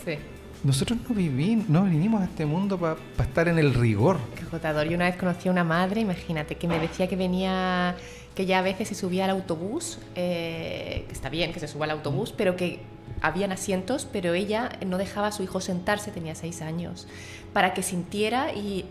Sí. 0.04 0.14
Nosotros 0.62 0.98
no 1.08 1.14
vivimos, 1.14 1.68
no 1.70 1.84
vinimos 1.84 2.20
a 2.20 2.24
este 2.24 2.44
mundo 2.44 2.76
para 2.78 2.96
estar 3.18 3.48
en 3.48 3.58
el 3.58 3.72
rigor. 3.72 4.18
Qué 4.36 4.42
agotador. 4.42 4.86
Yo 4.88 4.96
una 4.96 5.06
vez 5.06 5.16
conocí 5.16 5.48
a 5.48 5.52
una 5.52 5.64
madre, 5.64 6.02
imagínate, 6.02 6.56
que 6.56 6.68
me 6.68 6.78
decía 6.78 7.08
que 7.08 7.16
venía, 7.16 7.96
que 8.34 8.44
ya 8.44 8.58
a 8.58 8.62
veces 8.62 8.88
se 8.88 8.94
subía 8.94 9.24
al 9.24 9.30
autobús, 9.30 9.98
eh, 10.16 11.04
que 11.08 11.12
está 11.14 11.30
bien 11.30 11.52
que 11.54 11.60
se 11.60 11.68
suba 11.68 11.86
al 11.86 11.92
autobús, 11.92 12.34
pero 12.36 12.56
que 12.56 12.80
habían 13.22 13.52
asientos, 13.52 14.06
pero 14.12 14.34
ella 14.34 14.70
no 14.86 14.98
dejaba 14.98 15.28
a 15.28 15.32
su 15.32 15.42
hijo 15.42 15.60
sentarse, 15.62 16.10
tenía 16.10 16.34
seis 16.34 16.60
años, 16.60 17.06
para 17.54 17.72
que 17.72 17.82
sintiera 17.82 18.52
y 18.52 18.84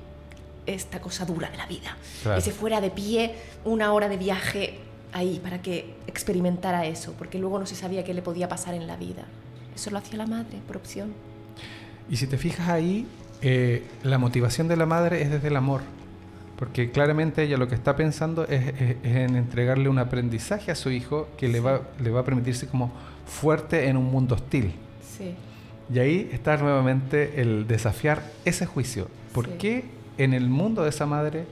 esta 0.74 1.00
cosa 1.02 1.26
dura 1.26 1.50
de 1.50 1.58
la 1.58 1.66
vida. 1.68 1.98
Claro. 2.24 2.38
Que 2.38 2.42
se 2.42 2.52
fuera 2.52 2.82
de 2.82 2.90
pie 2.92 3.36
una 3.66 3.94
hora 3.94 4.08
de 4.10 4.18
viaje 4.18 4.80
ahí 5.14 5.40
para 5.44 5.62
que 5.62 5.96
experimentara 6.08 6.86
eso, 6.86 7.14
porque 7.18 7.40
luego 7.40 7.60
no 7.60 7.66
se 7.66 7.76
sabía 7.76 8.04
qué 8.04 8.14
le 8.14 8.22
podía 8.22 8.48
pasar 8.48 8.74
en 8.76 8.86
la 8.88 8.96
vida. 8.96 9.26
Eso 9.76 9.90
lo 9.92 9.98
hacía 9.98 10.18
la 10.18 10.28
madre, 10.28 10.60
por 10.68 10.78
opción. 10.78 11.14
Y 12.10 12.18
si 12.18 12.28
te 12.28 12.38
fijas 12.38 12.70
ahí, 12.70 13.06
eh, 13.42 13.84
la 14.04 14.18
motivación 14.18 14.68
de 14.68 14.76
la 14.78 14.86
madre 14.86 15.22
es 15.22 15.32
desde 15.32 15.48
el 15.48 15.56
amor. 15.56 15.82
Porque 16.58 16.92
claramente 16.92 17.44
ella 17.44 17.56
lo 17.58 17.68
que 17.70 17.76
está 17.76 17.96
pensando 17.96 18.46
es, 18.48 18.68
es- 18.80 18.98
es 19.02 19.16
en 19.16 19.36
entregarle 19.38 19.88
un 19.88 19.98
aprendizaje 19.98 20.72
a 20.72 20.76
su 20.76 20.92
hijo 20.92 21.30
que 21.38 21.48
le 21.48 21.62
va, 21.62 21.82
le 22.04 22.10
va 22.10 22.20
a 22.20 22.26
permitirse 22.26 22.68
como 22.68 22.92
fuerte 23.26 23.88
en 23.88 23.96
un 23.96 24.06
mundo 24.12 24.36
hostil. 24.36 24.74
Sí. 25.18 25.36
Y 25.94 26.00
ahí 26.00 26.30
está 26.34 26.58
nuevamente 26.58 27.40
el 27.42 27.66
desafiar 27.66 28.24
ese 28.44 28.66
juicio. 28.66 29.08
¿Por 29.34 29.46
Sí. 29.46 29.52
qué 29.58 29.84
en 30.20 30.34
el 30.34 30.50
mundo 30.50 30.84
de 30.84 30.90
esa 30.90 31.06
madre 31.06 31.46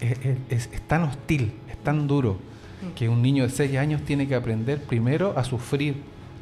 es, 0.00 0.12
es- 0.24 0.38
es- 0.48 0.70
es 0.72 0.80
tan 0.88 1.02
hostil, 1.02 1.52
es 1.70 1.76
tan 1.82 2.06
duro, 2.06 2.34
Mm. 2.82 2.94
que 2.94 3.08
un 3.08 3.20
niño 3.22 3.42
de 3.44 3.50
6 3.50 3.76
años 3.76 4.02
tiene 4.02 4.26
que 4.28 4.34
aprender 4.34 4.80
primero 4.82 5.34
a 5.36 5.44
sufrir 5.44 5.94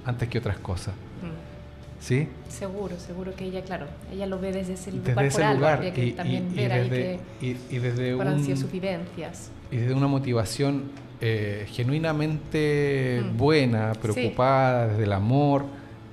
antes 0.04 0.28
que 0.28 0.38
otras 0.38 0.58
cosas? 0.58 0.94
Mm. 0.94 2.02
¿Sí? 2.04 2.28
Seguro, 2.48 2.98
seguro 2.98 3.34
que 3.34 3.46
ella, 3.46 3.62
claro, 3.62 3.86
ella 4.12 4.26
lo 4.26 4.38
ve 4.38 4.52
desde 4.52 4.74
ese 4.74 4.90
lugar, 4.92 5.04
Desde 5.06 5.14
por 5.14 5.24
ese 5.24 5.44
algo, 5.44 5.58
lugar 5.60 5.74
habría 5.78 5.92
que 5.94 6.06
y, 6.06 6.12
también 6.12 6.48
y- 6.50 6.52
y 6.52 6.56
ver 6.56 6.72
ahí 6.72 6.88
desde, 6.90 7.20
que 7.40 7.46
y- 7.70 7.78
desde 7.78 8.14
un- 8.14 8.56
sus 8.56 8.70
vivencias. 8.70 9.50
y 9.70 9.76
desde 9.78 9.94
una 9.94 10.06
motivación 10.06 11.04
eh, 11.20 11.66
genuinamente 11.70 13.22
Mm. 13.24 13.36
buena, 13.38 13.92
preocupada, 13.94 14.88
desde 14.88 15.04
el 15.04 15.12
amor, 15.12 15.64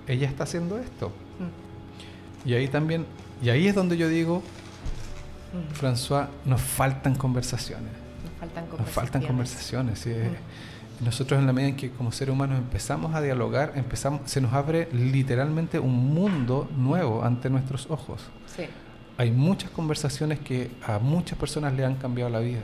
ella 0.07 0.27
está 0.27 0.43
haciendo 0.43 0.77
esto. 0.77 1.11
Y 2.45 2.53
ahí 2.53 2.67
también, 2.69 3.05
y 3.43 3.49
ahí 3.49 3.67
es 3.67 3.75
donde 3.75 3.97
yo 3.97 4.07
digo, 4.07 4.41
mm. 5.53 5.73
François, 5.73 6.27
nos 6.45 6.61
faltan 6.61 7.15
conversaciones. 7.15 7.91
Nos 8.23 8.33
faltan 8.39 8.65
Nos 8.79 8.89
faltan 8.89 9.21
conversaciones. 9.23 9.99
conversaciones. 9.99 9.99
sí. 9.99 10.09
Mm. 10.09 11.05
Nosotros 11.05 11.39
en 11.39 11.47
la 11.47 11.53
medida 11.53 11.69
en 11.69 11.75
que 11.77 11.89
como 11.89 12.11
seres 12.11 12.31
humanos 12.31 12.59
empezamos 12.59 13.15
a 13.15 13.21
dialogar, 13.21 13.71
empezamos, 13.75 14.21
se 14.29 14.39
nos 14.39 14.53
abre 14.53 14.87
literalmente 14.93 15.79
un 15.79 16.13
mundo 16.13 16.69
nuevo 16.77 17.23
ante 17.23 17.49
nuestros 17.49 17.89
ojos. 17.89 18.21
Sí. 18.55 18.65
Hay 19.17 19.31
muchas 19.31 19.71
conversaciones 19.71 20.37
que 20.39 20.69
a 20.85 20.99
muchas 20.99 21.39
personas 21.39 21.73
le 21.73 21.85
han 21.85 21.95
cambiado 21.95 22.29
la 22.29 22.39
vida. 22.39 22.61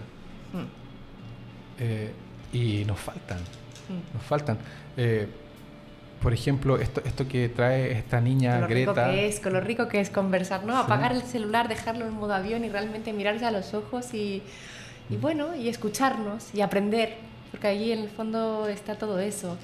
Mm, 0.54 1.80
Eh, 1.80 2.12
y 2.54 2.86
nos 2.86 3.00
faltan, 3.00 3.40
mm. 3.40 4.14
nos 4.16 4.24
faltan. 4.24 4.58
Eh, 4.96 5.28
por 6.22 6.34
ejemplo, 6.34 6.78
esto, 6.78 7.02
esto 7.06 7.28
que 7.28 7.50
trae 7.50 7.92
esta 7.92 8.20
niña 8.22 8.54
Con 8.54 8.62
lo 8.62 8.68
rico 8.68 8.94
Greta. 8.94 9.12
que 9.12 9.28
es, 9.28 9.40
con 9.40 9.54
lo 9.54 9.62
rico 9.62 9.88
que 9.88 10.00
es 10.00 10.10
conversar, 10.10 10.64
¿no? 10.66 10.74
Sí. 10.74 10.82
Apagar 10.84 11.14
el 11.14 11.22
celular, 11.22 11.68
dejarlo 11.68 12.06
en 12.06 12.14
modo 12.14 12.34
avión 12.34 12.66
y 12.66 12.70
realmente 12.70 13.14
mirarse 13.14 13.46
a 13.46 13.52
los 13.52 13.74
ojos 13.74 14.14
y, 14.14 14.42
y 15.10 15.18
bueno, 15.18 15.56
y 15.56 15.70
escucharnos 15.70 16.54
y 16.54 16.62
aprender, 16.62 17.16
porque 17.52 17.68
ahí 17.68 17.92
en 17.92 18.00
el 18.00 18.10
fondo 18.10 18.68
está 18.68 18.96
todo 18.96 19.20
eso, 19.20 19.58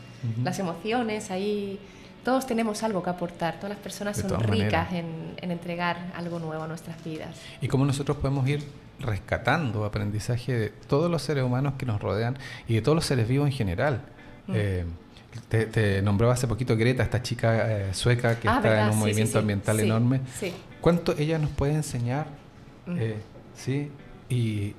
las 0.43 0.57
emociones, 0.59 1.31
ahí 1.31 1.79
todos 2.23 2.47
tenemos 2.47 2.81
algo 2.83 3.03
que 3.03 3.09
aportar, 3.09 3.55
todas 3.55 3.71
las 3.71 3.79
personas 3.79 4.15
son 4.15 4.39
ricas 4.39 4.93
en, 4.93 5.33
en 5.37 5.51
entregar 5.51 6.13
algo 6.15 6.39
nuevo 6.39 6.63
a 6.63 6.67
nuestras 6.67 7.03
vidas. 7.03 7.35
Y 7.59 7.67
cómo 7.67 7.85
nosotros 7.85 8.17
podemos 8.17 8.47
ir 8.47 8.63
rescatando 8.99 9.83
aprendizaje 9.83 10.53
de 10.53 10.69
todos 10.69 11.11
los 11.11 11.21
seres 11.21 11.43
humanos 11.43 11.73
que 11.77 11.85
nos 11.85 12.01
rodean 12.01 12.37
y 12.67 12.75
de 12.75 12.81
todos 12.81 12.95
los 12.95 13.05
seres 13.05 13.27
vivos 13.27 13.47
en 13.47 13.53
general. 13.53 14.01
Mm. 14.47 14.53
Eh, 14.55 14.85
te, 15.49 15.65
te 15.65 16.01
nombraba 16.01 16.33
hace 16.33 16.47
poquito 16.47 16.75
Greta, 16.77 17.03
esta 17.03 17.21
chica 17.21 17.71
eh, 17.89 17.93
sueca 17.93 18.39
que 18.39 18.47
Ah, 18.47 18.57
está 18.57 18.69
¿verdad? 18.69 18.81
en 18.83 18.87
un 18.89 18.93
Sí, 18.93 18.99
movimiento 18.99 19.31
sí. 19.33 19.37
ambiental 19.37 19.77
Sí, 19.77 19.83
enorme. 19.83 20.21
¿Cuánto 20.81 21.15
ella 21.17 21.39
nos 21.39 21.49
puede 21.51 21.73
enseñar? 21.73 22.27
Mm. 22.85 22.95
Eh, 22.99 23.15
¿sí? 23.55 23.89
Y, 24.29 24.35
y 24.35 24.75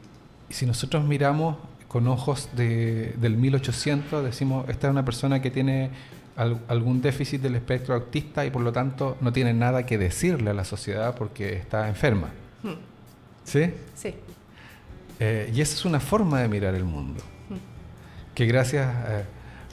si 0.50 0.66
nosotros 0.66 1.04
miramos 1.04 1.56
con 1.88 2.06
ojos 2.08 2.48
de, 2.56 3.14
del 3.18 3.36
1800, 3.36 4.24
decimos, 4.24 4.68
esta 4.68 4.88
es 4.88 4.90
una 4.90 5.04
persona 5.04 5.40
que 5.40 5.50
tiene 5.50 5.90
al- 6.36 6.60
algún 6.68 7.00
déficit 7.00 7.40
del 7.40 7.54
espectro 7.54 7.94
autista 7.94 8.44
y 8.44 8.50
por 8.50 8.62
lo 8.62 8.72
tanto 8.72 9.16
no 9.20 9.32
tiene 9.32 9.54
nada 9.54 9.86
que 9.86 9.96
decirle 9.96 10.50
a 10.50 10.54
la 10.54 10.64
sociedad 10.64 11.14
porque 11.14 11.54
está 11.54 11.88
enferma. 11.88 12.28
Mm. 12.62 12.72
¿Sí? 13.44 13.72
Sí. 13.94 14.14
Eh, 15.20 15.50
y 15.54 15.60
esa 15.60 15.74
es 15.74 15.84
una 15.84 16.00
forma 16.00 16.40
de 16.40 16.48
mirar 16.48 16.74
el 16.74 16.84
mundo, 16.84 17.22
Mm. 17.48 17.54
que 18.34 18.46
gracias 18.46 18.92
eh, 19.08 19.24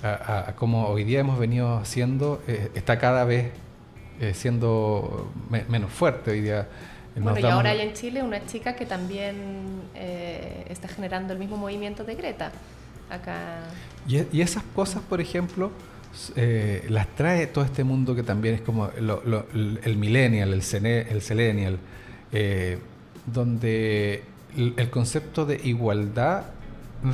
a, 0.04 0.10
a- 0.10 0.50
a 0.50 0.56
como 0.56 0.88
hoy 0.88 1.04
día 1.04 1.20
hemos 1.20 1.38
venido 1.40 1.78
haciendo, 1.78 2.42
eh, 2.48 2.72
está 2.76 2.98
cada 3.00 3.24
vez 3.26 3.52
eh, 4.20 4.34
siendo 4.34 5.32
me- 5.50 5.64
menos 5.66 5.92
fuerte. 5.92 6.32
Hoy 6.32 6.42
día 6.42 6.68
nos 7.16 7.24
Bueno, 7.34 7.40
y 7.40 7.52
ahora 7.52 7.72
hay 7.72 7.82
en 7.82 7.94
Chile 7.94 8.24
una 8.24 8.46
chica 8.46 8.76
que 8.76 8.86
también 8.86 9.36
eh, 9.96 10.66
está 10.70 10.88
generando 10.88 11.34
el 11.34 11.40
mismo 11.40 11.58
movimiento 11.58 12.04
de 12.04 12.16
Greta. 12.16 12.52
Acá. 13.10 13.64
y, 14.08 14.24
y 14.32 14.42
esas 14.42 14.64
cosas, 14.74 15.02
por 15.04 15.20
ejemplo, 15.20 15.70
eh, 16.38 16.86
las 16.90 17.08
trae 17.08 17.46
todo 17.48 17.66
este 17.66 17.84
mundo 17.84 18.16
que 18.16 18.24
también 18.24 18.56
es 18.56 18.62
como 18.62 18.90
lo- 19.02 19.22
lo- 19.26 19.46
el 19.54 19.98
millennial, 19.98 20.54
el, 20.54 20.62
cene- 20.62 21.08
el 21.10 21.22
selenial, 21.22 21.78
eh, 22.32 22.80
donde 23.26 24.24
el, 24.56 24.74
el 24.78 24.90
concepto 24.90 25.46
de 25.46 25.60
igualdad 25.64 26.44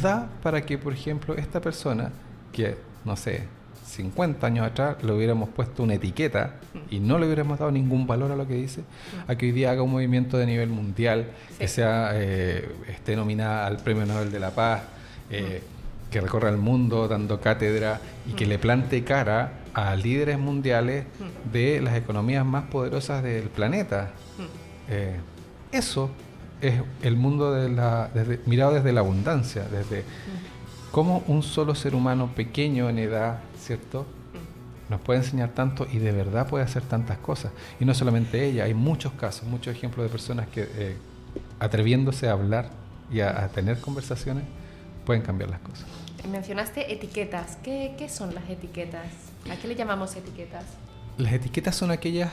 da 0.01 0.29
para 0.43 0.61
que, 0.65 0.77
por 0.77 0.93
ejemplo, 0.93 1.35
esta 1.35 1.61
persona, 1.61 2.11
que 2.57 2.75
no 3.05 3.15
sé, 3.15 3.43
50 3.85 4.45
años 4.47 4.65
atrás 4.65 4.97
le 5.03 5.13
hubiéramos 5.13 5.47
puesto 5.49 5.83
una 5.83 5.93
etiqueta 5.93 6.55
y 6.89 6.99
no 6.99 7.17
le 7.19 7.25
hubiéramos 7.27 7.59
dado 7.59 7.71
ningún 7.71 8.05
valor 8.07 8.31
a 8.31 8.35
lo 8.35 8.47
que 8.47 8.55
dice, 8.55 8.81
a 9.27 9.35
que 9.35 9.45
hoy 9.45 9.51
día 9.53 9.71
haga 9.71 9.81
un 9.83 9.91
movimiento 9.91 10.37
de 10.37 10.45
nivel 10.47 10.69
mundial, 10.69 11.27
que 11.59 11.67
sea 11.67 12.09
eh, 12.15 12.67
esté 12.89 13.15
nominada 13.15 13.65
al 13.67 13.77
Premio 13.77 14.05
Nobel 14.05 14.31
de 14.31 14.39
la 14.39 14.51
Paz, 14.51 14.81
eh, 15.29 15.61
que 16.11 16.19
recorra 16.19 16.49
el 16.49 16.57
mundo 16.57 17.07
dando 17.07 17.39
cátedra 17.39 17.99
y 18.27 18.33
que 18.33 18.45
le 18.45 18.57
plante 18.59 19.03
cara 19.03 19.53
a 19.73 19.95
líderes 19.95 20.39
mundiales 20.39 21.05
de 21.53 21.79
las 21.81 21.95
economías 21.95 22.45
más 22.45 22.65
poderosas 22.65 23.23
del 23.23 23.43
planeta. 23.49 24.11
Eh, 24.89 25.15
eso 25.71 26.09
es 26.61 26.73
el 27.03 27.15
mundo 27.17 27.53
de 27.53 27.69
la, 27.69 28.09
desde- 28.13 28.39
mirado 28.47 28.73
desde 28.73 28.91
la 28.91 29.01
abundancia, 29.01 29.63
desde 29.71 30.03
cómo 30.91 31.23
un 31.27 31.43
solo 31.43 31.75
ser 31.75 31.95
humano 31.95 32.31
pequeño 32.35 32.89
en 32.89 32.99
edad, 32.99 33.39
¿cierto? 33.59 34.05
Nos 34.89 35.01
puede 35.01 35.19
enseñar 35.19 35.49
tanto 35.49 35.85
y 35.91 35.97
de 35.97 36.11
verdad 36.13 36.47
puede 36.47 36.63
hacer 36.63 36.81
tantas 36.83 37.17
cosas. 37.17 37.51
Y 37.79 37.85
no 37.85 37.93
solamente 37.93 38.45
ella, 38.45 38.63
hay 38.63 38.73
muchos 38.73 39.11
casos, 39.13 39.43
muchos 39.47 39.75
ejemplos 39.75 40.05
de 40.05 40.09
personas 40.09 40.47
que 40.47 40.61
eh, 40.75 40.95
atreviéndose 41.59 42.29
a 42.29 42.31
hablar 42.31 42.69
y 43.11 43.19
a, 43.19 43.43
a 43.43 43.49
tener 43.49 43.81
conversaciones 43.81 44.45
pueden 45.05 45.21
cambiar 45.23 45.49
las 45.49 45.59
cosas. 45.59 45.85
Mencionaste 46.31 46.93
etiquetas. 46.93 47.57
¿Qué, 47.63 47.95
qué 47.97 48.07
son 48.07 48.33
las 48.33 48.49
etiquetas? 48.49 49.07
¿A 49.51 49.55
qué 49.57 49.67
le 49.67 49.75
llamamos 49.75 50.15
etiquetas? 50.15 50.63
Las 51.17 51.33
etiquetas 51.33 51.75
son 51.75 51.91
aquellos 51.91 52.29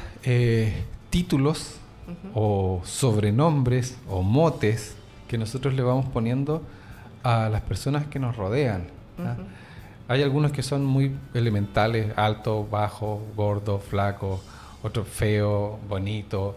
títulos 1.11 1.77
Ujú. 2.07 2.31
o 2.35 2.83
sobrenombres 2.85 3.97
o 4.09 4.23
motes 4.23 4.95
que 5.27 5.39
nosotros 5.39 5.75
le 5.75 5.83
vamos 5.83 6.07
poniendo 6.07 6.63
a 7.25 7.49
las 7.49 7.63
personas 7.63 8.07
que 8.07 8.19
nos 8.21 8.37
rodean. 8.37 8.85
Hay 10.07 10.23
algunos 10.23 10.53
que 10.53 10.63
son 10.63 10.85
muy 10.85 11.17
elementales, 11.33 12.13
alto, 12.17 12.67
bajo, 12.71 13.23
gordo, 13.35 13.79
flaco, 13.79 14.41
otro 14.83 15.05
feo, 15.05 15.79
bonito, 15.89 16.57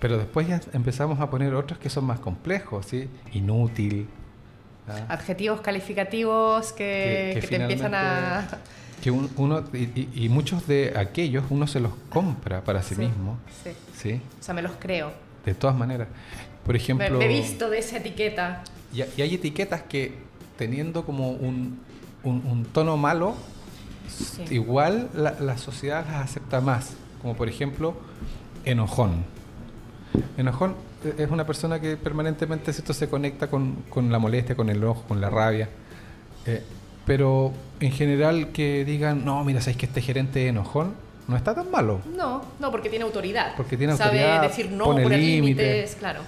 pero 0.00 0.18
después 0.18 0.48
ya 0.48 0.60
empezamos 0.72 1.20
a 1.20 1.30
poner 1.30 1.54
otros 1.54 1.78
que 1.78 1.88
son 1.88 2.04
más 2.04 2.18
complejos, 2.18 2.86
¿sí? 2.86 3.08
Inútil. 3.32 4.08
¿ah? 4.88 5.04
Adjetivos 5.14 5.60
calificativos 5.60 6.72
que, 6.72 7.32
Que- 7.34 7.40
que 7.40 7.46
que 7.46 7.56
te 7.56 7.62
empiezan 7.62 7.94
a... 7.94 8.48
Que 9.00 9.10
un- 9.10 9.30
uno, 9.36 9.62
y, 9.72 10.28
muchos 10.28 10.66
de 10.66 10.92
aquellos 10.96 11.44
uno 11.48 11.66
se 11.66 11.80
los 11.80 11.92
compra 12.10 12.62
para 12.64 12.82
sí, 12.82 12.96
Sí, 12.96 13.00
mismo, 13.02 13.38
Sí. 13.62 13.70
¿sí? 13.94 14.20
O 14.40 14.42
sea, 14.42 14.52
me 14.54 14.60
los 14.62 14.72
creo. 14.78 15.12
De 15.44 15.54
todas 15.54 15.74
maneras. 15.76 16.08
Por 16.66 16.76
ejemplo... 16.76 17.16
me 17.18 17.24
he 17.24 17.28
visto 17.28 17.70
de 17.70 17.78
esa 17.78 17.96
etiqueta. 17.98 18.62
Y, 18.92 19.02
y 19.16 19.22
hay 19.22 19.34
etiquetas 19.34 19.82
que 19.82 20.14
teniendo 20.58 21.04
como 21.04 21.30
un, 21.30 21.78
un- 22.24 22.42
un 22.46 22.64
tono 22.72 22.96
malo, 22.96 23.34
Sí. 24.08 24.44
igual 24.50 25.08
la, 25.14 25.36
la 25.40 25.56
sociedad 25.56 26.04
las 26.10 26.24
acepta 26.30 26.60
más. 26.60 26.94
como 27.22 27.34
por 27.36 27.48
ejemplo 27.48 27.94
enojón. 28.64 29.24
Enojón 30.36 30.74
es 31.16 31.30
una 31.30 31.46
persona 31.46 31.80
que 31.80 31.96
permanentemente 31.96 32.72
se 32.72 33.08
conecta 33.08 33.48
con, 33.48 33.76
con, 33.88 34.10
la 34.10 34.18
molestia, 34.18 34.56
con 34.56 34.68
el 34.68 34.78
enojo, 34.78 35.04
con 35.06 35.20
la 35.20 35.30
rabia. 35.30 35.68
Eh, 36.46 36.62
pero 37.06 37.52
en 37.78 37.92
general 37.92 38.48
que 38.52 38.84
digan, 38.84 39.24
no, 39.24 39.42
mira, 39.44 39.60
sabes 39.60 39.76
que 39.76 39.86
este 39.86 40.02
gerente 40.02 40.46
enojón 40.48 40.94
no 41.28 41.36
está 41.36 41.54
tan 41.54 41.70
malo. 41.70 42.00
No, 42.16 42.42
no, 42.58 42.70
porque 42.70 42.88
tiene 42.90 43.04
autoridad. 43.04 43.54
Porque 43.56 43.76
tiene 43.76 43.96
Sabe 43.96 44.20
autoridad. 44.24 44.42
decir 44.42 44.70
no, 44.72 44.84
poner 44.86 45.10
límites, 45.18 45.94
claro. 45.96 46.20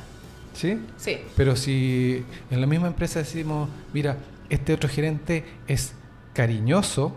¿Sí? 0.53 0.81
Sí. 0.97 1.19
Pero 1.37 1.57
si 1.57 2.25
en 2.51 2.61
la 2.61 2.67
misma 2.67 2.87
empresa 2.89 3.21
decimos, 3.21 3.69
mira, 3.93 4.17
este 4.51 4.73
otro 4.75 4.89
gerente 4.89 5.45
es 5.67 5.95
cariñoso. 6.35 7.17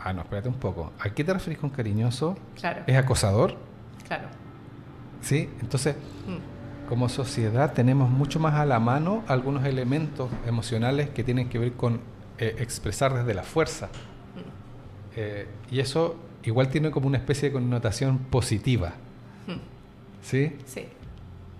Ah, 0.00 0.12
no, 0.12 0.22
espérate 0.22 0.48
un 0.48 0.54
poco. 0.56 0.92
¿A 1.00 1.10
qué 1.10 1.24
te 1.24 1.32
refieres 1.32 1.58
con 1.58 1.70
cariñoso? 1.70 2.36
Claro. 2.60 2.82
¿Es 2.86 2.96
acosador? 2.96 3.56
Claro. 4.06 4.28
¿Sí? 5.22 5.48
Entonces, 5.60 5.96
Mm. 6.28 6.88
como 6.88 7.08
sociedad 7.08 7.72
tenemos 7.72 8.10
mucho 8.10 8.38
más 8.38 8.54
a 8.54 8.66
la 8.66 8.78
mano 8.78 9.24
algunos 9.26 9.64
elementos 9.64 10.30
emocionales 10.46 11.08
que 11.10 11.24
tienen 11.24 11.48
que 11.48 11.58
ver 11.58 11.72
con 11.72 12.00
eh, 12.38 12.56
expresar 12.58 13.14
desde 13.14 13.32
la 13.34 13.42
fuerza. 13.44 13.86
Mm. 13.86 14.40
Eh, 15.16 15.46
y 15.70 15.80
eso 15.80 16.16
igual 16.42 16.68
tiene 16.68 16.90
como 16.90 17.06
una 17.06 17.16
especie 17.18 17.48
de 17.48 17.52
connotación 17.54 18.18
positiva. 18.18 18.92
Mm. 19.46 19.52
¿Sí? 20.22 20.56
Sí. 20.66 20.86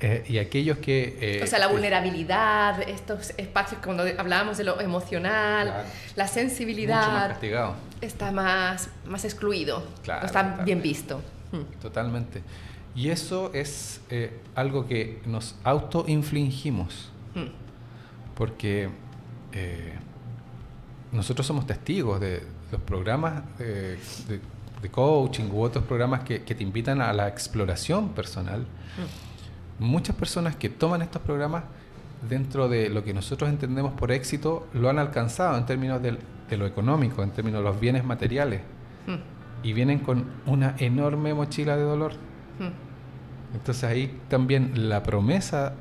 Eh, 0.00 0.24
y 0.28 0.38
aquellos 0.38 0.78
que... 0.78 1.16
eh, 1.20 1.40
O 1.42 1.46
sea, 1.46 1.58
la 1.58 1.68
vulnerabilidad, 1.68 2.82
estos 2.88 3.30
espacios 3.36 3.80
cuando 3.82 4.02
hablábamos 4.18 4.58
de 4.58 4.64
lo 4.64 4.80
emocional, 4.80 5.68
Claro. 5.68 5.82
la 5.82 5.84
mucho 5.84 6.18
más 6.24 6.30
sensibilidad, 6.30 7.28
castigado. 7.28 7.74
está 8.00 8.32
más, 8.32 8.90
más 9.06 9.24
excluido, 9.24 9.86
Claro, 10.02 10.20
no 10.22 10.26
está 10.26 10.40
totalmente. 10.40 10.64
bien 10.64 10.82
visto. 10.82 11.20
Mm. 11.52 11.80
Totalmente. 11.80 12.42
Y 12.96 13.08
eso 13.10 13.50
es 13.54 14.00
eh, 14.10 14.36
algo 14.54 14.86
que 14.86 15.20
nos 15.26 15.54
autoinfligimos, 15.64 17.10
Mm. 17.34 17.48
porque 18.34 18.88
eh, 19.52 19.92
nosotros 21.12 21.46
somos 21.46 21.66
testigos 21.66 22.20
de 22.20 22.42
los 22.72 22.80
programas 22.82 23.42
eh, 23.60 23.98
de, 24.28 24.40
de 24.82 24.90
coaching 24.90 25.44
u 25.52 25.62
otros 25.62 25.84
programas 25.84 26.22
que, 26.24 26.42
que 26.42 26.54
te 26.54 26.62
invitan 26.64 27.00
a 27.00 27.12
la 27.12 27.28
exploración 27.28 28.10
personal. 28.10 28.60
Mm. 28.60 29.33
Muchas 29.78 30.14
personas 30.16 30.56
que 30.56 30.68
toman 30.68 31.02
estos 31.02 31.20
programas 31.22 31.64
dentro 32.28 32.68
de 32.68 32.88
lo 32.88 33.04
que 33.04 33.12
nosotros 33.12 33.50
entendemos 33.50 33.92
por 33.92 34.10
éxito 34.12 34.66
lo 34.72 34.88
han 34.88 34.98
alcanzado 34.98 35.58
en 35.58 35.66
términos 35.66 36.00
del- 36.02 36.18
de 36.48 36.56
lo 36.56 36.66
económico, 36.66 37.22
en 37.22 37.30
términos 37.30 37.60
de 37.62 37.64
los 37.70 37.80
bienes 37.80 38.04
materiales, 38.04 38.60
Mm. 39.06 39.66
y 39.66 39.72
vienen 39.72 39.98
con 39.98 40.24
una 40.46 40.74
enorme 40.78 41.34
mochila 41.34 41.76
de 41.76 41.82
dolor. 41.82 42.12
Mm. 42.58 43.56
Entonces 43.56 43.84
ahí 43.84 44.18
también 44.28 44.88
la 44.88 45.02
promesa 45.02 45.74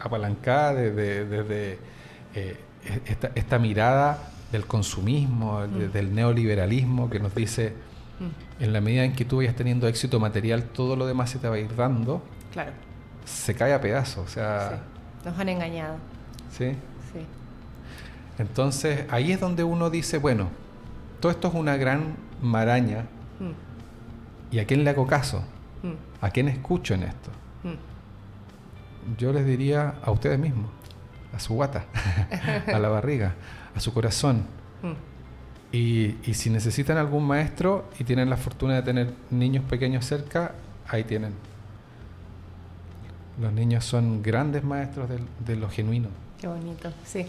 apalancada 0.00 0.74
desde 0.74 1.24
de, 1.26 1.42
de, 1.44 1.78
eh, 2.34 2.56
esta, 3.06 3.30
esta 3.34 3.58
mirada 3.58 4.30
del 4.50 4.66
consumismo, 4.66 5.62
de- 5.62 5.88
Mm. 5.88 5.92
del 5.92 6.14
neoliberalismo 6.14 7.08
que 7.10 7.18
nos 7.20 7.34
dice, 7.34 7.72
en 8.60 8.72
la 8.72 8.80
medida 8.80 9.04
en 9.04 9.14
que 9.14 9.24
tú 9.24 9.38
vayas 9.38 9.56
teniendo 9.56 9.88
éxito 9.88 10.20
material, 10.20 10.64
todo 10.64 10.94
lo 10.94 11.06
demás 11.06 11.30
se 11.30 11.38
te 11.40 11.48
va 11.48 11.56
a 11.56 11.58
ir 11.58 11.74
dando, 11.74 12.22
Claro, 12.52 12.72
se 13.24 13.54
cae 13.54 13.72
a 13.74 13.80
pedazos. 13.80 14.24
O 14.24 14.28
sí. 14.28 14.34
sea, 14.34 14.80
Nos 15.24 15.38
han 15.38 15.48
engañado. 15.48 15.96
¿sí? 16.50 16.70
Sí. 17.12 17.26
Entonces 18.38 19.04
ahí 19.10 19.32
es 19.32 19.40
donde 19.40 19.64
uno 19.64 19.90
dice, 19.90 20.18
bueno, 20.18 20.48
todo 21.20 21.30
esto 21.32 21.48
es 21.48 21.54
una 21.54 21.76
gran 21.76 22.16
maraña, 22.42 23.06
Mm. 23.40 24.54
¿y 24.54 24.58
a 24.60 24.66
quién 24.66 24.84
le 24.84 24.90
hago 24.90 25.06
caso? 25.06 25.42
Mm. 25.82 25.92
¿A 26.24 26.30
quién 26.30 26.48
escucho 26.48 26.94
en 26.94 27.02
esto? 27.04 27.30
Mm. 27.64 29.16
Yo 29.18 29.32
les 29.32 29.44
diría 29.46 29.94
a 30.04 30.10
ustedes 30.12 30.38
mismos, 30.38 30.70
a 31.34 31.40
su 31.40 31.54
guata, 31.54 31.84
a 32.72 32.78
la 32.78 32.88
barriga, 32.88 33.34
a 33.74 33.80
su 33.80 33.92
corazón. 33.92 34.44
Y, 35.72 36.16
y 36.24 36.34
si 36.34 36.50
necesitan 36.50 36.98
algún 36.98 37.26
maestro 37.26 37.88
y 37.98 38.04
tienen 38.04 38.28
la 38.28 38.36
fortuna 38.36 38.74
de 38.74 38.82
tener 38.82 39.14
niños 39.30 39.64
pequeños 39.64 40.04
cerca, 40.04 40.52
ahí 40.86 41.02
tienen. 41.02 41.32
Los 43.42 43.52
niños 43.52 43.84
son 43.84 44.22
grandes 44.22 44.62
maestros 44.62 45.08
del- 45.08 45.26
de, 45.44 45.56
lo 45.56 45.68
genuino. 45.68 46.08
Qué 46.40 46.46
bonito, 46.46 46.92
sí, 47.04 47.26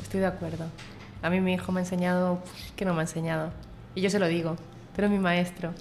estoy 0.00 0.20
de 0.20 0.26
acuerdo. 0.26 0.64
A 1.22 1.28
mí 1.28 1.40
mi 1.40 1.54
hijo 1.54 1.72
me 1.72 1.80
ha 1.80 1.82
enseñado 1.82 2.38
que 2.76 2.84
no 2.84 2.94
me 2.94 3.00
ha 3.00 3.02
enseñado. 3.02 3.50
Y 3.96 4.00
yo 4.00 4.10
se 4.10 4.20
lo 4.20 4.28
digo, 4.28 4.54
pero 4.94 5.08
es 5.08 5.12
mi 5.12 5.18
maestro. 5.18 5.72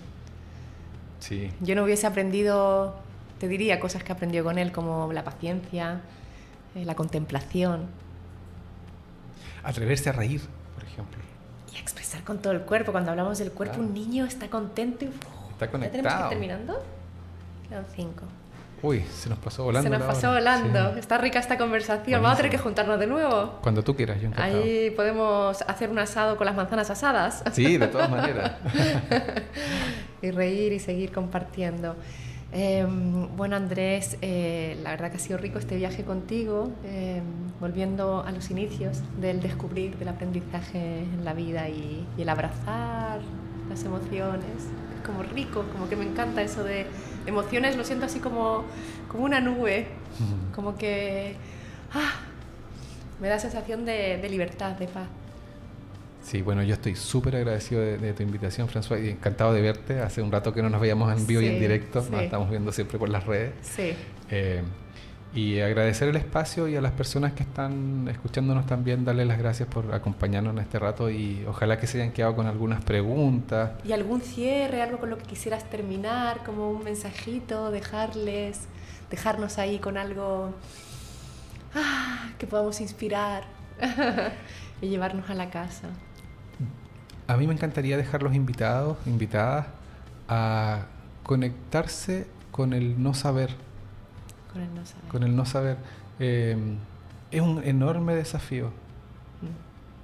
Sí. 1.20 1.52
Yo 1.62 1.76
no 1.76 1.84
hubiese 1.84 2.08
aprendido, 2.08 2.96
te 3.40 3.48
diría, 3.48 3.80
cosas 3.80 4.04
que 4.04 4.12
aprendió 4.12 4.44
con 4.44 4.58
él, 4.58 4.72
como 4.72 5.14
la 5.14 5.24
paciencia, 5.24 6.02
eh, 6.76 6.84
la 6.84 6.96
contemplación 6.96 7.86
Atreverse 9.64 10.10
a 10.10 10.14
reír, 10.14 10.42
por 10.74 10.84
ejemplo. 10.84 11.20
y 11.72 11.76
a 11.78 11.80
expresar 11.80 12.24
con 12.24 12.40
todo 12.42 12.54
el 12.54 12.62
cuerpo. 12.62 12.92
Cuando 12.92 13.12
hablamos 13.12 13.38
del 13.38 13.52
cuerpo, 13.52 13.76
Claro. 13.76 13.88
un 13.90 13.94
niño 13.94 14.26
está 14.26 14.50
contento 14.50 15.06
y... 15.06 15.10
Está 15.10 15.66
¿Ya 15.66 15.70
tenemos 15.70 15.70
que 15.70 15.76
ir 15.86 15.92
conectado. 16.02 16.30
terminando? 16.30 16.84
Quedan 17.68 17.86
cinco. 17.96 18.24
Uy, 18.82 19.04
se 19.14 19.30
nos 19.30 19.40
pasó 19.40 19.64
volando. 19.64 19.90
Se 19.90 19.98
nos 19.98 20.08
pasó 20.08 20.32
volando. 20.32 20.94
Sí. 20.94 21.00
Está 21.00 21.18
rica 21.18 21.40
esta 21.40 21.58
conversación. 21.58 22.22
Vamos 22.22 22.34
a 22.34 22.38
tener 22.38 22.52
que 22.52 22.58
Buenísimo. 22.58 22.64
juntarnos 22.64 23.00
de 23.00 23.08
nuevo. 23.08 23.60
Cuando 23.62 23.84
tú 23.84 23.96
quieras, 23.96 24.22
yo 24.22 24.28
encantado. 24.28 24.64
Ahí 24.64 24.92
podemos 24.92 25.62
hacer 25.64 25.90
un 25.90 26.00
asado 26.00 26.38
con 26.38 26.46
las 26.46 26.56
manzanas 26.56 26.90
asadas. 26.90 27.44
Sí, 27.52 27.78
de 27.78 27.88
todas 27.88 28.10
maneras. 28.10 28.54
y 30.22 30.32
reír 30.32 30.74
y 30.74 30.80
seguir 30.80 31.12
compartiendo. 31.12 31.96
Eh, 32.52 32.86
bueno, 33.38 33.56
Andrés, 33.56 34.18
eh, 34.22 34.80
la 34.82 34.92
verdad 34.92 35.12
que 35.12 35.18
ha 35.18 35.20
sido 35.20 35.38
rico 35.38 35.60
este 35.60 35.76
viaje 35.76 36.04
contigo, 36.04 36.72
eh, 36.84 37.22
volviendo 37.60 38.24
a 38.26 38.32
los 38.32 38.50
inicios 38.50 39.02
del 39.20 39.40
descubrir, 39.40 39.98
del 39.98 40.08
aprendizaje 40.08 41.00
en 41.00 41.24
la 41.24 41.34
vida 41.34 41.70
y, 41.70 42.08
y 42.18 42.22
el 42.22 42.30
abrazar 42.30 43.20
las 43.70 43.84
emociones. 43.84 44.56
Es 44.56 45.06
como 45.06 45.22
rico, 45.22 45.64
como 45.72 45.88
que 45.90 45.96
me 45.96 46.06
encanta 46.06 46.42
eso 46.42 46.64
de 46.64 46.88
emociones, 47.30 47.78
lo 47.78 47.84
siento 47.84 48.06
así 48.06 48.20
como, 48.20 48.66
como 49.08 49.24
una 49.24 49.40
nube, 49.40 49.88
como 50.54 50.78
que 50.78 51.36
ah, 51.94 52.12
me 53.22 53.28
da 53.30 53.40
sensación 53.40 53.86
de, 53.86 54.18
de 54.18 54.30
libertad, 54.30 54.72
de 54.74 54.88
paz. 54.88 55.08
Sí, 56.22 56.42
bueno, 56.42 56.62
yo 56.64 56.74
estoy 56.74 56.96
súper 56.96 57.36
agradecido 57.38 57.82
de, 57.82 57.98
de 57.98 58.14
tu 58.14 58.24
invitación, 58.24 58.68
François, 58.68 59.04
y 59.04 59.10
encantado 59.10 59.54
de 59.54 59.62
verte. 59.62 60.02
Hace 60.02 60.22
un 60.22 60.32
rato 60.32 60.54
que 60.54 60.62
no 60.62 60.70
nos 60.70 60.82
veíamos 60.82 61.18
en 61.18 61.26
vivo 61.26 61.42
y 61.42 61.48
en 61.48 61.54
Sí, 61.54 61.60
directo, 61.60 62.06
nos 62.12 62.22
estamos 62.22 62.50
viendo 62.50 62.72
siempre 62.72 63.00
por 63.00 63.10
las 63.10 63.26
redes. 63.26 63.54
Sí. 63.62 63.94
Eh, 64.30 64.62
y 65.34 65.60
agradecer 65.60 66.10
el 66.10 66.16
espacio 66.16 66.68
y 66.68 66.76
a 66.76 66.82
las 66.82 66.92
personas 66.92 67.34
que 67.34 67.44
están 67.44 68.08
escuchándonos 68.10 68.66
también, 68.66 69.06
darle 69.06 69.26
las 69.26 69.38
gracias 69.38 69.70
por 69.70 69.94
acompañarnos 69.94 70.54
en 70.54 70.60
este 70.60 70.80
rato 70.80 71.10
y 71.10 71.46
ojalá 71.48 71.78
que 71.78 71.86
se 71.86 72.02
hayan 72.02 72.14
quedado 72.14 72.36
con 72.36 72.48
algunas 72.48 72.84
preguntas. 72.84 73.72
¿Y 73.84 73.92
algún 73.92 74.22
cierre, 74.22 74.82
algo 74.82 74.98
con 74.98 75.10
lo 75.10 75.18
que 75.18 75.26
quisieras 75.26 75.70
terminar, 75.70 76.44
como 76.44 76.72
un 76.72 76.84
mensajito, 76.84 77.70
dejarles, 77.70 78.68
dejarnos 79.12 79.60
ahí 79.60 79.78
con 79.78 79.98
algo 79.98 80.54
ah, 81.76 82.32
que 82.40 82.48
podamos 82.48 82.82
inspirar 82.82 83.44
y 84.82 84.88
llevarnos 84.88 85.30
a 85.30 85.36
la 85.36 85.52
casa? 85.52 85.90
A 87.28 87.38
mí 87.38 87.46
me 87.46 87.54
encantaría 87.54 87.98
dejar 87.98 88.24
los 88.24 88.34
invitados, 88.34 88.98
invitadas, 89.06 89.68
a 90.28 90.86
conectarse 91.22 92.26
con 92.52 92.74
el 92.74 93.02
no 93.02 93.14
saber, 93.14 93.52
Con 94.60 94.68
el 94.68 94.76
no 94.76 94.86
saber. 94.86 95.10
con 95.10 95.24
el 95.24 95.36
no 95.36 95.46
saber. 95.46 95.78
Eh, 96.20 96.58
es 97.32 97.42
un 97.42 97.64
enorme 97.64 98.16
desafío, 98.16 98.72
Mm, 99.42 99.48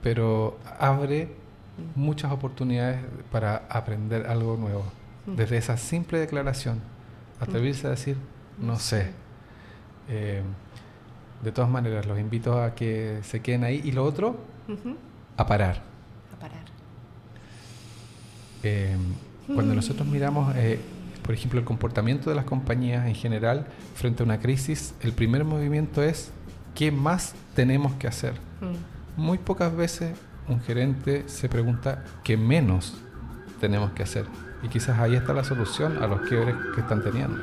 pero 0.01 0.57
abre 0.79 1.25
mm, 1.25 1.99
muchas 1.99 2.31
oportunidades 2.31 3.01
para 3.31 3.65
aprender 3.69 4.27
algo 4.27 4.57
nuevo. 4.57 4.85
Mm. 5.25 5.35
Desde 5.35 5.57
esa 5.57 5.77
simple 5.77 6.19
declaración, 6.19 6.79
atreverse 7.39 7.87
a 7.87 7.91
decir, 7.91 8.17
no 8.59 8.79
sé. 8.79 9.11
Eh, 10.09 10.41
de 11.43 11.51
todas 11.51 11.69
maneras, 11.69 12.05
los 12.05 12.17
invito 12.19 12.61
a 12.61 12.73
que 12.75 13.19
se 13.23 13.41
queden 13.41 13.63
ahí. 13.63 13.81
Y 13.83 13.91
lo 13.91 14.03
otro, 14.03 14.37
a 15.37 15.45
parar. 15.45 15.81
A 16.35 16.39
parar. 16.39 16.63
Eh, 18.63 18.95
cuando 19.53 19.75
nosotros 19.75 20.07
miramos, 20.07 20.55
eh, 20.55 20.79
por 21.25 21.33
ejemplo, 21.33 21.59
el 21.59 21.65
comportamiento 21.65 22.29
de 22.29 22.35
las 22.35 22.45
compañías 22.45 23.07
en 23.07 23.15
general 23.15 23.65
frente 23.95 24.21
a 24.21 24.25
una 24.25 24.39
crisis, 24.39 24.93
el 25.01 25.11
primer 25.11 25.43
movimiento 25.43 26.03
es 26.03 26.31
¿qué 26.75 26.91
más 26.91 27.33
tenemos 27.55 27.95
que 27.95 28.07
hacer? 28.07 28.33
Mm, 28.61 29.21
Muy 29.21 29.39
pocas 29.39 29.75
veces 29.75 30.15
un 30.47 30.61
gerente 30.61 31.23
se 31.25 31.49
pregunta 31.49 32.03
qué 32.23 32.37
menos 32.37 32.93
tenemos 33.59 33.91
que 33.93 34.03
hacer. 34.03 34.25
Y 34.61 34.67
quizás 34.67 34.99
ahí 34.99 35.15
está 35.15 35.33
la 35.33 35.43
solución 35.43 36.03
a 36.03 36.05
los 36.05 36.21
quiebres 36.21 36.55
que 36.75 36.81
están 36.81 37.03
teniendo. 37.03 37.41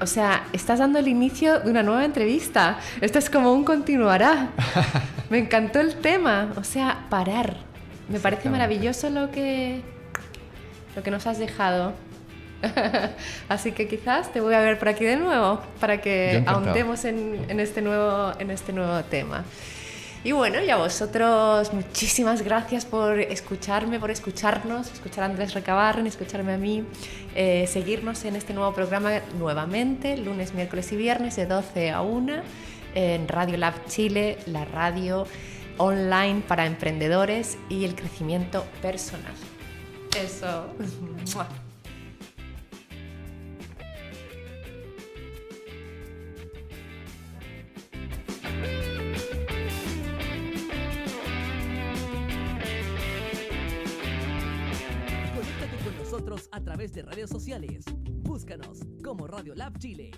O 0.00 0.06
sea, 0.06 0.44
estás 0.54 0.78
dando 0.78 0.98
el 0.98 1.06
inicio 1.06 1.60
de 1.60 1.70
una 1.70 1.82
nueva 1.82 2.06
entrevista. 2.06 2.78
Esto 3.02 3.18
es 3.18 3.28
como 3.28 3.52
un 3.52 3.64
continuará. 3.64 4.48
Me 5.30 5.38
encantó 5.38 5.80
el 5.80 5.96
tema. 5.96 6.48
O 6.56 6.64
sea, 6.64 7.04
parar. 7.10 7.56
Me 8.08 8.18
parece 8.18 8.48
maravilloso 8.48 9.10
lo 9.10 9.30
que, 9.30 9.82
lo 10.96 11.02
que 11.02 11.10
nos 11.10 11.26
has 11.26 11.38
dejado. 11.38 11.92
Así 13.48 13.72
que 13.72 13.88
quizás 13.88 14.32
te 14.32 14.40
voy 14.40 14.54
a 14.54 14.60
ver 14.60 14.78
por 14.78 14.88
aquí 14.88 15.04
de 15.04 15.16
nuevo 15.16 15.60
para 15.80 16.00
que 16.00 16.42
ahondemos 16.46 17.04
en, 17.04 17.46
en, 17.48 17.60
este 17.60 17.82
nuevo, 17.82 18.32
en 18.38 18.50
este 18.50 18.72
nuevo 18.72 19.02
tema. 19.04 19.44
Y 20.22 20.32
bueno, 20.32 20.62
y 20.62 20.68
a 20.68 20.76
vosotros 20.76 21.72
muchísimas 21.72 22.42
gracias 22.42 22.84
por 22.84 23.18
escucharme, 23.18 23.98
por 23.98 24.10
escucharnos, 24.10 24.92
escuchar 24.92 25.24
a 25.24 25.26
Andrés 25.28 25.54
Recabarren, 25.54 26.06
escucharme 26.06 26.52
a 26.52 26.58
mí, 26.58 26.84
eh, 27.34 27.66
seguirnos 27.66 28.22
en 28.26 28.36
este 28.36 28.52
nuevo 28.52 28.74
programa 28.74 29.12
nuevamente, 29.38 30.18
lunes, 30.18 30.52
miércoles 30.52 30.92
y 30.92 30.96
viernes 30.96 31.36
de 31.36 31.46
12 31.46 31.90
a 31.90 32.02
1 32.02 32.34
en 32.94 33.28
Radio 33.28 33.56
Lab 33.56 33.86
Chile, 33.86 34.36
la 34.44 34.66
radio 34.66 35.26
online 35.78 36.42
para 36.46 36.66
emprendedores 36.66 37.56
y 37.70 37.86
el 37.86 37.94
crecimiento 37.94 38.66
personal. 38.82 39.32
Eso. 40.22 40.66
a 56.52 56.60
través 56.62 56.92
de 56.92 57.02
redes 57.02 57.30
sociales. 57.30 57.84
Búscanos 58.22 58.80
como 59.04 59.26
Radio 59.26 59.54
Lab 59.54 59.78
Chile. 59.78 60.10